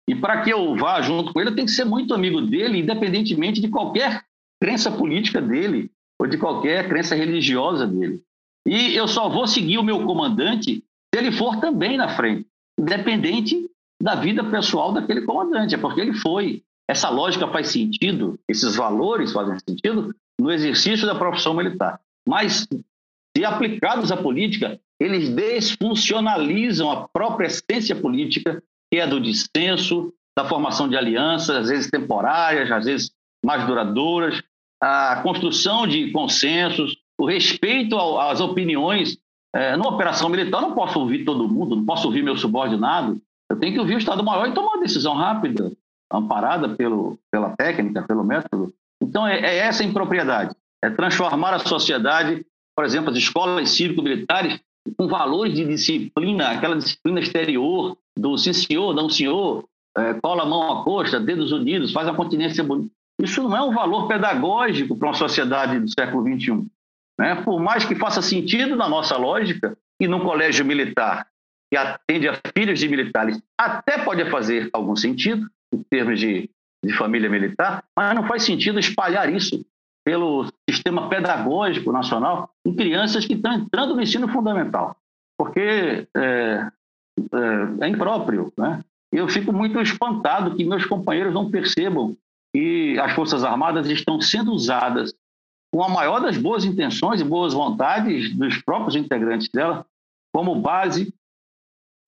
E 0.09 0.15
para 0.15 0.41
que 0.41 0.49
eu 0.49 0.75
vá 0.75 1.01
junto 1.01 1.31
com 1.31 1.39
ele, 1.39 1.51
eu 1.51 1.55
tenho 1.55 1.67
que 1.67 1.73
ser 1.73 1.85
muito 1.85 2.13
amigo 2.13 2.41
dele, 2.41 2.79
independentemente 2.79 3.61
de 3.61 3.69
qualquer 3.69 4.23
crença 4.61 4.91
política 4.91 5.41
dele 5.41 5.91
ou 6.19 6.27
de 6.27 6.37
qualquer 6.37 6.87
crença 6.87 7.15
religiosa 7.15 7.85
dele. 7.85 8.21
E 8.67 8.95
eu 8.95 9.07
só 9.07 9.29
vou 9.29 9.47
seguir 9.47 9.77
o 9.77 9.83
meu 9.83 10.05
comandante 10.05 10.83
se 11.13 11.19
ele 11.19 11.31
for 11.31 11.59
também 11.59 11.97
na 11.97 12.09
frente, 12.09 12.45
independente 12.79 13.69
da 14.01 14.15
vida 14.15 14.43
pessoal 14.43 14.91
daquele 14.91 15.21
comandante, 15.21 15.73
é 15.73 15.77
porque 15.77 16.01
ele 16.01 16.13
foi. 16.13 16.63
Essa 16.89 17.09
lógica 17.09 17.47
faz 17.47 17.69
sentido, 17.69 18.39
esses 18.47 18.75
valores 18.75 19.31
fazem 19.31 19.57
sentido 19.67 20.15
no 20.39 20.51
exercício 20.51 21.07
da 21.07 21.15
profissão 21.15 21.53
militar. 21.53 21.99
Mas, 22.27 22.67
se 23.35 23.45
aplicados 23.45 24.11
à 24.11 24.17
política, 24.17 24.79
eles 24.99 25.29
desfuncionalizam 25.29 26.91
a 26.91 27.07
própria 27.07 27.47
essência 27.47 27.95
política, 27.95 28.61
que 28.91 28.99
é 28.99 29.07
do 29.07 29.19
dissenso, 29.19 30.13
da 30.37 30.45
formação 30.45 30.87
de 30.87 30.95
alianças, 30.95 31.55
às 31.55 31.69
vezes 31.69 31.89
temporárias, 31.89 32.71
às 32.71 32.85
vezes 32.85 33.11
mais 33.43 33.65
duradouras, 33.65 34.41
a 34.81 35.21
construção 35.21 35.87
de 35.87 36.11
consensos, 36.11 36.97
o 37.19 37.25
respeito 37.25 37.97
às 38.19 38.39
opiniões. 38.39 39.17
É, 39.55 39.75
numa 39.75 39.89
operação 39.89 40.29
militar, 40.29 40.61
eu 40.61 40.69
não 40.69 40.75
posso 40.75 40.99
ouvir 40.99 41.25
todo 41.25 41.47
mundo, 41.47 41.75
não 41.75 41.85
posso 41.85 42.05
ouvir 42.07 42.21
meu 42.21 42.37
subordinado, 42.37 43.19
eu 43.49 43.57
tenho 43.57 43.73
que 43.73 43.79
ouvir 43.79 43.95
o 43.95 43.97
Estado-Maior 43.97 44.47
e 44.47 44.53
tomar 44.53 44.73
uma 44.73 44.81
decisão 44.81 45.15
rápida, 45.15 45.71
amparada 46.11 46.69
pelo, 46.69 47.17
pela 47.31 47.55
técnica, 47.55 48.03
pelo 48.03 48.23
método. 48.23 48.73
Então, 49.01 49.25
é, 49.25 49.39
é 49.39 49.57
essa 49.57 49.83
impropriedade. 49.83 50.55
É 50.83 50.89
transformar 50.89 51.53
a 51.53 51.59
sociedade, 51.59 52.45
por 52.75 52.85
exemplo, 52.85 53.09
as 53.09 53.17
escolas 53.17 53.69
cívico-militares, 53.69 54.59
com 54.97 55.07
valores 55.07 55.53
de 55.53 55.65
disciplina, 55.65 56.49
aquela 56.49 56.75
disciplina 56.75 57.19
exterior 57.19 57.97
do 58.17 58.37
sim 58.37 58.53
senhor, 58.53 58.93
não 58.93 59.09
senhor, 59.09 59.65
é, 59.97 60.13
cola 60.15 60.43
a 60.43 60.45
mão 60.45 60.71
à 60.71 60.83
costa, 60.83 61.19
dedos 61.19 61.51
unidos, 61.51 61.91
faz 61.91 62.07
a 62.07 62.13
continência. 62.13 62.65
Isso 63.19 63.43
não 63.43 63.57
é 63.57 63.61
um 63.61 63.73
valor 63.73 64.07
pedagógico 64.07 64.95
para 64.95 65.07
uma 65.07 65.13
sociedade 65.13 65.79
do 65.79 65.89
século 65.89 66.23
XXI. 66.23 66.67
Né? 67.19 67.35
Por 67.43 67.59
mais 67.59 67.83
que 67.83 67.95
faça 67.95 68.21
sentido 68.21 68.75
na 68.75 68.87
nossa 68.87 69.17
lógica, 69.17 69.75
e 69.99 70.07
num 70.07 70.19
colégio 70.19 70.65
militar 70.65 71.27
que 71.71 71.77
atende 71.77 72.29
a 72.29 72.39
filhos 72.55 72.79
de 72.79 72.87
militares, 72.87 73.41
até 73.59 73.97
pode 73.97 74.29
fazer 74.29 74.69
algum 74.71 74.95
sentido, 74.95 75.49
em 75.73 75.83
termos 75.89 76.19
de, 76.19 76.49
de 76.83 76.93
família 76.93 77.29
militar, 77.29 77.83
mas 77.95 78.15
não 78.15 78.25
faz 78.25 78.43
sentido 78.43 78.79
espalhar 78.79 79.31
isso 79.33 79.65
pelo 80.05 80.45
sistema 80.69 81.09
pedagógico 81.09 81.91
nacional 81.91 82.49
em 82.65 82.73
crianças 82.73 83.25
que 83.25 83.33
estão 83.33 83.51
entrando 83.51 83.95
no 83.95 84.01
ensino 84.01 84.29
fundamental, 84.29 84.95
porque 85.37 86.07
é, 86.15 86.71
é, 87.33 87.81
é 87.81 87.87
impróprio. 87.89 88.53
Né? 88.57 88.81
Eu 89.11 89.27
fico 89.27 89.51
muito 89.51 89.81
espantado 89.81 90.55
que 90.55 90.63
meus 90.63 90.85
companheiros 90.85 91.33
não 91.33 91.51
percebam 91.51 92.15
que 92.57 92.99
as 92.99 93.11
Forças 93.11 93.43
Armadas 93.43 93.87
estão 93.87 94.19
sendo 94.19 94.51
usadas 94.51 95.13
com 95.71 95.83
a 95.83 95.89
maior 95.89 96.19
das 96.19 96.37
boas 96.37 96.65
intenções 96.65 97.21
e 97.21 97.23
boas 97.23 97.53
vontades 97.53 98.35
dos 98.35 98.59
próprios 98.63 98.95
integrantes 98.95 99.47
dela 99.49 99.85
como 100.33 100.55
base 100.55 101.13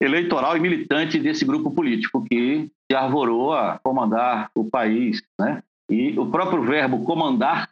eleitoral 0.02 0.56
e 0.56 0.60
militante 0.60 1.20
desse 1.20 1.44
grupo 1.44 1.70
político 1.70 2.24
que 2.24 2.68
se 2.90 2.96
arvorou 2.96 3.52
a 3.52 3.78
comandar 3.78 4.50
o 4.52 4.64
país. 4.64 5.22
Né? 5.38 5.62
E 5.88 6.18
o 6.18 6.26
próprio 6.26 6.64
verbo 6.64 7.04
comandar, 7.04 7.70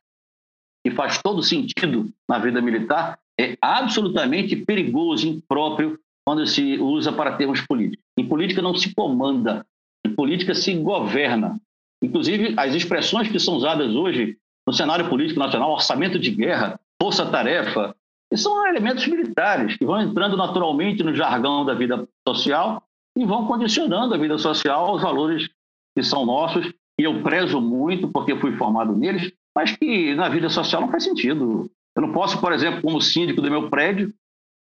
que 0.87 0.93
faz 0.93 1.21
todo 1.21 1.43
sentido 1.43 2.09
na 2.29 2.39
vida 2.39 2.63
militar, 2.63 3.19
é 3.41 3.59
absolutamente 3.61 4.55
perigoso, 4.55 5.27
impróprio, 5.27 5.99
quando 6.25 6.47
se 6.47 6.79
usa 6.79 7.11
para 7.11 7.37
termos 7.37 7.61
políticos. 7.61 8.05
Em 8.17 8.29
política 8.29 8.63
não 8.63 8.75
se 8.77 8.95
comanda, 8.95 9.67
em 10.07 10.15
política 10.15 10.55
se 10.55 10.75
governa. 10.75 11.61
Inclusive, 12.03 12.55
as 12.57 12.75
expressões 12.75 13.29
que 13.29 13.39
são 13.39 13.55
usadas 13.55 13.95
hoje 13.95 14.37
no 14.67 14.73
cenário 14.73 15.09
político 15.09 15.41
nacional, 15.41 15.73
orçamento 15.73 16.19
de 16.19 16.31
guerra, 16.31 16.79
força-tarefa, 17.01 17.95
são 18.35 18.67
elementos 18.67 19.07
militares 19.07 19.77
que 19.77 19.87
vão 19.87 20.01
entrando 20.01 20.37
naturalmente 20.37 21.03
no 21.03 21.15
jargão 21.15 21.65
da 21.65 21.75
vida 21.75 22.07
social 22.27 22.83
e 23.17 23.25
vão 23.25 23.47
condicionando 23.47 24.15
a 24.15 24.19
vida 24.19 24.37
social 24.39 24.87
aos 24.87 25.03
valores 25.03 25.49
que 25.97 26.03
são 26.03 26.27
nossos, 26.27 26.73
e 27.01 27.05
eu 27.05 27.23
prezo 27.23 27.61
muito 27.61 28.09
porque 28.09 28.37
fui 28.37 28.57
formado 28.57 28.95
neles, 28.95 29.33
mas 29.57 29.75
que 29.75 30.15
na 30.15 30.29
vida 30.29 30.49
social 30.49 30.83
não 30.83 30.91
faz 30.91 31.05
sentido. 31.05 31.71
Eu 31.97 32.03
não 32.03 32.13
posso, 32.13 32.41
por 32.41 32.53
exemplo, 32.53 32.83
como 32.83 33.01
síndico 33.01 33.41
do 33.41 33.51
meu 33.51 33.71
prédio, 33.71 34.13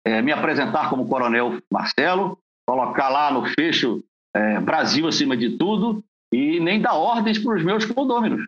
é, 0.05 0.21
me 0.21 0.31
apresentar 0.31 0.89
como 0.89 1.07
coronel 1.07 1.57
Marcelo, 1.71 2.38
colocar 2.65 3.09
lá 3.09 3.31
no 3.31 3.45
fecho 3.45 4.03
é, 4.33 4.59
Brasil 4.59 5.07
acima 5.07 5.36
de 5.36 5.57
tudo 5.57 6.03
e 6.36 6.59
nem 6.59 6.81
dar 6.81 6.95
ordens 6.95 7.39
para 7.39 7.55
os 7.55 7.63
meus 7.63 7.86
condôminos. 7.86 8.45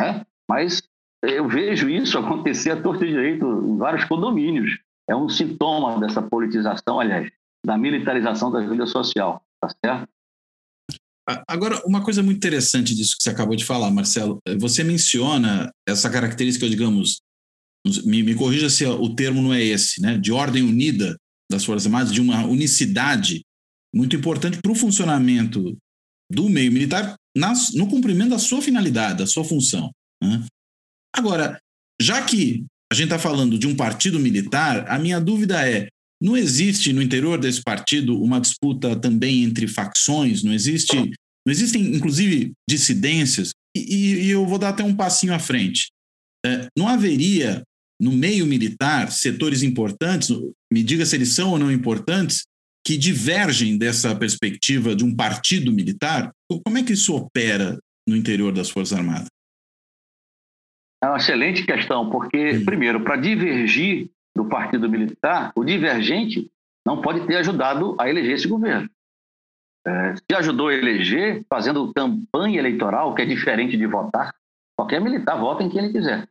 Né? 0.00 0.26
Mas 0.50 0.82
eu 1.22 1.48
vejo 1.48 1.88
isso 1.88 2.18
acontecer 2.18 2.70
a 2.70 2.82
torto 2.82 3.06
direito 3.06 3.46
em 3.46 3.76
vários 3.76 4.04
condomínios. 4.04 4.78
É 5.08 5.14
um 5.14 5.28
sintoma 5.28 6.00
dessa 6.00 6.20
politização, 6.20 6.98
aliás, 6.98 7.30
da 7.64 7.78
militarização 7.78 8.50
da 8.50 8.60
vida 8.60 8.86
social, 8.86 9.42
tá 9.60 9.68
certo? 9.84 10.08
Agora, 11.46 11.80
uma 11.86 12.02
coisa 12.02 12.22
muito 12.22 12.38
interessante 12.38 12.94
disso 12.94 13.16
que 13.16 13.22
você 13.22 13.30
acabou 13.30 13.54
de 13.54 13.64
falar, 13.64 13.90
Marcelo, 13.90 14.38
você 14.58 14.82
menciona 14.82 15.70
essa 15.88 16.10
característica, 16.10 16.68
digamos, 16.68 17.20
me, 18.04 18.24
me 18.24 18.34
corrija 18.34 18.68
se 18.68 18.84
o 18.84 19.14
termo 19.14 19.40
não 19.40 19.54
é 19.54 19.62
esse, 19.62 20.02
né, 20.02 20.18
de 20.18 20.32
ordem 20.32 20.64
unida 20.64 21.16
das 21.50 21.64
Forças 21.64 21.86
Armadas, 21.86 22.12
de 22.12 22.20
uma 22.20 22.44
unicidade 22.46 23.42
muito 23.94 24.16
importante 24.16 24.58
para 24.60 24.72
o 24.72 24.74
funcionamento 24.74 25.76
do 26.30 26.48
meio 26.48 26.72
militar, 26.72 27.16
nas, 27.36 27.72
no 27.74 27.88
cumprimento 27.88 28.30
da 28.30 28.38
sua 28.38 28.60
finalidade, 28.60 29.18
da 29.18 29.26
sua 29.26 29.44
função. 29.44 29.90
Né? 30.22 30.44
Agora, 31.14 31.58
já 32.00 32.22
que 32.22 32.64
a 32.90 32.94
gente 32.94 33.04
está 33.04 33.18
falando 33.18 33.58
de 33.58 33.66
um 33.66 33.76
partido 33.76 34.18
militar, 34.18 34.88
a 34.88 34.98
minha 34.98 35.20
dúvida 35.20 35.68
é: 35.68 35.88
não 36.20 36.36
existe 36.36 36.92
no 36.92 37.02
interior 37.02 37.38
desse 37.38 37.62
partido 37.62 38.20
uma 38.20 38.40
disputa 38.40 38.96
também 38.96 39.44
entre 39.44 39.68
facções? 39.68 40.42
Não 40.42 40.52
existe, 40.52 40.96
não 40.96 41.52
existem, 41.52 41.94
inclusive, 41.94 42.52
dissidências? 42.68 43.50
E, 43.76 44.26
e 44.26 44.30
eu 44.30 44.46
vou 44.46 44.58
dar 44.58 44.70
até 44.70 44.82
um 44.82 44.94
passinho 44.94 45.32
à 45.32 45.38
frente. 45.38 45.88
É, 46.44 46.66
não 46.76 46.88
haveria 46.88 47.62
no 48.00 48.10
meio 48.10 48.46
militar 48.46 49.12
setores 49.12 49.62
importantes, 49.62 50.30
me 50.72 50.82
diga 50.82 51.04
se 51.04 51.14
eles 51.14 51.34
são 51.34 51.50
ou 51.50 51.58
não 51.58 51.70
importantes, 51.70 52.44
que 52.84 52.96
divergem 52.96 53.76
dessa 53.76 54.16
perspectiva 54.16 54.96
de 54.96 55.04
um 55.04 55.14
partido 55.14 55.70
militar? 55.70 56.32
Como 56.58 56.78
é 56.78 56.82
que 56.82 56.92
isso 56.92 57.14
opera 57.14 57.78
no 58.06 58.16
interior 58.16 58.52
das 58.52 58.70
Forças 58.70 58.98
Armadas? 58.98 59.28
É 61.02 61.06
uma 61.06 61.16
excelente 61.16 61.64
questão, 61.64 62.10
porque, 62.10 62.58
Sim. 62.58 62.64
primeiro, 62.64 63.02
para 63.02 63.16
divergir 63.16 64.10
do 64.34 64.44
partido 64.44 64.88
militar, 64.88 65.52
o 65.54 65.64
divergente 65.64 66.50
não 66.84 67.00
pode 67.00 67.26
ter 67.26 67.36
ajudado 67.36 67.96
a 67.98 68.08
eleger 68.08 68.34
esse 68.34 68.48
governo. 68.48 68.88
É, 69.86 70.14
se 70.16 70.36
ajudou 70.36 70.68
a 70.68 70.74
eleger 70.74 71.44
fazendo 71.48 71.92
campanha 71.94 72.58
eleitoral, 72.58 73.14
que 73.14 73.22
é 73.22 73.24
diferente 73.24 73.76
de 73.76 73.86
votar, 73.86 74.34
qualquer 74.76 75.00
militar 75.00 75.38
vota 75.38 75.62
em 75.62 75.70
quem 75.70 75.84
ele 75.84 75.92
quiser. 75.92 76.28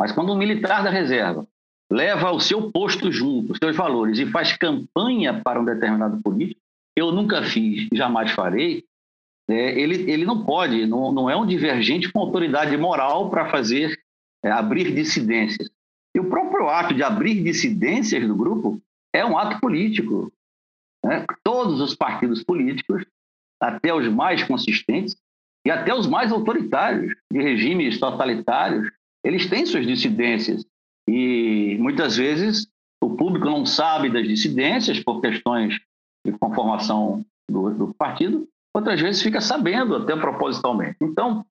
Mas 0.00 0.12
quando 0.12 0.32
um 0.32 0.38
militar 0.38 0.84
da 0.84 0.90
reserva 0.90 1.46
leva 1.90 2.30
o 2.30 2.40
seu 2.40 2.70
posto 2.70 3.10
junto, 3.10 3.52
os 3.52 3.58
seus 3.58 3.76
valores, 3.76 4.18
e 4.18 4.26
faz 4.26 4.56
campanha 4.56 5.40
para 5.42 5.60
um 5.60 5.64
determinado 5.64 6.20
político, 6.22 6.60
eu 6.96 7.10
nunca 7.10 7.42
fiz, 7.42 7.88
jamais 7.92 8.30
farei, 8.30 8.84
é, 9.48 9.78
ele, 9.78 10.10
ele 10.10 10.24
não 10.24 10.44
pode, 10.44 10.86
não, 10.86 11.12
não 11.12 11.28
é 11.28 11.36
um 11.36 11.46
divergente 11.46 12.10
com 12.10 12.20
autoridade 12.20 12.76
moral 12.76 13.30
para 13.30 13.50
fazer 13.50 13.98
é, 14.42 14.50
abrir 14.50 14.94
dissidências. 14.94 15.70
E 16.14 16.20
o 16.20 16.30
próprio 16.30 16.68
ato 16.68 16.94
de 16.94 17.02
abrir 17.02 17.42
dissidências 17.42 18.26
do 18.26 18.34
grupo 18.34 18.80
é 19.12 19.24
um 19.24 19.36
ato 19.36 19.60
político. 19.60 20.32
Né? 21.04 21.26
Todos 21.42 21.80
os 21.80 21.94
partidos 21.94 22.42
políticos, 22.42 23.04
até 23.60 23.92
os 23.92 24.08
mais 24.08 24.42
consistentes 24.42 25.16
e 25.66 25.70
até 25.70 25.94
os 25.94 26.06
mais 26.06 26.32
autoritários, 26.32 27.14
de 27.30 27.42
regimes 27.42 27.98
totalitários, 27.98 28.90
eles 29.24 29.48
têm 29.48 29.66
suas 29.66 29.86
dissidências. 29.86 30.64
E 31.08 31.76
muitas 31.80 32.16
vezes 32.16 32.66
o 33.02 33.16
público 33.16 33.46
não 33.46 33.66
sabe 33.66 34.08
das 34.08 34.26
dissidências 34.26 35.00
por 35.00 35.20
questões 35.20 35.78
de 36.24 36.32
conformação 36.32 37.24
do, 37.50 37.70
do 37.70 37.94
partido, 37.94 38.48
outras 38.74 39.00
vezes 39.00 39.22
fica 39.22 39.40
sabendo, 39.40 39.96
até 39.96 40.16
propositalmente. 40.16 40.96
Então, 41.00 41.46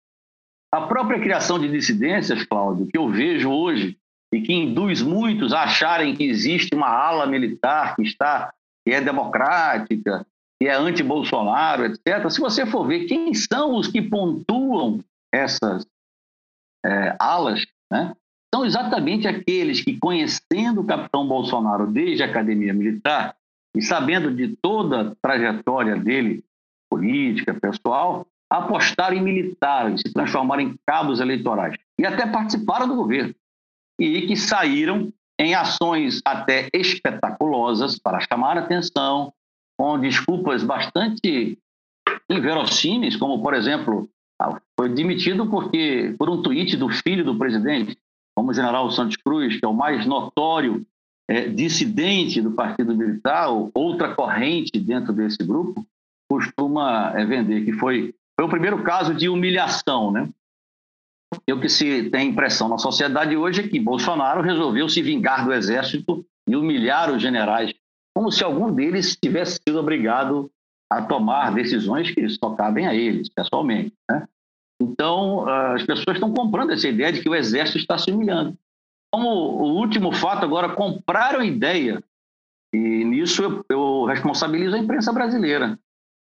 a 0.72 0.82
própria 0.82 1.20
criação 1.20 1.58
de 1.58 1.70
dissidências, 1.70 2.44
Cláudio, 2.44 2.88
que 2.88 2.98
eu 2.98 3.08
vejo 3.10 3.50
hoje 3.50 3.98
e 4.34 4.42
que 4.42 4.52
induz 4.52 5.02
muitos 5.02 5.54
a 5.54 5.64
acharem 5.64 6.16
que 6.16 6.24
existe 6.24 6.76
uma 6.76 6.90
ala 6.90 7.26
militar 7.26 7.96
que 7.96 8.02
está 8.02 8.54
que 8.86 8.94
é 8.94 9.00
democrática, 9.00 10.26
que 10.60 10.68
é 10.68 10.74
anti-Bolsonaro, 10.74 11.86
etc. 11.86 12.30
Se 12.30 12.40
você 12.40 12.66
for 12.66 12.86
ver 12.86 13.06
quem 13.06 13.34
são 13.34 13.76
os 13.76 13.88
que 13.88 14.02
pontuam 14.02 15.00
essas 15.32 15.86
é, 16.86 17.16
alas, 17.20 17.66
né, 17.92 18.14
são 18.54 18.66
exatamente 18.66 19.28
aqueles 19.28 19.82
que, 19.82 19.98
conhecendo 19.98 20.82
o 20.82 20.86
capitão 20.86 21.28
Bolsonaro 21.28 21.88
desde 21.88 22.24
a 22.24 22.26
academia 22.26 22.74
militar 22.74 23.36
e 23.76 23.82
sabendo 23.82 24.32
de 24.32 24.56
toda 24.62 25.02
a 25.02 25.16
trajetória 25.22 25.96
dele, 25.96 26.44
política, 26.94 27.56
pessoal, 27.56 28.28
apostaram 28.48 29.18
em 29.18 29.22
militares, 29.22 30.02
se 30.02 30.14
transformaram 30.14 30.62
em 30.62 30.76
cabos 30.86 31.20
eleitorais. 31.20 31.76
E 32.00 32.06
até 32.06 32.28
participaram 32.28 32.88
do 32.88 32.96
governo. 32.96 33.34
E 34.00 34.28
que 34.28 34.36
saíram 34.38 35.12
em 35.40 35.56
ações 35.56 36.22
até 36.24 36.70
espetaculosas 36.72 37.98
para 37.98 38.20
chamar 38.20 38.60
atenção, 38.60 39.34
com 39.76 40.00
desculpas 40.00 40.64
bastante 40.64 41.58
inverossímeis, 42.30 43.16
como, 43.16 43.42
por 43.42 43.56
exemplo, 43.56 44.08
ah, 44.40 44.62
foi 44.80 44.90
demitido 44.90 45.50
porque 45.50 46.14
por 46.20 46.30
um 46.30 46.44
tweet 46.44 46.78
do 46.78 46.90
filho 46.90 47.26
do 47.26 47.38
presidente, 47.38 47.98
como 48.36 48.52
o 48.52 48.54
general 48.54 48.90
Santos 48.92 49.18
Cruz, 49.18 49.60
que 49.60 49.66
é 49.66 49.68
o 49.68 49.74
mais 49.74 50.06
notório 50.06 50.86
é, 51.28 51.48
dissidente 51.48 52.40
do 52.40 52.52
Partido 52.52 52.96
Militar, 52.96 53.50
ou 53.50 53.72
outra 53.74 54.14
corrente 54.14 54.80
dentro 54.80 55.12
desse 55.12 55.44
grupo, 55.44 55.86
costuma 56.34 57.14
é, 57.16 57.26
vender, 57.26 57.64
que 57.66 57.74
foi, 57.74 58.14
foi 58.36 58.46
o 58.46 58.50
primeiro 58.50 58.82
caso 58.84 59.14
de 59.14 59.30
humilhação, 59.30 60.12
né? 60.12 60.30
o 61.52 61.60
que 61.60 61.70
se 61.70 62.10
tem 62.10 62.30
impressão 62.30 62.70
na 62.70 62.78
sociedade 62.78 63.36
hoje 63.36 63.62
é 63.62 63.68
que 63.68 63.80
Bolsonaro 63.80 64.42
resolveu 64.42 64.88
se 64.88 65.02
vingar 65.02 65.46
do 65.46 65.54
exército 65.54 66.26
e 66.48 66.56
humilhar 66.56 67.12
os 67.12 67.22
generais, 67.22 67.74
como 68.16 68.32
se 68.32 68.44
algum 68.44 68.72
deles 68.72 69.16
tivesse 69.16 69.60
sido 69.68 69.80
obrigado 69.80 70.52
a 70.92 71.02
tomar 71.02 71.54
decisões 71.54 72.12
que 72.12 72.28
só 72.30 72.52
cabem 72.52 72.88
a 72.88 72.94
eles, 72.94 73.30
pessoalmente. 73.30 73.94
Né? 74.10 74.28
Então, 74.82 75.48
as 75.48 75.84
pessoas 75.84 76.18
estão 76.18 76.32
comprando 76.34 76.72
essa 76.72 76.88
ideia 76.88 77.12
de 77.12 77.22
que 77.22 77.30
o 77.30 77.36
exército 77.36 77.80
está 77.80 77.98
se 77.98 78.12
humilhando. 78.12 78.56
Como 79.12 79.28
o 79.28 79.76
último 79.76 80.12
fato 80.12 80.44
agora, 80.44 80.70
compraram 80.70 81.40
a 81.40 81.46
ideia, 81.46 82.04
e 82.74 82.78
nisso 82.78 83.44
eu, 83.44 83.66
eu 83.70 84.06
responsabilizo 84.06 84.76
a 84.76 84.80
imprensa 84.80 85.14
brasileira. 85.14 85.80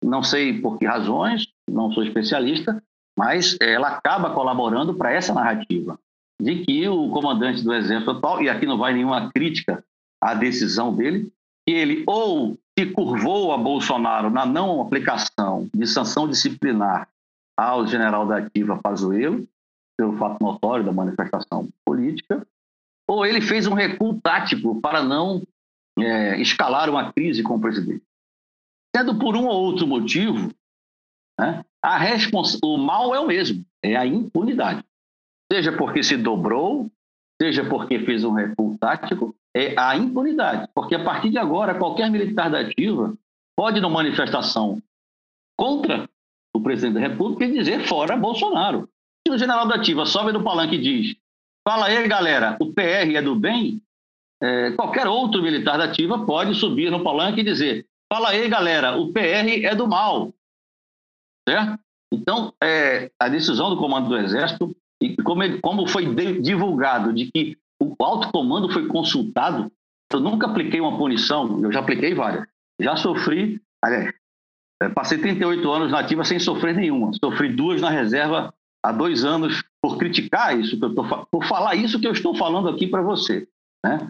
Não 0.05 0.21
sei 0.21 0.61
por 0.61 0.77
que 0.77 0.85
razões, 0.85 1.47
não 1.67 1.91
sou 1.91 2.03
especialista, 2.03 2.81
mas 3.17 3.57
ela 3.59 3.89
acaba 3.89 4.29
colaborando 4.31 4.93
para 4.93 5.11
essa 5.11 5.33
narrativa 5.33 5.97
de 6.39 6.63
que 6.63 6.87
o 6.87 7.09
comandante 7.09 7.63
do 7.63 7.73
Exército 7.73 8.11
atual, 8.11 8.41
e 8.41 8.49
aqui 8.49 8.65
não 8.65 8.77
vai 8.77 8.93
nenhuma 8.93 9.31
crítica 9.31 9.83
à 10.21 10.33
decisão 10.33 10.93
dele, 10.95 11.31
que 11.67 11.73
ele 11.73 12.03
ou 12.05 12.57
se 12.77 12.85
curvou 12.87 13.51
a 13.51 13.57
Bolsonaro 13.57 14.29
na 14.29 14.45
não 14.45 14.81
aplicação 14.81 15.67
de 15.73 15.87
sanção 15.87 16.27
disciplinar 16.27 17.07
ao 17.57 17.87
general 17.87 18.27
da 18.27 18.37
ativa 18.37 18.77
Pazuello, 18.77 19.47
pelo 19.97 20.17
fato 20.17 20.43
notório 20.43 20.85
da 20.85 20.91
manifestação 20.91 21.67
política, 21.85 22.45
ou 23.07 23.25
ele 23.25 23.41
fez 23.41 23.65
um 23.65 23.73
recuo 23.73 24.19
tático 24.21 24.79
para 24.81 25.01
não 25.01 25.41
é, 25.97 26.39
escalar 26.39 26.89
uma 26.89 27.13
crise 27.13 27.41
com 27.41 27.55
o 27.55 27.61
presidente. 27.61 28.03
Sendo 28.95 29.19
por 29.19 29.35
um 29.35 29.45
ou 29.45 29.61
outro 29.61 29.85
motivo, 29.85 30.53
né, 31.37 31.65
a 31.83 31.97
respons... 31.97 32.57
o 32.63 32.77
mal 32.77 33.13
é 33.13 33.19
o 33.19 33.27
mesmo, 33.27 33.65
é 33.83 33.93
a 33.93 34.05
impunidade. 34.05 34.85
Seja 35.51 35.75
porque 35.75 36.01
se 36.01 36.15
dobrou, 36.15 36.89
seja 37.41 37.67
porque 37.67 37.99
fez 37.99 38.23
um 38.23 38.31
recuo 38.31 38.77
tático, 38.77 39.35
é 39.53 39.77
a 39.77 39.97
impunidade. 39.97 40.69
Porque 40.73 40.95
a 40.95 41.03
partir 41.03 41.29
de 41.29 41.37
agora, 41.37 41.77
qualquer 41.77 42.09
militar 42.09 42.49
da 42.49 42.61
ativa 42.61 43.13
pode, 43.53 43.81
numa 43.81 43.95
manifestação 43.95 44.81
contra 45.59 46.09
o 46.55 46.61
presidente 46.61 46.93
da 46.93 47.01
República, 47.01 47.51
dizer 47.51 47.85
fora 47.85 48.15
Bolsonaro. 48.15 48.87
Se 49.27 49.33
o 49.33 49.37
general 49.37 49.67
da 49.67 49.75
ativa 49.75 50.05
sobe 50.05 50.31
no 50.31 50.41
palanque 50.41 50.75
e 50.75 50.81
diz: 50.81 51.17
fala 51.67 51.87
aí, 51.87 52.07
galera, 52.07 52.55
o 52.61 52.71
PR 52.71 53.13
é 53.13 53.21
do 53.21 53.35
bem, 53.35 53.81
é, 54.41 54.71
qualquer 54.71 55.05
outro 55.05 55.43
militar 55.43 55.77
da 55.77 55.83
ativa 55.83 56.25
pode 56.25 56.55
subir 56.55 56.89
no 56.89 57.03
palanque 57.03 57.41
e 57.41 57.43
dizer: 57.43 57.85
fala 58.11 58.29
aí, 58.29 58.47
galera, 58.47 58.97
o 58.97 59.11
PR 59.11 59.63
é 59.63 59.75
do 59.75 59.87
mal. 59.87 60.33
Certo? 61.47 61.79
Então, 62.13 62.53
é, 62.63 63.11
a 63.19 63.27
decisão 63.27 63.69
do 63.69 63.77
comando 63.77 64.09
do 64.09 64.17
Exército, 64.17 64.75
e 65.01 65.15
como, 65.17 65.43
ele, 65.43 65.59
como 65.59 65.87
foi 65.87 66.05
divulgado 66.41 67.13
de 67.13 67.29
que 67.31 67.57
o 67.79 67.95
alto 68.03 68.31
comando 68.31 68.71
foi 68.71 68.87
consultado, 68.87 69.71
eu 70.11 70.19
nunca 70.19 70.47
apliquei 70.47 70.79
uma 70.79 70.97
punição, 70.97 71.61
eu 71.61 71.71
já 71.71 71.79
apliquei 71.79 72.13
várias. 72.13 72.47
Já 72.79 72.95
sofri, 72.95 73.61
aliás, 73.83 74.13
é, 74.81 74.89
passei 74.89 75.17
38 75.17 75.71
anos 75.71 75.91
na 75.91 75.99
ativa 75.99 76.23
sem 76.23 76.39
sofrer 76.39 76.75
nenhuma. 76.75 77.11
Sofri 77.13 77.49
duas 77.49 77.81
na 77.81 77.89
reserva 77.89 78.53
há 78.83 78.91
dois 78.91 79.23
anos 79.25 79.63
por 79.81 79.97
criticar 79.97 80.57
isso, 80.57 80.77
que 80.77 80.85
eu 80.85 80.93
tô, 80.93 81.03
por 81.25 81.45
falar 81.45 81.75
isso 81.75 81.99
que 81.99 82.07
eu 82.07 82.11
estou 82.11 82.35
falando 82.35 82.69
aqui 82.69 82.87
para 82.87 83.01
você. 83.01 83.47
Né? 83.83 84.09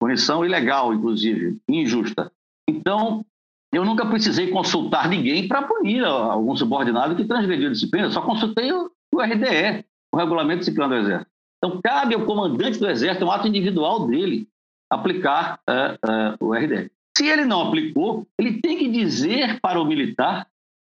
Punição 0.00 0.44
ilegal, 0.44 0.94
inclusive, 0.94 1.58
injusta. 1.68 2.30
Então, 2.68 3.24
eu 3.72 3.84
nunca 3.84 4.04
precisei 4.06 4.48
consultar 4.50 5.08
ninguém 5.08 5.46
para 5.46 5.62
punir 5.62 6.04
algum 6.04 6.56
subordinado 6.56 7.14
que 7.14 7.24
transgrediu 7.24 7.68
a 7.68 7.72
disciplina, 7.72 8.10
só 8.10 8.20
consultei 8.20 8.72
o, 8.72 8.90
RDE, 9.14 9.84
o 10.12 10.16
Regulamento 10.16 10.60
Disciplinar 10.60 10.88
do 10.88 10.96
Exército. 10.96 11.30
Então, 11.58 11.80
cabe 11.82 12.14
ao 12.14 12.24
comandante 12.24 12.78
do 12.78 12.88
Exército, 12.88 13.24
é 13.24 13.26
um 13.26 13.30
ato 13.30 13.46
individual 13.46 14.06
dele, 14.06 14.48
aplicar 14.90 15.60
é, 15.68 15.72
é, 15.72 16.36
o 16.40 16.52
RDE. 16.52 16.90
Se 17.16 17.26
ele 17.26 17.44
não 17.44 17.68
aplicou, 17.68 18.26
ele 18.38 18.60
tem 18.60 18.78
que 18.78 18.88
dizer 18.88 19.60
para 19.60 19.80
o 19.80 19.84
militar 19.84 20.48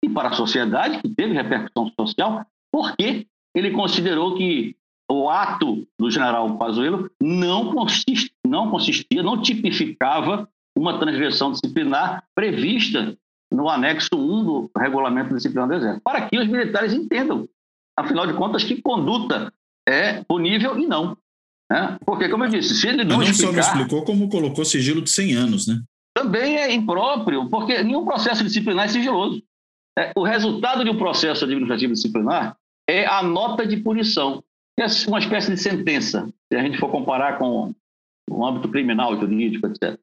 e 0.03 0.09
para 0.09 0.29
a 0.29 0.33
sociedade, 0.33 1.01
que 1.01 1.09
teve 1.09 1.33
repercussão 1.33 1.91
social, 1.99 2.45
por 2.71 2.95
que 2.95 3.27
ele 3.53 3.71
considerou 3.71 4.35
que 4.35 4.75
o 5.09 5.29
ato 5.29 5.85
do 5.99 6.09
general 6.09 6.57
Pazuello 6.57 7.11
não, 7.21 7.73
consist, 7.73 8.33
não 8.47 8.71
consistia, 8.71 9.21
não 9.21 9.41
tipificava 9.41 10.47
uma 10.77 10.99
transgressão 10.99 11.51
disciplinar 11.51 12.23
prevista 12.35 13.15
no 13.51 13.69
anexo 13.69 14.09
1 14.13 14.43
do 14.45 14.71
regulamento 14.77 15.35
disciplinar 15.35 15.67
do 15.67 15.75
Exército, 15.75 16.01
para 16.03 16.27
que 16.27 16.37
os 16.37 16.47
militares 16.47 16.93
entendam, 16.93 17.47
afinal 17.97 18.25
de 18.25 18.33
contas, 18.33 18.63
que 18.63 18.81
conduta 18.81 19.53
é 19.87 20.23
punível 20.23 20.77
e 20.79 20.87
não. 20.87 21.17
Né? 21.69 21.97
Porque, 22.05 22.29
como 22.29 22.45
eu 22.45 22.49
disse, 22.49 22.75
se 22.75 22.87
ele 22.87 23.03
não, 23.03 23.17
Mas 23.17 23.27
não 23.27 23.31
explicar... 23.31 23.63
só 23.63 23.75
não 23.75 23.81
explicou 23.81 24.05
como 24.05 24.29
colocou 24.29 24.63
sigilo 24.63 25.01
de 25.01 25.09
100 25.09 25.33
anos, 25.35 25.67
né? 25.67 25.81
Também 26.13 26.57
é 26.57 26.73
impróprio, 26.73 27.49
porque 27.49 27.81
nenhum 27.83 28.05
processo 28.05 28.43
disciplinar 28.43 28.85
é 28.85 28.89
sigiloso. 28.89 29.41
É, 29.97 30.11
o 30.15 30.23
resultado 30.23 30.83
de 30.83 30.89
um 30.89 30.97
processo 30.97 31.45
administrativo 31.45 31.93
disciplinar 31.93 32.57
é 32.89 33.05
a 33.05 33.23
nota 33.23 33.65
de 33.65 33.77
punição, 33.77 34.43
que 34.77 34.83
é 34.83 34.87
uma 35.07 35.19
espécie 35.19 35.51
de 35.51 35.57
sentença, 35.57 36.27
se 36.51 36.57
a 36.57 36.61
gente 36.61 36.77
for 36.77 36.89
comparar 36.89 37.37
com 37.37 37.73
o 38.29 38.45
âmbito 38.45 38.69
criminal, 38.69 39.17
jurídico, 39.17 39.67
etc. 39.67 39.97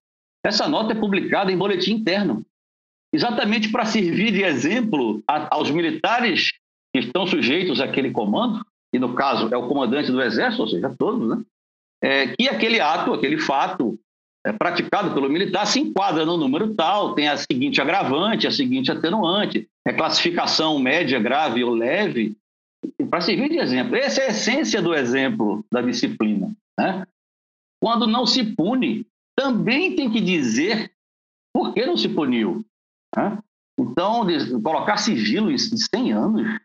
Essa 0.45 0.69
nota 0.69 0.93
é 0.93 0.97
publicada 0.97 1.53
em 1.53 1.59
boletim 1.59 1.95
interno, 1.95 2.45
exatamente 3.13 3.71
para 3.71 3.85
servir 3.85 4.33
de 4.33 4.43
exemplo 4.43 5.23
a, 5.29 5.55
aos 5.55 5.71
militares 5.71 6.53
que 6.93 7.01
estão 7.01 7.27
sujeitos 7.27 7.81
àquele 7.81 8.11
comando, 8.11 8.65
e 8.93 8.99
no 8.99 9.15
caso 9.15 9.53
é 9.53 9.57
o 9.57 9.69
comandante 9.69 10.11
do 10.11 10.23
Exército, 10.23 10.63
ou 10.63 10.69
seja, 10.69 10.95
todos, 10.99 11.29
né? 11.29 11.45
É, 12.03 12.29
que 12.29 12.49
aquele 12.49 12.81
ato, 12.81 13.13
aquele 13.13 13.39
fato 13.39 13.99
é, 14.47 14.53
praticado 14.53 15.13
pelo 15.13 15.29
militar 15.29 15.67
se 15.67 15.81
enquadra 15.81 16.25
no 16.25 16.37
número 16.37 16.75
tal, 16.75 17.15
tem 17.15 17.29
a 17.29 17.37
seguinte 17.37 17.81
agravante, 17.81 18.47
a 18.47 18.53
seguinte 18.53 18.91
atenuante, 18.91 19.69
é 19.87 19.93
classificação 19.93 20.79
média, 20.79 21.19
grave 21.19 21.65
ou 21.65 21.75
leve, 21.75 22.37
para 23.11 23.21
servir 23.21 23.51
de 23.51 23.59
exemplo. 23.59 23.97
Essa 23.97 24.23
é 24.23 24.27
a 24.27 24.31
essência 24.31 24.81
do 24.81 24.95
exemplo 24.95 25.65
da 25.73 25.83
disciplina. 25.83 26.53
Né? 26.79 27.05
Quando 27.83 28.07
não 28.07 28.25
se 28.25 28.45
pune, 28.45 29.05
também 29.39 29.95
tem 29.95 30.11
que 30.11 30.21
dizer 30.21 30.91
por 31.55 31.73
que 31.73 31.87
não 31.87 31.97
se 31.97 32.09
puniu. 32.09 32.65
Né? 33.17 33.39
Então, 33.79 34.27
colocar 34.61 34.97
sigilo 34.97 35.55
de 35.55 35.59
100 35.61 36.13
anos, 36.13 36.61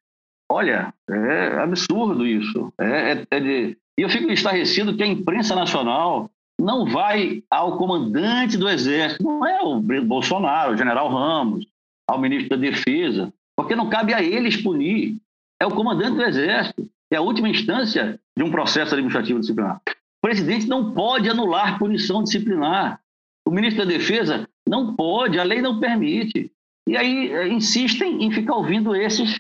olha, 0.52 0.92
é 1.08 1.60
absurdo 1.60 2.26
isso. 2.26 2.74
É, 2.80 3.12
é, 3.12 3.28
é 3.30 3.40
de... 3.40 3.78
E 3.96 4.02
eu 4.02 4.10
fico 4.10 4.32
estarrecido 4.32 4.98
que 4.98 5.04
a 5.04 5.08
imprensa 5.08 5.54
nacional 5.54 6.32
não 6.60 6.88
vai 6.88 7.44
ao 7.48 7.78
comandante 7.78 8.58
do 8.58 8.68
Exército, 8.68 9.24
não 9.24 9.46
é 9.46 9.62
o 9.62 9.80
Bolsonaro, 9.80 10.74
o 10.74 10.78
general 10.78 11.10
Ramos, 11.10 11.68
ao 12.10 12.20
ministro 12.20 12.50
da 12.50 12.56
Defesa, 12.56 13.32
porque 13.56 13.76
não 13.76 13.88
cabe 13.88 14.16
a 14.16 14.24
eles 14.24 14.60
punir. 14.60 15.18
É 15.62 15.66
o 15.68 15.76
comandante 15.76 16.18
do 16.18 16.24
Exército, 16.24 16.90
é 17.12 17.18
a 17.18 17.22
última 17.22 17.50
instância 17.50 18.20
de 18.36 18.44
um 18.44 18.50
processo 18.50 18.96
administrativo 18.96 19.40
disciplinar. 19.40 19.80
Presidente 20.24 20.68
não 20.68 20.94
pode 20.94 21.30
anular 21.30 21.78
punição 21.78 22.24
disciplinar. 22.24 23.02
O 23.46 23.52
ministro 23.52 23.86
da 23.86 23.92
Defesa 23.92 24.48
não 24.66 24.96
pode, 24.96 25.38
a 25.38 25.44
lei 25.44 25.62
não 25.62 25.82
permite. 25.82 26.50
E 26.88 26.96
aí 26.96 27.30
eh, 27.30 27.50
insistem 27.50 28.24
em 28.24 28.32
ficar 28.32 28.56
ouvindo 28.56 28.96
esses 28.96 29.38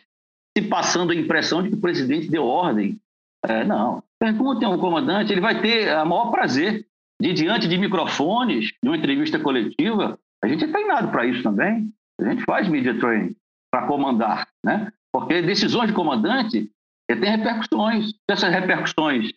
se 0.58 0.68
passando 0.68 1.14
a 1.14 1.16
impressão 1.16 1.64
de 1.64 1.70
que 1.70 1.76
o 1.76 1.82
presidente 1.82 2.30
deu 2.30 2.46
ordem. 2.46 3.00
É, 3.46 3.64
não. 3.64 4.04
Como 4.38 4.60
tem 4.60 4.68
um 4.68 4.78
comandante, 4.78 5.32
ele 5.32 5.42
vai 5.42 5.62
ter 5.62 5.96
o 5.98 6.06
maior 6.06 6.32
prazer 6.32 6.86
de, 7.22 7.32
diante 7.32 7.68
de 7.68 7.78
microfones, 7.78 8.68
de 8.82 8.90
uma 8.90 8.98
entrevista 8.98 9.40
coletiva, 9.40 10.20
a 10.44 10.48
gente 10.48 10.66
é 10.66 10.68
treinado 10.68 11.10
para 11.10 11.26
isso 11.26 11.42
também. 11.42 11.90
A 12.20 12.30
gente 12.30 12.44
faz 12.44 12.68
media 12.68 13.00
training 13.00 13.36
para 13.72 13.88
comandar, 13.88 14.48
né? 14.64 14.92
Porque 15.14 15.42
decisões 15.42 15.88
de 15.88 15.94
comandante 15.94 16.70
é, 17.10 17.16
têm 17.16 17.38
repercussões. 17.38 18.10
Se 18.10 18.16
essas 18.30 18.52
repercussões 18.52 19.32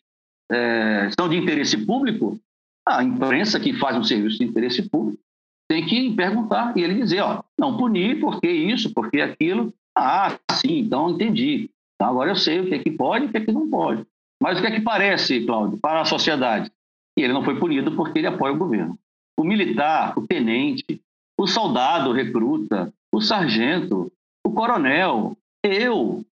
é, 0.50 1.10
são 1.18 1.28
de 1.28 1.36
interesse 1.36 1.76
público, 1.84 2.38
a 2.86 3.02
imprensa 3.02 3.58
que 3.58 3.72
faz 3.74 3.96
um 3.96 4.04
serviço 4.04 4.38
de 4.38 4.44
interesse 4.44 4.88
público 4.88 5.20
tem 5.68 5.84
que 5.84 6.14
perguntar 6.14 6.76
e 6.76 6.82
ele 6.82 6.94
dizer, 6.94 7.20
ó, 7.20 7.42
não 7.58 7.76
punir, 7.76 8.20
porque 8.20 8.48
isso, 8.48 8.92
porque 8.94 9.20
aquilo. 9.20 9.74
Ah, 9.96 10.38
sim, 10.52 10.78
então 10.78 11.10
entendi. 11.10 11.70
Então, 11.94 12.10
agora 12.10 12.30
eu 12.30 12.36
sei 12.36 12.60
o 12.60 12.68
que 12.68 12.74
é 12.74 12.78
que 12.78 12.90
pode 12.90 13.24
e 13.24 13.28
o 13.28 13.30
que 13.30 13.38
é 13.38 13.44
que 13.44 13.52
não 13.52 13.68
pode. 13.68 14.06
Mas 14.40 14.58
o 14.58 14.60
que 14.60 14.68
é 14.68 14.70
que 14.70 14.80
parece, 14.80 15.44
Cláudio, 15.44 15.78
para 15.78 16.02
a 16.02 16.04
sociedade? 16.04 16.70
E 17.18 17.22
ele 17.22 17.32
não 17.32 17.42
foi 17.42 17.58
punido 17.58 17.92
porque 17.92 18.18
ele 18.18 18.26
apoia 18.26 18.52
o 18.52 18.58
governo. 18.58 18.98
O 19.38 19.42
militar, 19.42 20.16
o 20.16 20.26
tenente, 20.26 21.00
o 21.38 21.46
soldado, 21.46 22.10
o 22.10 22.12
recruta, 22.12 22.92
o 23.12 23.20
sargento, 23.20 24.12
o 24.46 24.52
coronel, 24.52 25.36
eu, 25.64 26.24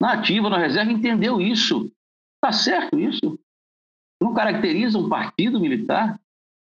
na 0.00 0.12
ativa, 0.12 0.50
na 0.50 0.58
reserva, 0.58 0.92
entendeu 0.92 1.40
isso. 1.40 1.90
Está 2.36 2.52
certo 2.52 2.98
isso. 2.98 3.38
Não 4.20 4.34
caracteriza 4.34 4.98
um 4.98 5.08
partido 5.08 5.60
militar, 5.60 6.18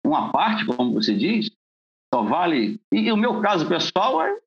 uma 0.06 0.32
parte, 0.32 0.66
como 0.66 0.94
você 0.94 1.16
diz, 1.16 1.52
só 2.14 2.24
vale. 2.24 2.80
E, 2.92 3.00
e 3.00 3.12
o 3.12 3.18
meu 3.18 3.42
caso 3.42 3.68
pessoal 3.68 4.22
é, 4.22 4.38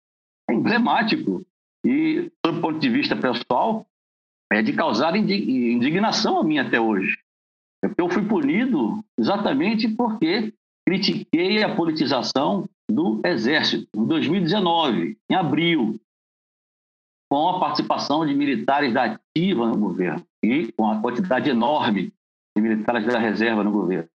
é 0.50 0.54
emblemático. 0.54 1.44
E, 1.84 2.30
do 2.44 2.60
ponto 2.60 2.78
de 2.78 2.88
vista 2.88 3.14
pessoal, 3.14 3.86
é 4.50 4.62
de 4.62 4.72
causar 4.72 5.16
indignação 5.16 6.38
a 6.38 6.44
mim 6.44 6.58
até 6.58 6.80
hoje. 6.80 7.18
Eu 7.98 8.08
fui 8.08 8.24
punido 8.26 9.04
exatamente 9.18 9.88
porque 9.88 10.54
critiquei 10.86 11.62
a 11.62 11.74
politização 11.74 12.68
do 12.90 13.20
Exército 13.24 13.88
em 13.94 14.06
2019, 14.06 15.18
em 15.30 15.34
abril, 15.34 16.00
com 17.30 17.48
a 17.48 17.60
participação 17.60 18.24
de 18.26 18.34
militares 18.34 18.92
da 18.92 19.04
ativa 19.04 19.66
no 19.66 19.76
governo 19.76 20.24
e 20.42 20.70
com 20.72 20.88
a 20.88 21.00
quantidade 21.00 21.50
enorme 21.50 22.12
de 22.56 22.62
militares 22.62 23.06
da 23.06 23.18
reserva 23.18 23.64
no 23.64 23.70
governo. 23.70 24.08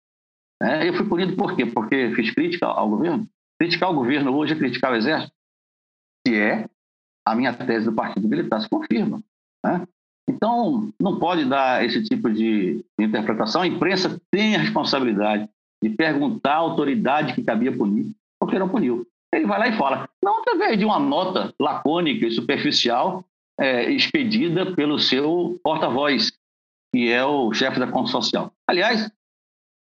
É, 0.63 0.89
eu 0.89 0.95
fui 0.95 1.07
punido 1.07 1.37
por 1.37 1.55
quê? 1.55 1.67
Porque 1.67 2.13
fiz 2.15 2.31
crítica 2.33 2.67
ao 2.67 2.89
governo? 2.89 3.29
Criticar 3.59 3.91
o 3.91 3.95
governo 3.95 4.35
hoje 4.35 4.53
é 4.53 4.57
criticar 4.57 4.93
o 4.93 4.97
Exército? 4.97 5.33
Se 6.27 6.35
é, 6.35 6.69
a 7.27 7.35
minha 7.35 7.53
tese 7.53 7.87
do 7.87 7.93
Partido 7.93 8.29
Militar 8.29 8.61
se 8.61 8.69
confirma. 8.69 9.23
Né? 9.65 9.87
Então, 10.29 10.93
não 11.01 11.19
pode 11.19 11.45
dar 11.45 11.85
esse 11.85 12.03
tipo 12.03 12.31
de 12.31 12.85
interpretação. 12.99 13.63
A 13.63 13.67
imprensa 13.67 14.21
tem 14.31 14.57
a 14.57 14.61
responsabilidade 14.61 15.49
de 15.83 15.91
perguntar 15.91 16.55
à 16.55 16.59
autoridade 16.59 17.35
que 17.35 17.45
cabia 17.45 17.77
punir, 17.77 18.11
porque 18.41 18.59
não 18.59 18.69
puniu. 18.69 19.07
Ele 19.33 19.47
vai 19.47 19.59
lá 19.59 19.69
e 19.69 19.77
fala, 19.77 20.09
não 20.23 20.41
através 20.41 20.79
de 20.79 20.85
uma 20.85 20.99
nota 20.99 21.53
lacônica 21.61 22.27
e 22.27 22.31
superficial 22.31 23.25
é, 23.59 23.91
expedida 23.91 24.75
pelo 24.75 24.99
seu 24.99 25.61
porta-voz, 25.63 26.33
que 26.95 27.11
é 27.11 27.25
o 27.25 27.53
chefe 27.53 27.79
da 27.79 27.87
Conta 27.87 28.11
Social. 28.11 28.53
Aliás, 28.69 29.11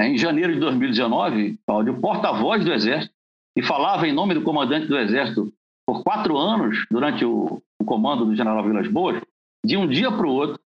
em 0.01 0.16
janeiro 0.16 0.53
de 0.53 0.61
2019, 0.61 1.59
o 1.68 2.01
porta-voz 2.01 2.64
do 2.64 2.72
Exército, 2.72 3.14
que 3.57 3.62
falava 3.62 4.07
em 4.07 4.12
nome 4.12 4.34
do 4.34 4.43
comandante 4.43 4.86
do 4.86 4.99
Exército 4.99 5.53
por 5.86 6.03
quatro 6.03 6.36
anos, 6.38 6.86
durante 6.90 7.24
o, 7.24 7.62
o 7.80 7.84
comando 7.84 8.24
do 8.24 8.34
general 8.34 8.64
Vilas 8.64 8.88
Boas, 8.88 9.20
de 9.64 9.76
um 9.76 9.86
dia 9.86 10.11
para 10.11 10.26
o 10.26 10.32
outro, 10.32 10.61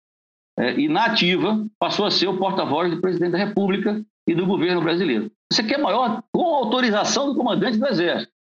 é, 0.58 0.78
e 0.78 0.88
na 0.88 1.04
ativa, 1.04 1.66
passou 1.78 2.06
a 2.06 2.10
ser 2.10 2.28
o 2.28 2.38
porta-voz 2.38 2.90
do 2.90 3.00
presidente 3.00 3.32
da 3.32 3.38
República 3.38 4.02
e 4.26 4.34
do 4.34 4.46
governo 4.46 4.80
brasileiro. 4.80 5.30
Você 5.52 5.62
quer 5.62 5.78
maior 5.78 6.22
com 6.32 6.54
autorização 6.54 7.26
do 7.26 7.36
comandante 7.36 7.76
do 7.76 7.86
Exército. 7.86 8.32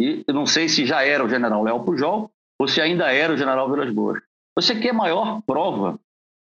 E 0.00 0.22
eu 0.26 0.34
não 0.34 0.46
sei 0.46 0.68
se 0.68 0.86
já 0.86 1.02
era 1.04 1.24
o 1.24 1.28
general 1.28 1.62
Léo 1.62 1.84
Pujol 1.84 2.30
ou 2.60 2.68
se 2.68 2.80
ainda 2.80 3.12
era 3.12 3.32
o 3.32 3.36
general 3.36 3.70
Vilas 3.70 3.92
Boas. 3.92 4.20
Você 4.56 4.78
quer 4.78 4.92
maior 4.92 5.40
prova 5.42 5.98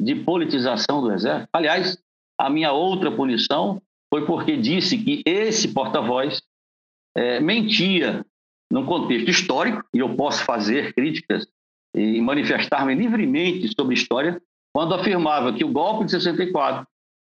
de 0.00 0.14
politização 0.14 1.00
do 1.00 1.12
Exército? 1.12 1.48
Aliás, 1.52 1.98
a 2.38 2.50
minha 2.50 2.72
outra 2.72 3.10
punição 3.10 3.80
foi 4.12 4.24
porque 4.26 4.56
disse 4.56 4.98
que 4.98 5.22
esse 5.26 5.68
porta-voz 5.68 6.42
é, 7.16 7.40
mentia 7.40 8.24
num 8.70 8.84
contexto 8.84 9.30
histórico, 9.30 9.84
e 9.94 9.98
eu 9.98 10.14
posso 10.16 10.44
fazer 10.44 10.92
críticas 10.92 11.46
e 11.94 12.20
manifestar-me 12.20 12.94
livremente 12.94 13.68
sobre 13.74 13.94
história, 13.94 14.40
quando 14.74 14.94
afirmava 14.94 15.52
que 15.52 15.64
o 15.64 15.72
golpe 15.72 16.04
de 16.04 16.10
64 16.10 16.86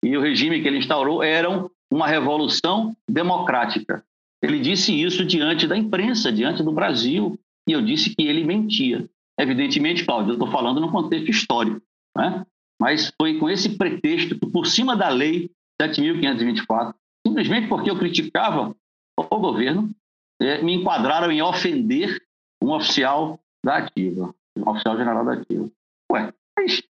e 0.03 0.15
o 0.15 0.21
regime 0.21 0.61
que 0.61 0.67
ele 0.67 0.77
instaurou 0.77 1.23
eram 1.23 1.69
uma 1.91 2.07
revolução 2.07 2.95
democrática. 3.09 4.03
Ele 4.41 4.59
disse 4.59 4.99
isso 4.99 5.25
diante 5.25 5.67
da 5.67 5.77
imprensa, 5.77 6.31
diante 6.31 6.63
do 6.63 6.71
Brasil, 6.71 7.39
e 7.67 7.73
eu 7.73 7.81
disse 7.81 8.15
que 8.15 8.23
ele 8.23 8.43
mentia. 8.43 9.07
Evidentemente, 9.39 10.05
Cláudio, 10.05 10.31
eu 10.31 10.33
estou 10.33 10.49
falando 10.49 10.79
no 10.79 10.91
contexto 10.91 11.29
histórico, 11.29 11.81
né? 12.15 12.45
Mas 12.81 13.13
foi 13.15 13.37
com 13.37 13.47
esse 13.47 13.77
pretexto, 13.77 14.35
por 14.49 14.65
cima 14.65 14.95
da 14.95 15.07
lei 15.07 15.51
7.524, 15.79 16.95
simplesmente 17.27 17.67
porque 17.67 17.91
eu 17.91 17.95
criticava 17.95 18.75
o 19.15 19.37
governo, 19.37 19.91
é, 20.41 20.63
me 20.63 20.73
enquadraram 20.73 21.31
em 21.31 21.43
ofender 21.43 22.19
um 22.59 22.71
oficial 22.71 23.39
da 23.63 23.77
ativa 23.77 24.33
um 24.57 24.67
oficial 24.67 24.97
general 24.97 25.23
da 25.23 25.33
ativa. 25.33 25.69
Ué, 26.11 26.33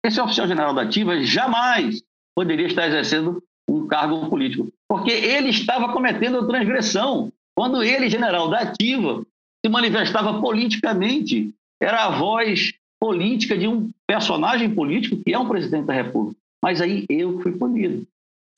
esse 0.02 0.20
oficial 0.20 0.48
general 0.48 0.74
da 0.74 0.82
ativa 0.82 1.22
jamais 1.22 2.02
poderia 2.34 2.66
estar 2.66 2.88
exercendo 2.88 3.42
um 3.68 3.86
cargo 3.86 4.30
político, 4.30 4.72
porque 4.88 5.10
ele 5.10 5.50
estava 5.50 5.92
cometendo 5.92 6.46
transgressão. 6.48 7.30
Quando 7.54 7.82
ele, 7.82 8.08
general 8.08 8.48
da 8.48 8.60
ativa, 8.60 9.22
se 9.64 9.70
manifestava 9.70 10.40
politicamente, 10.40 11.54
era 11.80 12.06
a 12.06 12.18
voz 12.18 12.72
política 12.98 13.58
de 13.58 13.68
um 13.68 13.90
personagem 14.12 14.74
político 14.74 15.16
que 15.24 15.32
é 15.32 15.38
um 15.38 15.48
presidente 15.48 15.86
da 15.86 15.94
República. 15.94 16.38
Mas 16.62 16.82
aí 16.82 17.06
eu 17.08 17.40
fui 17.40 17.52
punido. 17.52 18.06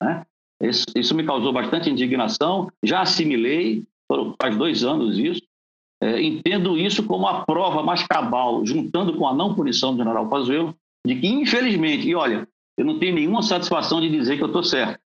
Né? 0.01 0.25
Isso, 0.61 0.85
isso, 0.93 1.15
me 1.15 1.25
causou 1.25 1.53
bastante 1.53 1.89
indignação, 1.89 2.69
já 2.83 3.01
assimilei, 3.01 3.83
faz 4.41 4.57
dois 4.57 4.83
anos 4.83 5.17
isso, 5.17 5.41
é, 6.03 6.21
entendo 6.21 6.77
isso 6.77 7.03
como 7.03 7.25
a 7.25 7.45
prova 7.45 7.81
mais 7.81 8.05
cabal, 8.05 8.65
juntando 8.65 9.15
com 9.15 9.25
a 9.25 9.33
não 9.33 9.55
punição 9.55 9.93
do 9.93 9.97
general 9.97 10.27
Pazuello, 10.27 10.75
de 11.07 11.15
que, 11.15 11.27
infelizmente, 11.27 12.07
e 12.07 12.15
olha, 12.15 12.45
eu 12.77 12.85
não 12.85 12.99
tenho 12.99 13.15
nenhuma 13.15 13.41
satisfação 13.41 14.01
de 14.01 14.09
dizer 14.09 14.35
que 14.35 14.43
eu 14.43 14.47
estou 14.47 14.63
certo, 14.63 14.99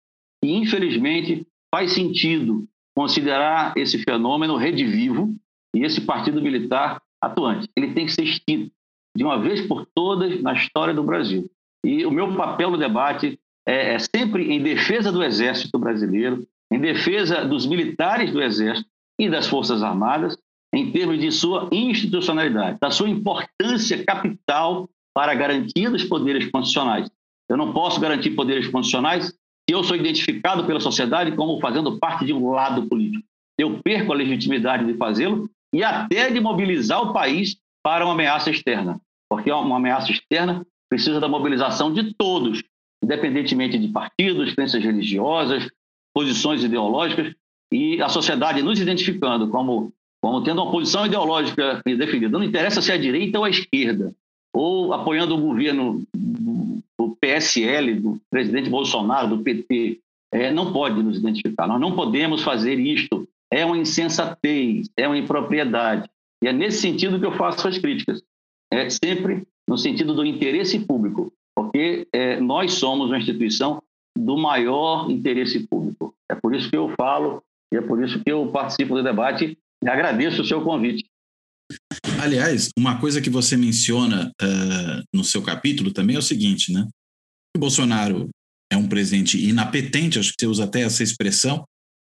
e 0.43 0.55
infelizmente 0.55 1.45
faz 1.73 1.93
sentido 1.93 2.67
considerar 2.95 3.77
esse 3.77 3.99
fenômeno 3.99 4.55
redivivo 4.55 5.31
e 5.75 5.83
esse 5.83 6.01
partido 6.01 6.41
militar 6.41 6.99
atuante. 7.21 7.69
Ele 7.77 7.93
tem 7.93 8.07
que 8.07 8.13
ser 8.13 8.23
extinto 8.23 8.71
de 9.15 9.23
uma 9.23 9.39
vez 9.39 9.65
por 9.67 9.85
todas 9.93 10.41
na 10.41 10.53
história 10.53 10.93
do 10.93 11.03
Brasil. 11.03 11.49
E 11.85 12.05
o 12.05 12.11
meu 12.11 12.35
papel 12.35 12.71
no 12.71 12.77
debate 12.77 13.39
é, 13.67 13.93
é 13.93 13.99
sempre 13.99 14.51
em 14.51 14.61
defesa 14.61 15.11
do 15.11 15.23
Exército 15.23 15.77
brasileiro, 15.77 16.45
em 16.71 16.79
defesa 16.79 17.45
dos 17.45 17.65
militares 17.65 18.31
do 18.31 18.41
Exército 18.41 18.89
e 19.19 19.29
das 19.29 19.47
Forças 19.47 19.81
Armadas, 19.81 20.37
em 20.73 20.91
termos 20.91 21.19
de 21.19 21.31
sua 21.31 21.67
institucionalidade, 21.71 22.77
da 22.79 22.91
sua 22.91 23.09
importância 23.09 24.03
capital 24.03 24.87
para 25.13 25.31
a 25.31 25.35
garantia 25.35 25.89
dos 25.89 26.03
poderes 26.03 26.49
constitucionais. 26.51 27.09
Eu 27.49 27.57
não 27.57 27.73
posso 27.73 27.99
garantir 27.99 28.31
poderes 28.31 28.67
constitucionais 28.67 29.27
se 29.27 29.73
eu 29.73 29.83
sou 29.83 29.95
identificado 29.95 30.65
pela 30.65 30.79
sociedade 30.79 31.35
como 31.35 31.59
fazendo 31.59 31.97
parte 31.97 32.25
de 32.25 32.33
um 32.33 32.51
lado 32.51 32.87
político. 32.87 33.23
Eu 33.57 33.79
perco 33.83 34.13
a 34.13 34.15
legitimidade 34.15 34.85
de 34.85 34.93
fazê-lo 34.93 35.49
e 35.73 35.83
até 35.83 36.29
de 36.29 36.39
mobilizar 36.39 37.01
o 37.01 37.13
país 37.13 37.57
para 37.83 38.05
uma 38.05 38.13
ameaça 38.13 38.49
externa, 38.49 38.99
porque 39.29 39.51
uma 39.51 39.77
ameaça 39.77 40.11
externa 40.11 40.65
precisa 40.89 41.19
da 41.19 41.27
mobilização 41.27 41.93
de 41.93 42.13
todos, 42.13 42.63
independentemente 43.03 43.77
de 43.77 43.87
partidos, 43.89 44.53
crenças 44.53 44.83
religiosas, 44.83 45.69
posições 46.13 46.63
ideológicas, 46.63 47.33
e 47.71 48.01
a 48.01 48.09
sociedade 48.09 48.63
nos 48.63 48.79
identificando 48.79 49.47
como, 49.49 49.93
como 50.21 50.43
tendo 50.43 50.61
uma 50.61 50.71
posição 50.71 51.05
ideológica 51.05 51.81
definida. 51.85 52.37
Não 52.37 52.43
interessa 52.43 52.81
se 52.81 52.91
é 52.91 52.95
a 52.95 52.97
direita 52.97 53.37
ou 53.37 53.45
a 53.45 53.49
esquerda, 53.49 54.13
ou 54.53 54.91
apoiando 54.93 55.35
o 55.35 55.41
governo 55.41 56.01
do 56.15 57.15
PSL, 57.21 57.93
do 57.95 58.21
presidente 58.29 58.69
Bolsonaro, 58.69 59.27
do 59.27 59.43
PT, 59.43 59.99
é, 60.31 60.51
não 60.51 60.73
pode 60.73 61.01
nos 61.01 61.17
identificar. 61.17 61.67
Nós 61.67 61.79
não 61.79 61.95
podemos 61.95 62.41
fazer 62.41 62.79
isto. 62.79 63.27
É 63.51 63.65
uma 63.65 63.77
insensatez, 63.77 64.89
é 64.95 65.07
uma 65.07 65.17
impropriedade. 65.17 66.09
E 66.43 66.47
é 66.47 66.53
nesse 66.53 66.81
sentido 66.81 67.19
que 67.19 67.25
eu 67.25 67.35
faço 67.35 67.67
as 67.67 67.77
críticas. 67.77 68.21
É 68.71 68.89
sempre 68.89 69.47
no 69.67 69.77
sentido 69.77 70.13
do 70.13 70.25
interesse 70.25 70.79
público, 70.79 71.31
porque 71.55 72.07
é, 72.13 72.39
nós 72.39 72.73
somos 72.73 73.07
uma 73.07 73.17
instituição 73.17 73.81
do 74.17 74.37
maior 74.37 75.09
interesse 75.09 75.67
público. 75.67 76.13
É 76.29 76.35
por 76.35 76.55
isso 76.55 76.69
que 76.69 76.77
eu 76.77 76.93
falo 76.95 77.43
e 77.71 77.77
é 77.77 77.81
por 77.81 78.03
isso 78.03 78.19
que 78.23 78.31
eu 78.31 78.51
participo 78.51 78.95
do 78.95 79.03
debate 79.03 79.57
e 79.83 79.89
agradeço 79.89 80.41
o 80.41 80.45
seu 80.45 80.61
convite. 80.63 81.05
Aliás, 82.21 82.69
uma 82.77 82.99
coisa 82.99 83.21
que 83.21 83.29
você 83.29 83.55
menciona 83.55 84.31
uh, 84.41 85.03
no 85.13 85.23
seu 85.23 85.41
capítulo 85.41 85.91
também 85.91 86.15
é 86.15 86.19
o 86.19 86.23
seguinte, 86.23 86.71
né? 86.73 86.87
O 87.55 87.59
Bolsonaro 87.59 88.29
é 88.71 88.77
um 88.77 88.87
presidente 88.87 89.37
inapetente, 89.37 90.19
acho 90.19 90.31
que 90.31 90.41
você 90.41 90.47
usa 90.47 90.63
até 90.65 90.81
essa 90.81 91.03
expressão, 91.03 91.63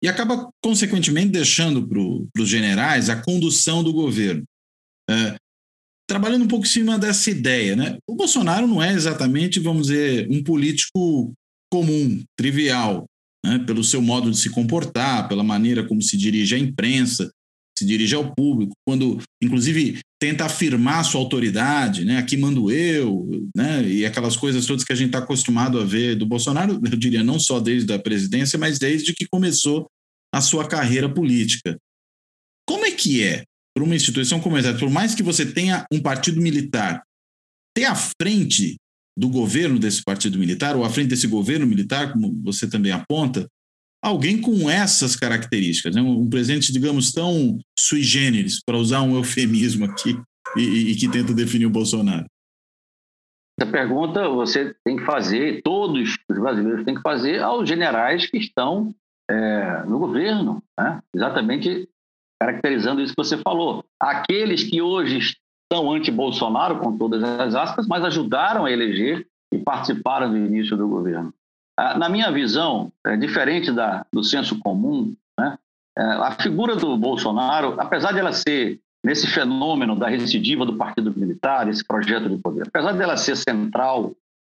e 0.04 0.08
acaba, 0.08 0.50
consequentemente, 0.64 1.32
deixando 1.32 1.88
para 1.88 2.42
os 2.42 2.50
generais 2.50 3.10
a 3.10 3.22
condução 3.22 3.84
do 3.84 3.94
governo. 3.94 4.44
Uh, 5.10 5.36
trabalhando 6.10 6.44
um 6.44 6.48
pouco 6.48 6.66
em 6.66 6.70
cima 6.70 6.98
dessa 6.98 7.30
ideia, 7.30 7.76
né? 7.76 7.98
O 8.08 8.16
Bolsonaro 8.16 8.68
não 8.68 8.82
é 8.82 8.92
exatamente, 8.92 9.60
vamos 9.60 9.88
dizer, 9.88 10.28
um 10.30 10.44
político 10.44 11.34
comum, 11.72 12.22
trivial, 12.36 13.06
né? 13.46 13.60
pelo 13.60 13.84
seu 13.84 14.02
modo 14.02 14.30
de 14.30 14.38
se 14.38 14.50
comportar, 14.50 15.30
pela 15.30 15.44
maneira 15.44 15.88
como 15.88 16.02
se 16.02 16.18
dirige 16.18 16.56
à 16.56 16.60
imprensa, 16.60 17.32
se 17.78 17.86
dirige 17.86 18.14
ao 18.14 18.34
público, 18.36 18.74
quando, 18.86 19.20
inclusive, 19.42 20.00
tenta 20.22 20.46
afirmar 20.46 21.04
sua 21.04 21.20
autoridade, 21.20 22.06
né? 22.06 22.18
Aqui 22.20 22.38
mando 22.38 22.72
eu, 22.72 23.28
né? 23.56 23.84
E 23.88 24.06
aquelas 24.06 24.38
coisas 24.38 24.68
todas 24.68 24.84
que 24.84 24.94
a 24.94 24.96
gente 24.96 25.08
está 25.08 25.18
acostumado 25.18 25.80
a 25.80 25.84
ver 25.84 26.16
do 26.16 26.28
Bolsonaro, 26.28 26.74
eu 26.74 26.96
diria 26.98 27.24
não 27.24 27.40
só 27.40 27.60
desde 27.60 27.92
a 27.92 27.98
presidência, 27.98 28.60
mas 28.60 28.78
desde 28.78 29.14
que 29.14 29.26
começou 29.26 29.90
a 30.32 30.40
sua 30.40 30.68
carreira 30.68 31.12
política. 31.12 31.76
Como 32.68 32.86
é 32.86 32.92
que 32.92 33.24
é 33.24 33.44
para 33.76 33.84
uma 33.84 33.96
instituição 33.96 34.40
como 34.40 34.58
essa, 34.58 34.74
por 34.76 34.92
mais 34.92 35.16
que 35.16 35.24
você 35.24 35.44
tenha 35.44 35.88
um 35.92 36.00
partido 36.00 36.40
militar, 36.40 37.02
ter 37.76 37.86
à 37.86 37.96
frente 37.96 38.76
do 39.18 39.28
governo 39.28 39.80
desse 39.80 40.04
partido 40.04 40.38
militar, 40.38 40.76
ou 40.76 40.86
à 40.86 40.90
frente 40.90 41.10
desse 41.10 41.26
governo 41.26 41.66
militar, 41.66 42.14
como 42.14 42.32
você 42.44 42.70
também 42.70 42.92
aponta, 42.92 43.48
alguém 44.02 44.42
com 44.42 44.70
essas 44.70 45.16
características, 45.16 45.96
né? 45.96 46.02
um 46.02 46.30
presidente, 46.30 46.74
digamos, 46.74 47.12
tão 47.12 47.60
sui 47.78 48.02
generis, 48.02 48.62
para 48.64 48.78
usar 48.78 49.02
um 49.02 49.16
eufemismo 49.16 49.86
aqui, 49.86 50.20
e, 50.58 50.92
e, 50.92 50.96
que 50.96 51.08
tenta 51.08 51.34
definir 51.34 51.66
o 51.66 51.70
Bolsonaro? 51.70 52.26
Essa 53.58 53.72
pergunta 53.72 54.28
você 54.28 54.76
tem 54.84 54.98
que 54.98 55.06
fazer, 55.06 55.62
todos 55.62 56.18
os 56.30 56.38
brasileiros 56.38 56.84
têm 56.84 56.96
que 56.96 57.02
fazer 57.02 57.42
aos 57.42 57.70
generais 57.70 58.30
que 58.30 58.38
estão 58.38 58.94
é, 59.30 59.84
no 59.84 60.00
governo, 60.00 60.62
né? 60.78 61.02
exatamente 61.16 61.88
caracterizando 62.42 63.02
isso 63.02 63.14
que 63.14 63.24
você 63.24 63.38
falou. 63.38 63.86
Aqueles 64.00 64.64
que 64.64 64.82
hoje 64.82 65.20
estão 65.20 65.92
anti-Bolsonaro, 65.92 66.80
com 66.80 66.98
todas 66.98 67.24
as 67.24 67.56
aspas, 67.56 67.88
mas 67.88 68.04
ajudaram 68.04 68.66
a 68.66 68.72
eleger 68.72 69.26
e 69.54 69.60
participaram 69.60 70.30
do 70.30 70.38
início 70.38 70.76
do 70.76 70.88
governo. 70.88 71.34
Ah, 71.78 71.98
na 71.98 72.10
minha 72.10 72.32
visão, 72.32 72.92
é 73.06 73.16
diferente 73.16 73.72
da, 73.72 74.06
do 74.12 74.24
senso 74.24 74.60
comum, 74.60 75.16
né? 75.40 75.58
É, 75.98 76.02
a 76.04 76.32
figura 76.32 76.76
do 76.76 76.98
Bolsonaro, 76.98 77.76
apesar 77.78 78.12
de 78.12 78.20
ela 78.20 78.32
ser 78.32 78.80
nesse 79.04 79.28
fenômeno 79.28 79.96
da 79.96 80.08
recidiva 80.08 80.66
do 80.66 80.78
Partido 80.78 81.14
Militar, 81.18 81.68
esse 81.68 81.84
projeto 81.84 82.30
de 82.30 82.38
poder, 82.38 82.68
apesar 82.68 82.94
dela 82.94 83.18
ser 83.18 83.36
central 83.36 84.14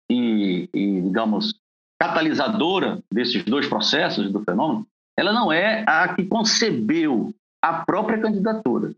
e, 0.09 0.69
e, 0.73 1.01
digamos, 1.01 1.55
catalisadora 1.99 2.99
desses 3.11 3.43
dois 3.45 3.67
processos 3.67 4.31
do 4.31 4.43
fenômeno, 4.43 4.85
ela 5.17 5.31
não 5.31 5.51
é 5.51 5.85
a 5.87 6.13
que 6.13 6.25
concebeu 6.25 7.33
a 7.61 7.85
própria 7.85 8.19
candidatura. 8.19 8.93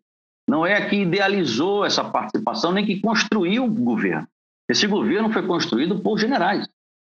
Não 0.48 0.66
é 0.66 0.76
a 0.76 0.90
que 0.90 0.98
idealizou 0.98 1.86
essa 1.86 2.04
participação, 2.04 2.72
nem 2.72 2.86
que 2.86 3.00
construiu 3.00 3.66
o 3.66 3.70
governo. 3.70 4.28
Esse 4.70 4.88
governo 4.88 5.32
foi 5.32 5.46
construído 5.46 6.00
por 6.00 6.18
generais. 6.18 6.68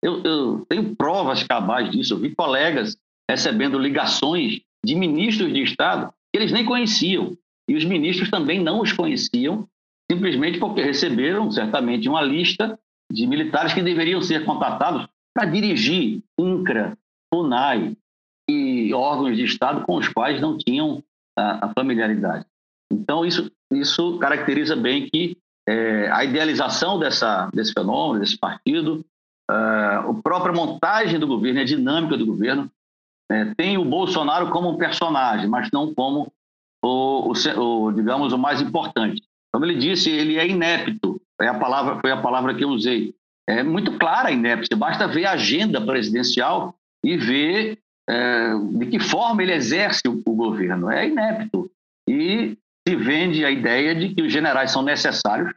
Eu, 0.03 0.23
eu 0.23 0.65
tenho 0.67 0.95
provas 0.95 1.43
cabais 1.43 1.91
disso. 1.91 2.13
Eu 2.13 2.19
vi 2.19 2.35
colegas 2.35 2.97
recebendo 3.29 3.77
ligações 3.77 4.61
de 4.83 4.95
ministros 4.95 5.53
de 5.53 5.61
Estado 5.61 6.11
que 6.33 6.39
eles 6.39 6.51
nem 6.51 6.65
conheciam. 6.65 7.37
E 7.69 7.75
os 7.75 7.85
ministros 7.85 8.29
também 8.29 8.59
não 8.59 8.81
os 8.81 8.91
conheciam, 8.91 9.67
simplesmente 10.11 10.59
porque 10.59 10.81
receberam, 10.81 11.51
certamente, 11.51 12.09
uma 12.09 12.21
lista 12.21 12.77
de 13.11 13.27
militares 13.27 13.73
que 13.73 13.81
deveriam 13.81 14.21
ser 14.21 14.45
contratados 14.45 15.07
para 15.33 15.45
dirigir 15.45 16.21
INCRA, 16.39 16.97
FUNAI 17.33 17.95
e 18.49 18.93
órgãos 18.93 19.37
de 19.37 19.43
Estado 19.43 19.85
com 19.85 19.95
os 19.95 20.07
quais 20.07 20.41
não 20.41 20.57
tinham 20.57 21.03
a, 21.37 21.67
a 21.67 21.73
familiaridade. 21.73 22.45
Então, 22.91 23.25
isso, 23.25 23.49
isso 23.71 24.17
caracteriza 24.19 24.75
bem 24.75 25.09
que 25.09 25.37
é, 25.67 26.09
a 26.11 26.25
idealização 26.25 26.99
dessa, 26.99 27.49
desse 27.53 27.71
fenômeno, 27.71 28.19
desse 28.19 28.37
partido, 28.37 29.05
a 29.51 30.13
própria 30.23 30.53
montagem 30.53 31.19
do 31.19 31.27
governo, 31.27 31.59
a 31.59 31.65
dinâmica 31.65 32.17
do 32.17 32.25
governo, 32.25 32.69
é, 33.31 33.53
tem 33.55 33.77
o 33.77 33.85
Bolsonaro 33.85 34.49
como 34.49 34.69
um 34.69 34.77
personagem, 34.77 35.47
mas 35.47 35.69
não 35.71 35.93
como 35.93 36.31
o, 36.83 37.31
o, 37.31 37.59
o, 37.59 37.91
digamos, 37.91 38.33
o 38.33 38.37
mais 38.37 38.61
importante. 38.61 39.23
Como 39.53 39.65
ele 39.65 39.75
disse, 39.75 40.09
ele 40.09 40.37
é 40.37 40.47
inepto, 40.47 41.21
é 41.39 41.47
a 41.47 41.53
palavra, 41.53 41.99
foi 41.99 42.11
a 42.11 42.21
palavra 42.21 42.53
que 42.53 42.63
eu 42.63 42.69
usei. 42.69 43.13
É 43.47 43.63
muito 43.63 43.97
clara 43.97 44.29
a 44.29 44.31
inépcia, 44.31 44.77
basta 44.77 45.07
ver 45.07 45.25
a 45.25 45.33
agenda 45.33 45.81
presidencial 45.81 46.75
e 47.03 47.17
ver 47.17 47.79
é, 48.09 48.53
de 48.57 48.85
que 48.87 48.99
forma 48.99 49.41
ele 49.41 49.53
exerce 49.53 50.07
o, 50.07 50.21
o 50.25 50.35
governo. 50.35 50.89
É 50.89 51.07
inepto. 51.07 51.69
E 52.07 52.57
se 52.87 52.95
vende 52.95 53.45
a 53.45 53.51
ideia 53.51 53.93
de 53.95 54.13
que 54.13 54.21
os 54.21 54.31
generais 54.31 54.71
são 54.71 54.81
necessários 54.81 55.53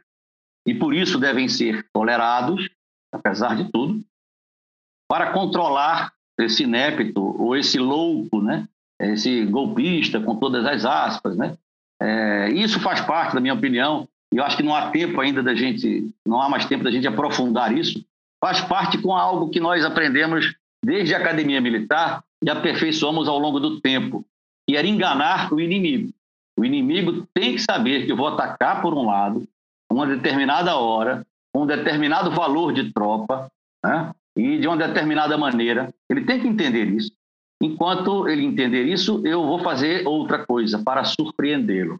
e 0.67 0.73
por 0.73 0.93
isso 0.93 1.19
devem 1.19 1.47
ser 1.47 1.85
tolerados 1.93 2.69
apesar 3.15 3.55
de 3.55 3.71
tudo, 3.71 4.01
para 5.09 5.31
controlar 5.31 6.13
esse 6.39 6.63
inépito 6.63 7.21
ou 7.41 7.55
esse 7.55 7.77
louco, 7.77 8.41
né? 8.41 8.67
esse 8.99 9.45
golpista, 9.45 10.19
com 10.19 10.35
todas 10.35 10.65
as 10.65 10.85
aspas. 10.85 11.35
Né? 11.35 11.57
É, 12.01 12.49
isso 12.51 12.79
faz 12.79 13.01
parte, 13.01 13.33
da 13.33 13.41
minha 13.41 13.53
opinião, 13.53 14.07
e 14.33 14.37
eu 14.37 14.43
acho 14.43 14.57
que 14.57 14.63
não 14.63 14.75
há 14.75 14.91
tempo 14.91 15.19
ainda 15.21 15.41
da 15.41 15.55
gente, 15.55 16.09
não 16.25 16.41
há 16.41 16.49
mais 16.49 16.65
tempo 16.65 16.83
da 16.83 16.91
gente 16.91 17.07
aprofundar 17.07 17.75
isso, 17.75 18.03
faz 18.43 18.61
parte 18.61 18.97
com 18.97 19.13
algo 19.13 19.49
que 19.49 19.59
nós 19.59 19.85
aprendemos 19.85 20.55
desde 20.83 21.15
a 21.15 21.19
academia 21.19 21.61
militar 21.61 22.23
e 22.43 22.49
aperfeiçoamos 22.49 23.27
ao 23.27 23.39
longo 23.39 23.59
do 23.59 23.79
tempo, 23.79 24.25
que 24.67 24.75
era 24.75 24.87
enganar 24.87 25.53
o 25.53 25.59
inimigo. 25.59 26.11
O 26.57 26.63
inimigo 26.63 27.27
tem 27.33 27.55
que 27.55 27.61
saber 27.61 28.05
que 28.05 28.11
eu 28.11 28.17
vou 28.17 28.27
atacar 28.27 28.81
por 28.81 28.93
um 28.93 29.05
lado, 29.05 29.47
uma 29.91 30.05
determinada 30.05 30.75
hora, 30.75 31.25
um 31.55 31.65
determinado 31.65 32.31
valor 32.31 32.73
de 32.73 32.91
tropa 32.91 33.49
né? 33.83 34.11
e 34.37 34.57
de 34.57 34.67
uma 34.67 34.77
determinada 34.77 35.37
maneira. 35.37 35.93
Ele 36.09 36.25
tem 36.25 36.39
que 36.39 36.47
entender 36.47 36.85
isso. 36.85 37.11
Enquanto 37.61 38.27
ele 38.27 38.43
entender 38.43 38.83
isso, 38.83 39.21
eu 39.25 39.45
vou 39.45 39.59
fazer 39.59 40.05
outra 40.05 40.45
coisa 40.45 40.83
para 40.83 41.03
surpreendê-lo. 41.05 41.99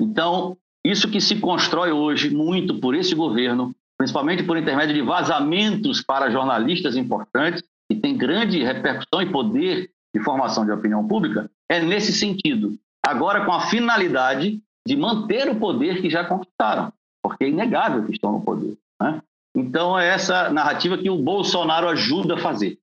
Então, 0.00 0.56
isso 0.84 1.10
que 1.10 1.20
se 1.20 1.36
constrói 1.36 1.92
hoje 1.92 2.30
muito 2.30 2.80
por 2.80 2.94
esse 2.94 3.14
governo, 3.14 3.74
principalmente 3.96 4.42
por 4.42 4.58
intermédio 4.58 4.94
de 4.94 5.02
vazamentos 5.02 6.02
para 6.02 6.30
jornalistas 6.30 6.96
importantes, 6.96 7.62
que 7.88 7.96
tem 7.96 8.16
grande 8.16 8.62
repercussão 8.64 9.22
e 9.22 9.30
poder 9.30 9.90
de 10.14 10.22
formação 10.22 10.64
de 10.64 10.72
opinião 10.72 11.06
pública, 11.06 11.48
é 11.70 11.80
nesse 11.80 12.12
sentido. 12.12 12.76
Agora, 13.04 13.44
com 13.44 13.52
a 13.52 13.60
finalidade 13.60 14.60
de 14.86 14.96
manter 14.96 15.48
o 15.48 15.56
poder 15.56 16.00
que 16.00 16.10
já 16.10 16.24
conquistaram, 16.24 16.92
porque 17.22 17.44
é 17.44 17.48
inegável 17.48 18.04
que 18.04 18.12
estão 18.12 18.32
no 18.32 18.40
poder. 18.40 18.76
Né? 19.00 19.22
Então, 19.56 19.98
é 19.98 20.08
essa 20.08 20.50
narrativa 20.50 20.98
que 20.98 21.08
o 21.08 21.16
Bolsonaro 21.16 21.88
ajuda 21.88 22.34
a 22.34 22.38
fazer. 22.38 22.78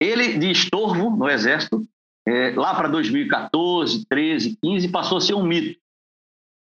Ele, 0.00 0.38
de 0.38 0.50
estorvo 0.50 1.10
no 1.10 1.28
Exército, 1.28 1.82
é, 2.26 2.50
lá 2.54 2.74
para 2.74 2.88
2014, 2.88 4.04
13, 4.06 4.58
15, 4.62 4.88
passou 4.88 5.18
a 5.18 5.20
ser 5.20 5.34
um 5.34 5.42
mito. 5.42 5.78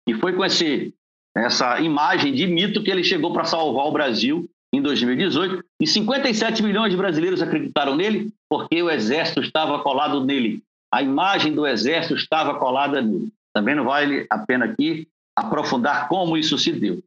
E 0.09 0.15
foi 0.15 0.35
com 0.35 0.45
esse, 0.45 0.93
essa 1.37 1.81
imagem 1.81 2.35
de 2.35 2.47
mito 2.47 2.83
que 2.83 2.91
ele 2.91 3.05
chegou 3.05 3.33
para 3.33 3.45
salvar 3.45 3.87
o 3.87 3.93
Brasil 3.93 4.49
em 4.73 4.83
2018. 4.83 5.65
E 5.81 5.87
57 5.87 6.63
milhões 6.63 6.91
de 6.91 6.97
brasileiros 6.97 7.41
acreditaram 7.41 7.95
nele 7.95 8.33
porque 8.49 8.83
o 8.83 8.91
Exército 8.91 9.41
estava 9.41 9.79
colado 9.79 10.25
nele. 10.25 10.63
A 10.93 11.03
imagem 11.03 11.55
do 11.55 11.67
Exército 11.67 12.17
estava 12.17 12.59
colada 12.59 13.01
nele. 13.01 13.33
Também 13.55 13.75
não 13.75 13.85
vale 13.85 14.27
a 14.29 14.39
pena 14.39 14.65
aqui 14.65 15.09
aprofundar 15.37 16.09
como 16.09 16.37
isso 16.37 16.59
se 16.59 16.73
deu. 16.73 17.03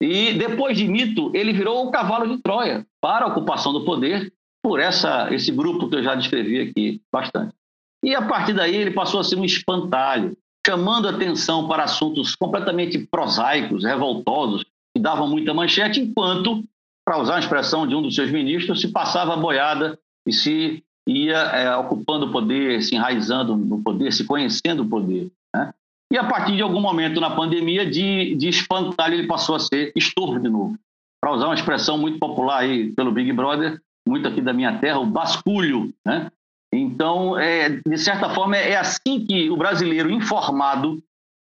E 0.00 0.34
depois 0.34 0.76
de 0.76 0.86
mito, 0.86 1.30
ele 1.34 1.52
virou 1.52 1.86
o 1.86 1.90
cavalo 1.90 2.28
de 2.28 2.42
Troia 2.42 2.86
para 3.00 3.24
a 3.24 3.28
ocupação 3.28 3.72
do 3.72 3.84
poder 3.84 4.32
por 4.62 4.80
essa, 4.80 5.32
esse 5.32 5.52
grupo 5.52 5.88
que 5.88 5.96
eu 5.96 6.02
já 6.02 6.14
descrevi 6.14 6.60
aqui 6.60 7.00
bastante. 7.12 7.54
E 8.02 8.14
a 8.14 8.22
partir 8.22 8.52
daí 8.52 8.76
ele 8.76 8.90
passou 8.90 9.20
a 9.20 9.24
ser 9.24 9.36
um 9.36 9.44
espantalho, 9.44 10.36
chamando 10.66 11.08
atenção 11.08 11.68
para 11.68 11.84
assuntos 11.84 12.34
completamente 12.34 12.98
prosaicos, 12.98 13.84
revoltosos, 13.84 14.64
que 14.94 15.02
davam 15.02 15.28
muita 15.28 15.52
manchete, 15.52 16.00
enquanto, 16.00 16.64
para 17.04 17.18
usar 17.18 17.36
a 17.36 17.40
expressão 17.40 17.86
de 17.86 17.94
um 17.94 18.02
dos 18.02 18.14
seus 18.14 18.30
ministros, 18.30 18.80
se 18.80 18.88
passava 18.88 19.34
a 19.34 19.36
boiada 19.36 19.98
e 20.26 20.32
se 20.32 20.82
ia 21.06 21.36
é, 21.36 21.76
ocupando 21.76 22.26
o 22.26 22.32
poder, 22.32 22.82
se 22.82 22.94
enraizando 22.94 23.56
no 23.56 23.82
poder, 23.82 24.12
se 24.12 24.24
conhecendo 24.24 24.82
o 24.82 24.88
poder. 24.88 25.30
Né? 25.54 25.74
E 26.14 26.16
a 26.16 26.22
partir 26.22 26.54
de 26.54 26.62
algum 26.62 26.80
momento 26.80 27.20
na 27.20 27.34
pandemia, 27.34 27.84
de, 27.84 28.36
de 28.36 28.48
espantalho, 28.48 29.14
ele 29.14 29.26
passou 29.26 29.56
a 29.56 29.58
ser 29.58 29.92
estorvo 29.96 30.38
de 30.38 30.48
novo. 30.48 30.78
Para 31.20 31.32
usar 31.32 31.46
uma 31.46 31.56
expressão 31.56 31.98
muito 31.98 32.20
popular 32.20 32.58
aí 32.58 32.92
pelo 32.92 33.10
Big 33.10 33.32
Brother, 33.32 33.82
muito 34.06 34.28
aqui 34.28 34.40
da 34.40 34.52
minha 34.52 34.78
terra, 34.78 35.00
o 35.00 35.06
basculho. 35.06 35.92
Né? 36.06 36.30
Então, 36.72 37.36
é, 37.36 37.68
de 37.68 37.98
certa 37.98 38.30
forma, 38.32 38.56
é 38.56 38.76
assim 38.76 39.26
que 39.26 39.50
o 39.50 39.56
brasileiro 39.56 40.08
informado, 40.08 41.02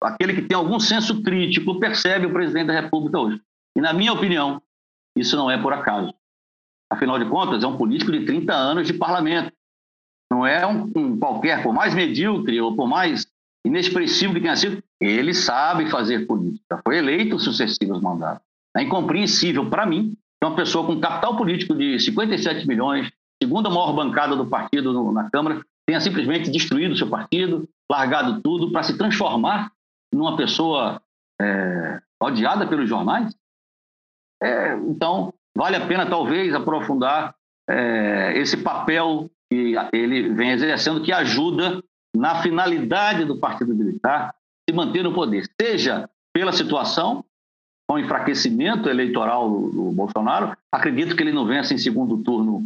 aquele 0.01 0.33
que 0.33 0.41
tem 0.41 0.57
algum 0.57 0.79
senso 0.79 1.21
crítico, 1.21 1.79
percebe 1.79 2.25
o 2.25 2.33
presidente 2.33 2.65
da 2.65 2.81
República 2.81 3.19
hoje. 3.19 3.39
E, 3.77 3.79
na 3.79 3.93
minha 3.93 4.11
opinião, 4.11 4.59
isso 5.15 5.35
não 5.35 5.51
é 5.51 5.61
por 5.61 5.71
acaso. 5.71 6.11
Afinal 6.91 7.19
de 7.19 7.29
contas, 7.29 7.63
é 7.63 7.67
um 7.67 7.77
político 7.77 8.11
de 8.11 8.25
30 8.25 8.55
anos 8.55 8.87
de 8.87 8.93
parlamento. 8.95 9.53
Não 10.31 10.47
é 10.47 10.65
um, 10.65 10.91
um 10.95 11.19
qualquer, 11.19 11.61
por 11.61 11.71
mais 11.71 11.93
medíocre 11.93 12.59
ou 12.59 12.75
por 12.75 12.87
mais 12.87 13.27
inexpressivo 13.67 14.33
que 14.33 14.41
tenha 14.41 14.55
sido, 14.55 14.81
ele 14.99 15.33
sabe 15.33 15.89
fazer 15.89 16.25
política. 16.25 16.79
Foi 16.83 16.97
eleito 16.97 17.39
sucessivos 17.39 18.01
mandatos. 18.01 18.41
É 18.75 18.81
incompreensível 18.81 19.69
para 19.69 19.85
mim 19.85 20.15
que 20.39 20.47
uma 20.47 20.55
pessoa 20.55 20.85
com 20.85 20.99
capital 20.99 21.35
político 21.35 21.75
de 21.75 21.99
57 21.99 22.67
milhões, 22.67 23.11
segunda 23.41 23.69
maior 23.69 23.93
bancada 23.93 24.35
do 24.35 24.45
partido 24.45 24.93
no, 24.93 25.11
na 25.11 25.29
Câmara, 25.29 25.61
tenha 25.85 25.99
simplesmente 25.99 26.49
destruído 26.49 26.97
seu 26.97 27.09
partido, 27.09 27.67
largado 27.89 28.41
tudo 28.41 28.71
para 28.71 28.83
se 28.83 28.97
transformar 28.97 29.71
numa 30.13 30.35
pessoa 30.35 31.01
é, 31.41 32.01
odiada 32.21 32.67
pelos 32.67 32.87
jornais. 32.87 33.35
É, 34.41 34.75
então, 34.75 35.33
vale 35.55 35.75
a 35.75 35.87
pena 35.87 36.05
talvez 36.05 36.53
aprofundar 36.53 37.35
é, 37.69 38.37
esse 38.37 38.57
papel 38.57 39.29
que 39.49 39.75
ele 39.93 40.33
vem 40.33 40.51
exercendo, 40.51 41.01
que 41.01 41.11
ajuda 41.11 41.81
na 42.17 42.41
finalidade 42.41 43.25
do 43.25 43.37
Partido 43.37 43.73
Militar 43.73 44.35
se 44.69 44.75
manter 44.75 45.03
no 45.03 45.13
poder, 45.13 45.49
seja 45.59 46.09
pela 46.33 46.51
situação 46.51 47.23
com 47.87 47.95
o 47.95 47.99
enfraquecimento 47.99 48.89
eleitoral 48.89 49.49
do, 49.49 49.69
do, 49.69 49.91
Bolsonaro. 49.91 50.55
Acredito 50.71 51.15
que 51.15 51.23
ele 51.23 51.31
não 51.31 51.45
vença 51.45 51.73
em 51.73 51.77
segundo 51.77 52.21
turno 52.21 52.61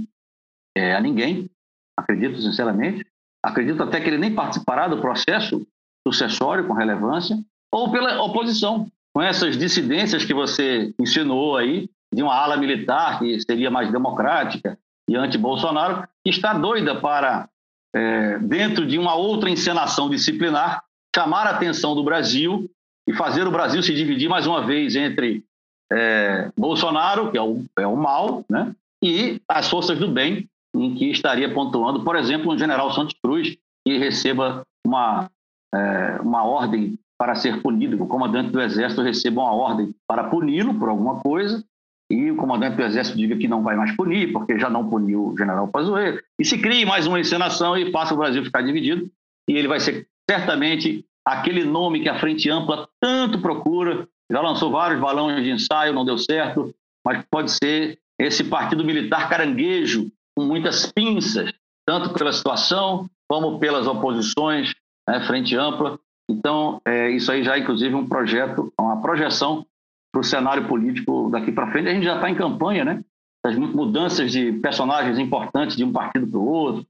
é, 0.76 0.96
a 0.96 1.02
ninguém, 1.02 1.50
acredito 1.98 2.42
sinceramente. 2.42 3.06
Acredito 3.44 3.84
até 3.84 4.00
que 4.00 4.08
ele 4.08 4.18
nem 4.18 4.34
participará 4.34 4.88
do 4.88 5.00
processo 5.00 5.66
sucessório 6.08 6.66
com 6.66 6.74
relevância, 6.74 7.38
ou 7.72 7.92
pela 7.92 8.22
oposição, 8.24 8.88
com 9.14 9.22
essas 9.22 9.58
dissidências 9.58 10.26
que 10.26 10.34
você 10.34 10.94
insinuou 11.00 11.58
aí, 11.58 11.90
de 12.14 12.22
uma 12.22 12.36
ala 12.36 12.58
militar 12.58 13.20
que 13.20 13.40
seria 13.42 13.70
mais 13.72 13.92
democrática 13.92 14.78
e 15.10 15.16
anti-Bolsonaro, 15.16 16.08
que 16.24 16.30
está 16.30 16.54
doida 16.54 17.00
para, 17.00 17.50
é, 17.94 18.38
dentro 18.40 18.86
de 18.86 18.98
uma 18.98 19.16
outra 19.16 19.50
encenação 19.50 20.10
disciplinar, 20.10 20.84
chamar 21.16 21.48
a 21.48 21.52
atenção 21.52 21.96
do 21.96 22.04
Brasil 22.04 22.70
e 23.08 23.14
fazer 23.14 23.48
o 23.48 23.52
Brasil 23.52 23.82
se 23.84 23.94
dividir 23.94 24.30
mais 24.30 24.48
uma 24.48 24.66
vez 24.66 24.96
entre 24.96 25.44
é, 25.92 26.50
Bolsonaro, 26.58 27.32
que 27.32 27.38
é 27.38 27.42
o, 27.42 27.66
é 27.78 27.86
o 27.86 27.98
mal, 27.98 28.46
né, 28.50 28.74
e 29.04 29.42
as 29.48 29.70
forças 29.70 30.00
do 30.00 30.08
bem, 30.08 30.48
em 30.74 30.96
que 30.96 31.12
estaria 31.12 31.54
pontuando, 31.54 32.04
por 32.04 32.16
exemplo, 32.16 32.52
um 32.52 32.58
general 32.58 32.94
Santos 32.94 33.16
Cruz, 33.22 33.58
que 33.86 33.98
receba 33.98 34.64
uma, 34.86 35.30
é, 35.74 36.22
uma 36.22 36.44
ordem 36.44 36.98
para 37.20 37.36
ser 37.36 37.62
punido, 37.62 38.02
o 38.02 38.08
comandante 38.08 38.52
do 38.52 38.62
Exército 38.62 39.02
receba 39.02 39.42
uma 39.42 39.54
ordem 39.54 39.94
para 40.08 40.24
puni-lo 40.24 40.74
por 40.76 40.90
alguma 40.90 41.20
coisa, 41.20 41.64
e 42.12 42.30
o 42.30 42.36
comandante 42.36 42.76
do 42.76 42.84
Exército 42.84 43.18
diga 43.18 43.38
que 43.38 43.48
não 43.48 43.64
vai 43.64 43.76
mais 43.76 43.96
punir, 43.96 44.34
porque 44.34 44.60
já 44.60 44.70
não 44.70 44.90
puniu 44.90 45.28
o 45.28 45.38
general 45.38 45.68
Pazuello, 45.68 46.20
e 46.38 46.44
se 46.44 46.58
crie 46.58 46.86
mais 46.86 47.08
uma 47.08 47.20
encenação 47.20 47.78
e 47.78 47.92
faça 47.92 48.14
o 48.14 48.18
Brasil 48.18 48.44
ficar 48.44 48.62
dividido, 48.62 49.10
e 49.50 49.54
ele 49.54 49.68
vai 49.68 49.80
ser 49.80 50.08
certamente 50.30 51.06
aquele 51.26 51.64
nome 51.64 52.02
que 52.02 52.10
a 52.10 52.20
Frente 52.20 52.50
Ampla 52.50 52.88
tanto 53.00 53.40
procura, 53.40 54.08
já 54.30 54.42
lançou 54.42 54.72
vários 54.72 55.00
balões 55.00 55.44
de 55.44 55.52
ensaio, 55.52 55.94
não 55.94 56.06
deu 56.06 56.18
certo, 56.18 56.74
mas 57.06 57.24
pode 57.30 57.52
ser 57.52 57.98
esse 58.20 58.44
partido 58.44 58.84
militar 58.84 59.30
caranguejo, 59.30 60.12
com 60.36 60.46
muitas 60.46 60.92
pinças, 60.92 61.52
tanto 61.86 62.14
pela 62.14 62.32
situação 62.32 63.10
como 63.30 63.60
pelas 63.60 63.88
oposições, 63.88 64.74
né, 65.08 65.22
Frente 65.26 65.56
Ampla. 65.56 66.00
Então, 66.30 66.82
é, 66.86 67.10
isso 67.10 67.32
aí 67.32 67.44
já 67.44 67.56
é, 67.56 67.60
inclusive, 67.60 67.94
um 67.96 68.08
projeto, 68.08 68.72
uma 68.80 69.02
projeção 69.02 69.66
para 70.12 70.22
o 70.22 70.24
cenário 70.24 70.68
político 70.68 71.30
daqui 71.30 71.52
para 71.52 71.72
frente. 71.72 71.90
A 71.90 71.94
gente 71.94 72.04
já 72.04 72.16
está 72.16 72.30
em 72.30 72.36
campanha, 72.36 72.84
né? 72.84 73.04
As 73.44 73.56
mudanças 73.56 74.32
de 74.32 74.52
personagens 74.54 75.18
importantes 75.18 75.76
de 75.76 75.84
um 75.84 75.92
partido 75.92 76.28
para 76.28 76.40
o 76.40 76.46
outro, 76.46 76.86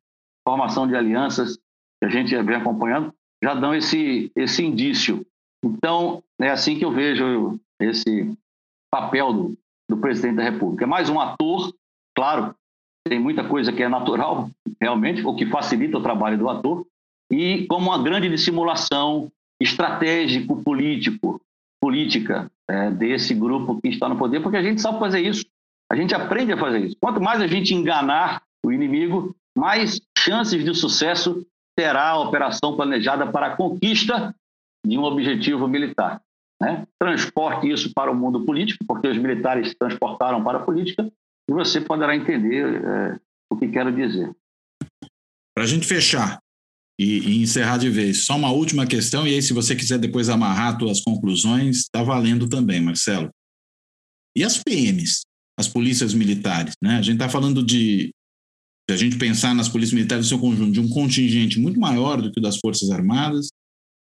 formação 0.48 0.88
de 0.88 0.96
alianças 0.96 1.58
que 1.58 2.06
a 2.06 2.10
gente 2.10 2.36
vem 2.42 2.56
acompanhando 2.56 3.14
já 3.44 3.54
dão 3.54 3.74
esse, 3.74 4.32
esse 4.36 4.64
indício. 4.64 5.26
Então, 5.64 6.24
é 6.40 6.50
assim 6.50 6.78
que 6.78 6.86
eu 6.86 6.92
vejo 6.92 7.60
esse 7.80 8.36
papel 8.92 9.34
do, 9.34 9.58
do 9.90 9.98
presidente 9.98 10.36
da 10.36 10.44
República. 10.44 10.84
É 10.84 10.88
mais 10.88 11.10
um 11.10 11.20
ator, 11.20 11.74
claro, 12.16 12.56
tem 13.08 13.20
muita 13.20 13.48
coisa 13.48 13.72
que 13.72 13.82
é 13.82 13.90
natural, 13.90 14.50
realmente, 14.80 15.26
o 15.26 15.36
que 15.36 15.46
facilita 15.46 15.98
o 15.98 16.04
trabalho 16.04 16.38
do 16.38 16.50
ator, 16.50 16.86
e 17.32 17.66
como 17.68 17.90
uma 17.90 18.04
grande 18.04 18.30
dissimulação 18.30 19.32
estratégico 19.60 20.62
político, 20.62 21.42
política 21.80 22.52
é, 22.72 22.90
desse 22.90 23.34
grupo 23.34 23.82
que 23.82 23.90
está 23.90 24.08
no 24.08 24.18
poder, 24.18 24.42
porque 24.42 24.56
a 24.56 24.64
gente 24.64 24.82
sabe 24.82 24.98
fazer 24.98 25.20
isso, 25.20 25.46
a 25.92 25.96
gente 25.96 26.16
aprende 26.16 26.54
a 26.54 26.58
fazer 26.58 26.80
isso. 26.80 26.96
Quanto 27.02 27.20
mais 27.20 27.42
a 27.42 27.48
gente 27.48 27.76
enganar 27.76 28.42
o 28.66 28.72
inimigo, 28.72 29.36
mais 29.58 30.00
chances 30.18 30.64
de 30.64 30.74
sucesso 30.74 31.46
terá 31.78 32.10
a 32.10 32.20
operação 32.20 32.78
planejada 32.78 33.30
para 33.30 33.48
a 33.48 33.56
conquista 33.58 34.34
de 34.86 34.98
um 34.98 35.04
objetivo 35.04 35.68
militar. 35.68 36.22
Né? 36.62 36.88
Transporte 36.98 37.70
isso 37.70 37.92
para 37.94 38.10
o 38.10 38.16
mundo 38.16 38.46
político, 38.46 38.86
porque 38.88 39.08
os 39.08 39.18
militares 39.18 39.76
transportaram 39.76 40.42
para 40.42 40.60
a 40.60 40.64
política, 40.64 41.12
e 41.50 41.54
você 41.54 41.82
poderá 41.82 42.16
entender 42.16 42.82
é, 42.86 43.20
o 43.52 43.58
que 43.58 43.68
quero 43.68 43.92
dizer. 43.92 44.32
Para 45.54 45.66
a 45.66 45.68
gente 45.68 45.86
fechar 45.86 46.41
e, 47.02 47.20
e, 47.20 47.42
encerrar 47.42 47.78
de 47.78 47.90
vez, 47.90 48.26
só 48.26 48.38
uma 48.38 48.52
última 48.52 48.86
questão, 48.86 49.28
e 49.28 49.34
aí, 49.34 49.42
se 49.42 49.54
você 49.54 49.76
quiser 49.76 49.98
depois 49.98 50.30
amarrar 50.30 50.78
suas 50.78 51.02
conclusões, 51.02 51.78
está 51.78 52.04
valendo 52.04 52.48
também, 52.48 52.80
Marcelo. 52.80 53.30
E 54.38 54.44
as 54.44 54.58
PMs, 54.58 55.22
as 55.60 55.68
polícias 55.68 56.14
militares? 56.14 56.74
Né? 56.82 56.98
A 56.98 57.02
gente 57.02 57.16
está 57.16 57.28
falando 57.28 57.64
de 57.64 58.12
se 58.88 58.94
a 58.94 58.98
gente 58.98 59.18
pensar 59.18 59.56
nas 59.56 59.68
polícias 59.68 59.94
militares 59.94 60.26
no 60.26 60.30
seu 60.30 60.40
conjunto, 60.40 60.72
de 60.72 60.80
um 60.80 60.90
contingente 60.90 61.60
muito 61.60 61.80
maior 61.80 62.22
do 62.22 62.32
que 62.32 62.40
o 62.40 62.44
das 62.44 62.58
Forças 62.58 62.92
Armadas, 62.92 63.48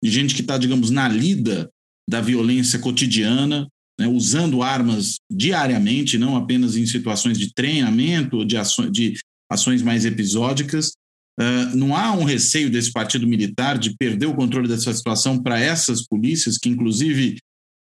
de 0.03 0.11
gente 0.11 0.35
que 0.35 0.41
está, 0.41 0.57
digamos, 0.57 0.89
na 0.89 1.07
lida 1.07 1.69
da 2.09 2.19
violência 2.19 2.77
cotidiana, 2.77 3.67
né, 3.97 4.07
usando 4.07 4.63
armas 4.63 5.15
diariamente, 5.31 6.17
não 6.17 6.35
apenas 6.35 6.75
em 6.75 6.85
situações 6.85 7.37
de 7.37 7.53
treinamento 7.53 8.43
de, 8.43 8.57
de 8.91 9.13
ações 9.49 9.81
mais 9.81 10.03
episódicas. 10.03 10.91
Uh, 11.39 11.75
não 11.75 11.95
há 11.95 12.11
um 12.11 12.23
receio 12.23 12.69
desse 12.69 12.91
partido 12.91 13.25
militar 13.25 13.77
de 13.77 13.95
perder 13.95 14.25
o 14.25 14.35
controle 14.35 14.67
dessa 14.67 14.93
situação 14.93 15.41
para 15.41 15.59
essas 15.59 16.05
polícias, 16.05 16.57
que 16.57 16.69
inclusive 16.69 17.37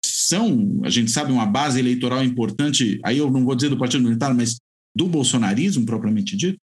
são, 0.04 0.80
a 0.84 0.90
gente 0.90 1.10
sabe, 1.10 1.32
uma 1.32 1.46
base 1.46 1.78
eleitoral 1.78 2.22
importante, 2.22 3.00
aí 3.04 3.18
eu 3.18 3.30
não 3.30 3.44
vou 3.44 3.54
dizer 3.54 3.68
do 3.68 3.78
partido 3.78 4.04
militar, 4.04 4.34
mas 4.34 4.56
do 4.94 5.06
bolsonarismo 5.06 5.86
propriamente 5.86 6.36
dito? 6.36 6.58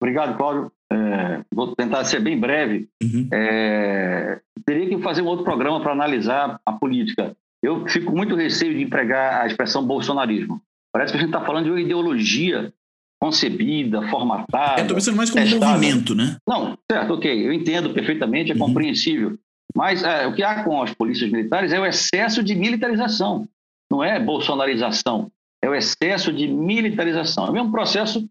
Obrigado, 0.00 0.36
Cláudio. 0.36 0.72
É, 0.92 1.44
vou 1.52 1.74
tentar 1.74 2.04
ser 2.04 2.20
bem 2.20 2.38
breve. 2.38 2.88
Uhum. 3.02 3.28
É, 3.32 4.40
teria 4.64 4.88
que 4.88 5.02
fazer 5.02 5.22
um 5.22 5.26
outro 5.26 5.44
programa 5.44 5.80
para 5.80 5.92
analisar 5.92 6.60
a 6.64 6.72
política. 6.72 7.36
Eu 7.62 7.86
fico 7.88 8.14
muito 8.14 8.36
receio 8.36 8.74
de 8.74 8.82
empregar 8.82 9.42
a 9.42 9.46
expressão 9.46 9.86
bolsonarismo. 9.86 10.60
Parece 10.92 11.12
que 11.12 11.18
a 11.18 11.20
gente 11.20 11.30
está 11.34 11.44
falando 11.44 11.64
de 11.64 11.70
uma 11.70 11.80
ideologia 11.80 12.72
concebida, 13.20 14.06
formatada. 14.08 14.80
Estou 14.80 14.96
pensando 14.96 15.16
mais 15.16 15.30
como 15.30 15.44
um 15.44 15.58
movimento, 15.58 16.14
né? 16.14 16.36
Não, 16.46 16.78
certo, 16.90 17.14
ok. 17.14 17.46
Eu 17.46 17.52
entendo 17.52 17.90
perfeitamente, 17.92 18.52
é 18.52 18.54
uhum. 18.54 18.60
compreensível. 18.60 19.38
Mas 19.74 20.02
é, 20.02 20.26
o 20.26 20.34
que 20.34 20.42
há 20.42 20.62
com 20.62 20.82
as 20.82 20.92
polícias 20.94 21.30
militares 21.30 21.72
é 21.72 21.80
o 21.80 21.86
excesso 21.86 22.42
de 22.42 22.54
militarização. 22.54 23.48
Não 23.90 24.02
é 24.02 24.18
bolsonarização, 24.18 25.30
é 25.62 25.68
o 25.68 25.74
excesso 25.74 26.32
de 26.32 26.46
militarização. 26.46 27.46
É 27.46 27.50
o 27.50 27.52
mesmo 27.52 27.70
processo 27.70 28.28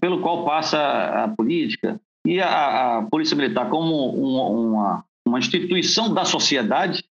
pelo 0.00 0.20
qual 0.20 0.44
passa 0.44 0.78
a 1.24 1.28
política 1.28 2.00
e 2.26 2.40
a, 2.40 2.98
a 2.98 3.02
Polícia 3.02 3.36
Militar 3.36 3.68
como 3.70 4.16
um, 4.16 4.72
uma, 4.72 5.04
uma 5.26 5.38
instituição 5.38 6.12
da 6.12 6.24
sociedade 6.24 7.04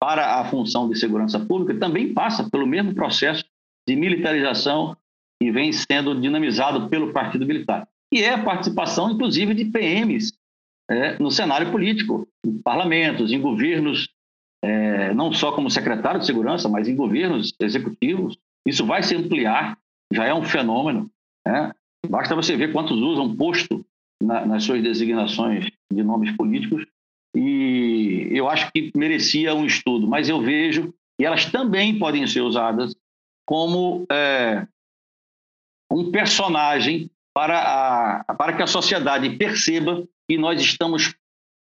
para 0.00 0.40
a 0.40 0.44
função 0.44 0.88
de 0.88 0.98
segurança 0.98 1.40
pública 1.40 1.78
também 1.78 2.12
passa 2.12 2.48
pelo 2.48 2.66
mesmo 2.66 2.94
processo 2.94 3.44
de 3.86 3.96
militarização 3.96 4.96
e 5.42 5.50
vem 5.50 5.72
sendo 5.72 6.20
dinamizado 6.20 6.88
pelo 6.88 7.12
Partido 7.12 7.46
Militar. 7.46 7.88
E 8.12 8.22
é 8.22 8.34
a 8.34 8.42
participação, 8.42 9.10
inclusive, 9.10 9.54
de 9.54 9.66
PMs 9.66 10.32
é, 10.90 11.18
no 11.18 11.30
cenário 11.30 11.70
político, 11.70 12.26
em 12.44 12.58
parlamentos, 12.58 13.30
em 13.30 13.40
governos, 13.40 14.08
é, 14.64 15.12
não 15.14 15.32
só 15.32 15.52
como 15.52 15.70
secretário 15.70 16.20
de 16.20 16.26
segurança, 16.26 16.68
mas 16.68 16.88
em 16.88 16.96
governos 16.96 17.54
executivos. 17.60 18.38
Isso 18.66 18.84
vai 18.84 19.02
se 19.02 19.14
ampliar, 19.14 19.78
já 20.12 20.24
é 20.24 20.34
um 20.34 20.42
fenômeno. 20.42 21.10
Né? 21.46 21.72
Basta 22.08 22.34
você 22.34 22.56
ver 22.56 22.72
quantos 22.72 22.98
usam 22.98 23.36
posto 23.36 23.84
na, 24.22 24.46
nas 24.46 24.64
suas 24.64 24.82
designações 24.82 25.70
de 25.92 26.02
nomes 26.02 26.34
políticos. 26.36 26.86
E 27.36 28.28
eu 28.30 28.48
acho 28.48 28.70
que 28.72 28.90
merecia 28.96 29.54
um 29.54 29.66
estudo, 29.66 30.08
mas 30.08 30.28
eu 30.28 30.40
vejo 30.40 30.94
que 31.18 31.26
elas 31.26 31.46
também 31.46 31.98
podem 31.98 32.26
ser 32.26 32.40
usadas 32.40 32.94
como 33.46 34.06
é, 34.10 34.66
um 35.90 36.10
personagem 36.10 37.10
para, 37.34 38.24
a, 38.26 38.34
para 38.34 38.52
que 38.54 38.62
a 38.62 38.66
sociedade 38.66 39.30
perceba 39.36 40.04
que 40.28 40.36
nós 40.36 40.60
estamos 40.60 41.14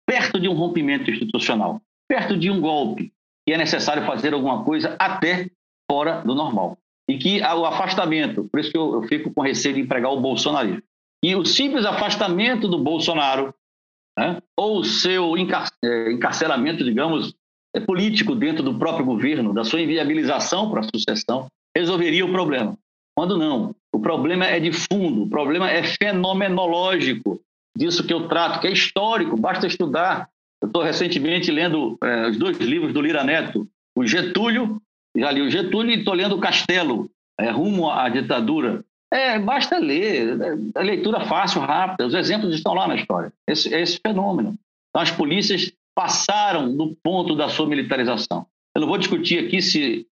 perto 0.07 0.41
de 0.41 0.49
um 0.49 0.55
rompimento 0.55 1.11
institucional, 1.11 1.81
perto 2.09 2.37
de 2.37 2.51
um 2.51 2.61
golpe, 2.61 3.13
e 3.49 3.53
é 3.53 3.59
necessário 3.59 4.07
fazer 4.07 4.33
alguma 4.35 4.65
coisa 4.65 4.97
até 4.99 5.51
fora 5.91 6.23
do 6.23 6.35
normal. 6.35 6.79
E 7.09 7.19
que 7.19 7.41
o 7.41 7.65
afastamento, 7.65 8.49
por 8.51 8.61
isso 8.61 8.71
que 8.71 8.79
eu, 8.79 8.95
eu 8.95 9.03
fico 9.05 9.33
com 9.33 9.41
receio 9.41 9.75
de 9.75 9.81
empregar 9.81 10.13
o 10.13 10.21
bolsonarismo, 10.21 10.83
e 11.25 11.35
o 11.35 11.45
simples 11.45 11.85
afastamento 11.85 12.69
do 12.69 12.79
Bolsonaro, 12.79 13.55
né, 14.19 14.41
ou 14.57 14.79
o 14.79 14.85
seu 14.85 15.37
encar 15.37 15.69
é, 15.85 16.13
encarceramento, 16.13 16.85
digamos, 16.85 17.35
é, 17.75 17.81
político 17.81 18.35
dentro 18.35 18.63
do 18.63 18.79
próprio 18.79 19.05
governo, 19.05 19.53
da 19.53 19.65
sua 19.65 19.81
inviabilização 19.81 20.71
para 20.71 20.81
a 20.81 20.85
sucessão, 20.85 21.49
resolveria 21.77 22.25
o 22.25 22.33
problema. 22.33 22.77
Quando 23.17 23.39
não, 23.39 23.75
o 23.95 23.99
problema 23.99 24.45
é 24.45 24.61
de 24.61 24.73
fundo, 24.73 25.23
o 25.23 25.29
problema 25.29 25.71
é 25.71 25.83
fenomenológico, 25.83 27.41
disso 27.77 28.07
que 28.07 28.13
eu 28.13 28.29
trato, 28.29 28.61
que 28.61 28.67
é 28.67 28.73
histórico, 28.73 29.37
basta 29.37 29.67
estudar. 29.67 30.29
Eu 30.63 30.67
estou 30.67 30.83
recentemente 30.83 31.51
lendo 31.51 31.97
é, 32.03 32.29
os 32.29 32.37
dois 32.37 32.59
livros 32.59 32.93
do 32.93 33.01
Lira 33.01 33.25
Neto, 33.25 33.67
o 33.97 34.07
Getúlio, 34.07 34.81
já 35.17 35.31
li 35.31 35.41
o 35.41 35.51
Getúlio 35.51 35.93
e 35.93 35.99
estou 35.99 36.13
lendo 36.13 36.37
o 36.37 36.41
Castelo, 36.41 37.11
é, 37.41 37.51
Rumo 37.51 37.91
à 37.91 38.07
Ditadura. 38.11 38.85
É, 39.11 39.39
basta 39.39 39.79
ler, 39.79 40.39
é, 40.41 40.81
é 40.81 40.83
leitura 40.83 41.21
fácil, 41.21 41.63
rápida, 41.63 42.07
os 42.07 42.15
exemplos 42.15 42.55
estão 42.55 42.75
lá 42.75 42.87
na 42.87 42.97
história. 42.97 43.33
Esse, 43.49 43.75
é 43.75 43.81
esse 43.81 43.99
fenômeno. 43.99 44.55
Então, 44.91 45.03
as 45.03 45.11
polícias 45.11 45.73
passaram 45.95 46.75
do 46.77 46.95
ponto 47.03 47.35
da 47.35 47.49
sua 47.49 47.67
militarização. 47.67 48.47
Eu 48.75 48.83
não 48.83 48.89
vou 48.89 48.99
discutir 48.99 49.47
aqui 49.47 49.63
se 49.63 50.07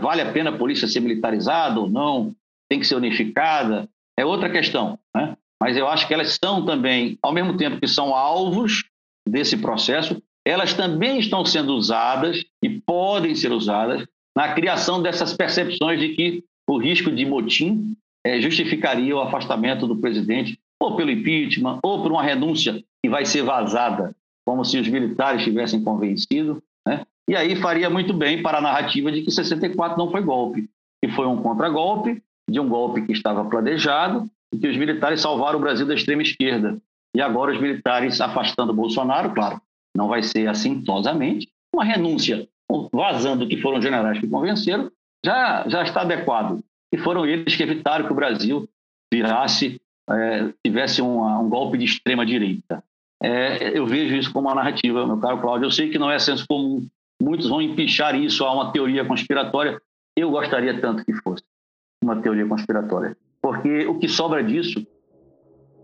vale 0.00 0.22
a 0.22 0.32
pena 0.32 0.50
a 0.50 0.56
polícia 0.58 0.88
ser 0.88 1.00
militarizada 1.00 1.80
ou 1.80 1.88
não, 1.88 2.34
tem 2.68 2.80
que 2.80 2.86
ser 2.86 2.96
unificada, 2.96 3.88
é 4.18 4.24
outra 4.24 4.50
questão. 4.50 4.98
Né? 5.14 5.36
Mas 5.60 5.76
eu 5.76 5.88
acho 5.88 6.06
que 6.06 6.14
elas 6.14 6.38
são 6.42 6.64
também, 6.64 7.18
ao 7.22 7.32
mesmo 7.32 7.56
tempo 7.56 7.80
que 7.80 7.88
são 7.88 8.14
alvos 8.14 8.84
desse 9.28 9.56
processo, 9.56 10.22
elas 10.46 10.74
também 10.74 11.18
estão 11.18 11.44
sendo 11.44 11.74
usadas 11.74 12.44
e 12.62 12.68
podem 12.80 13.34
ser 13.34 13.50
usadas 13.50 14.06
na 14.36 14.52
criação 14.54 15.02
dessas 15.02 15.32
percepções 15.32 15.98
de 15.98 16.10
que 16.10 16.44
o 16.68 16.78
risco 16.78 17.10
de 17.10 17.24
motim 17.24 17.96
é, 18.24 18.40
justificaria 18.40 19.16
o 19.16 19.20
afastamento 19.20 19.86
do 19.86 19.96
presidente, 19.96 20.58
ou 20.80 20.94
pelo 20.94 21.10
impeachment, 21.10 21.78
ou 21.82 22.02
por 22.02 22.12
uma 22.12 22.22
renúncia 22.22 22.82
que 23.02 23.08
vai 23.08 23.24
ser 23.24 23.42
vazada, 23.42 24.14
como 24.44 24.64
se 24.64 24.78
os 24.78 24.88
militares 24.88 25.42
tivessem 25.42 25.82
convencido. 25.82 26.62
Né? 26.86 27.06
E 27.28 27.34
aí 27.34 27.56
faria 27.56 27.90
muito 27.90 28.12
bem 28.12 28.42
para 28.42 28.58
a 28.58 28.60
narrativa 28.60 29.10
de 29.10 29.22
que 29.22 29.30
64 29.30 29.98
não 29.98 30.10
foi 30.10 30.22
golpe, 30.22 30.68
que 31.02 31.10
foi 31.10 31.26
um 31.26 31.42
contragolpe, 31.42 32.22
de 32.48 32.60
um 32.60 32.68
golpe 32.68 33.02
que 33.02 33.12
estava 33.12 33.44
planejado 33.44 34.30
e 34.52 34.58
que 34.58 34.68
os 34.68 34.76
militares 34.76 35.20
salvaram 35.20 35.58
o 35.58 35.62
Brasil 35.62 35.86
da 35.86 35.94
extrema 35.94 36.22
esquerda. 36.22 36.78
E 37.14 37.20
agora 37.20 37.52
os 37.52 37.60
militares 37.60 38.20
afastando 38.20 38.72
Bolsonaro, 38.72 39.32
claro, 39.34 39.60
não 39.96 40.06
vai 40.06 40.22
ser 40.22 40.46
assintosamente, 40.48 41.48
uma 41.74 41.84
renúncia 41.84 42.46
vazando 42.92 43.48
que 43.48 43.60
foram 43.60 43.80
generais 43.80 44.18
que 44.20 44.28
convenceram, 44.28 44.90
já, 45.24 45.68
já 45.68 45.82
está 45.82 46.02
adequado. 46.02 46.62
E 46.92 46.98
foram 46.98 47.26
eles 47.26 47.56
que 47.56 47.62
evitaram 47.62 48.06
que 48.06 48.12
o 48.12 48.16
Brasil 48.16 48.68
virasse, 49.12 49.80
é, 50.08 50.52
tivesse 50.64 51.02
um, 51.02 51.24
um 51.40 51.48
golpe 51.48 51.78
de 51.78 51.84
extrema 51.84 52.24
direita. 52.24 52.82
É, 53.22 53.76
eu 53.76 53.86
vejo 53.86 54.14
isso 54.14 54.32
como 54.32 54.48
uma 54.48 54.54
narrativa, 54.54 55.06
meu 55.06 55.18
caro 55.18 55.40
Cláudio. 55.40 55.66
Eu 55.66 55.70
sei 55.70 55.88
que 55.88 55.98
não 55.98 56.10
é 56.10 56.18
senso 56.18 56.46
comum, 56.46 56.86
muitos 57.20 57.48
vão 57.48 57.60
empichar 57.60 58.14
isso 58.14 58.44
a 58.44 58.52
uma 58.52 58.72
teoria 58.72 59.04
conspiratória. 59.04 59.80
Eu 60.16 60.30
gostaria 60.30 60.80
tanto 60.80 61.04
que 61.04 61.12
fosse 61.14 61.42
uma 62.02 62.16
teoria 62.16 62.46
conspiratória, 62.46 63.16
porque 63.40 63.86
o 63.86 63.98
que 63.98 64.08
sobra 64.08 64.42
disso 64.42 64.86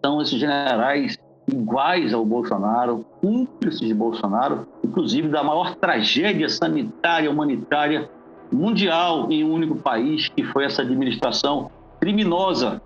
são 0.05 0.21
esses 0.21 0.39
generais 0.39 1.19
iguais 1.49 2.15
ao 2.15 2.25
Bolsonaro, 2.25 3.05
cúmplices 3.21 3.81
de 3.81 3.95
Bolsonaro, 3.95 4.67
inclusive 4.85 5.29
da 5.29 5.43
maior 5.43 5.75
tragédia 5.75 6.49
sanitária 6.49 7.31
humanitária 7.31 8.09
mundial 8.53 9.31
em 9.31 9.43
um 9.43 9.53
único 9.53 9.77
país, 9.77 10.29
que 10.29 10.45
foi 10.45 10.65
essa 10.65 10.83
administração 10.83 11.71
criminosa, 12.01 12.83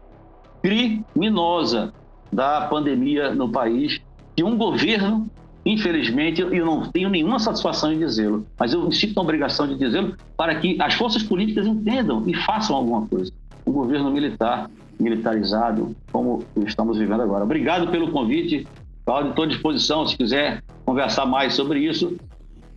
criminosa 0.62 1.92
da 2.32 2.62
pandemia 2.62 3.34
no 3.34 3.50
país, 3.50 4.00
que 4.34 4.44
um 4.44 4.56
governo 4.56 5.28
Infelizmente, 5.66 6.40
eu 6.40 6.64
não 6.64 6.88
tenho 6.92 7.08
nenhuma 7.08 7.40
satisfação 7.40 7.92
em 7.92 7.98
dizê-lo, 7.98 8.46
mas 8.56 8.72
eu 8.72 8.90
sinto 8.92 9.16
na 9.16 9.22
obrigação 9.22 9.66
de 9.66 9.74
dizê-lo 9.76 10.16
para 10.36 10.54
que 10.60 10.80
as 10.80 10.94
forças 10.94 11.24
políticas 11.24 11.66
entendam 11.66 12.22
e 12.24 12.32
façam 12.34 12.76
alguma 12.76 13.04
coisa. 13.08 13.32
Um 13.66 13.72
governo 13.72 14.08
militar, 14.12 14.70
militarizado, 15.00 15.96
como 16.12 16.44
estamos 16.64 16.98
vivendo 16.98 17.20
agora. 17.22 17.42
Obrigado 17.42 17.90
pelo 17.90 18.12
convite, 18.12 18.64
Cláudio. 19.04 19.30
Estou 19.30 19.44
à 19.44 19.48
disposição 19.48 20.06
se 20.06 20.16
quiser 20.16 20.62
conversar 20.84 21.26
mais 21.26 21.54
sobre 21.54 21.80
isso. 21.80 22.16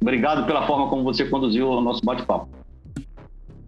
Obrigado 0.01 0.47
pela 0.47 0.65
forma 0.65 0.87
como 0.87 1.03
você 1.03 1.25
conduziu 1.25 1.69
o 1.69 1.81
nosso 1.81 2.03
bate-papo. 2.03 2.49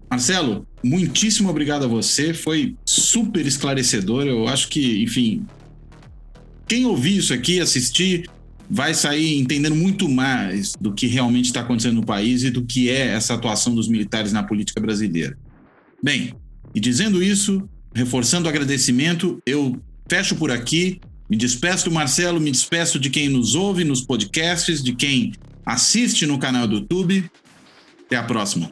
Marcelo, 0.10 0.66
muitíssimo 0.84 1.48
obrigado 1.48 1.86
a 1.86 1.88
você. 1.88 2.34
Foi 2.34 2.76
super 2.84 3.46
esclarecedor. 3.46 4.26
Eu 4.26 4.48
acho 4.48 4.68
que, 4.68 5.04
enfim, 5.04 5.46
quem 6.68 6.88
ouvir 6.88 7.18
isso 7.18 7.34
aqui, 7.36 7.60
assistir, 7.60 8.28
vai 8.74 8.94
sair 8.94 9.38
entendendo 9.38 9.76
muito 9.76 10.08
mais 10.08 10.74
do 10.80 10.94
que 10.94 11.06
realmente 11.06 11.48
está 11.48 11.60
acontecendo 11.60 11.96
no 11.96 12.06
país 12.06 12.44
e 12.44 12.50
do 12.50 12.64
que 12.64 12.90
é 12.90 13.08
essa 13.08 13.34
atuação 13.34 13.76
dos 13.76 13.90
militares 13.90 14.32
na 14.32 14.44
política 14.44 14.80
brasileira. 14.80 15.38
Bem, 16.02 16.34
e 16.74 16.80
dizendo 16.80 17.22
isso, 17.22 17.68
reforçando 17.94 18.46
o 18.46 18.50
agradecimento, 18.50 19.42
eu 19.46 19.78
fecho 20.10 20.38
por 20.38 20.52
aqui, 20.52 21.02
me 21.30 21.36
despeço 21.36 21.90
do 21.90 21.92
Marcelo, 21.92 22.40
me 22.40 22.50
despeço 22.50 22.98
de 22.98 23.10
quem 23.10 23.28
nos 23.28 23.56
ouve 23.56 23.84
nos 23.84 24.02
podcasts, 24.02 24.82
de 24.82 24.96
quem 24.96 25.34
assiste 25.66 26.26
no 26.26 26.40
canal 26.40 26.66
do 26.66 26.76
YouTube. 26.76 27.30
Até 28.06 28.16
a 28.16 28.24
próxima. 28.24 28.72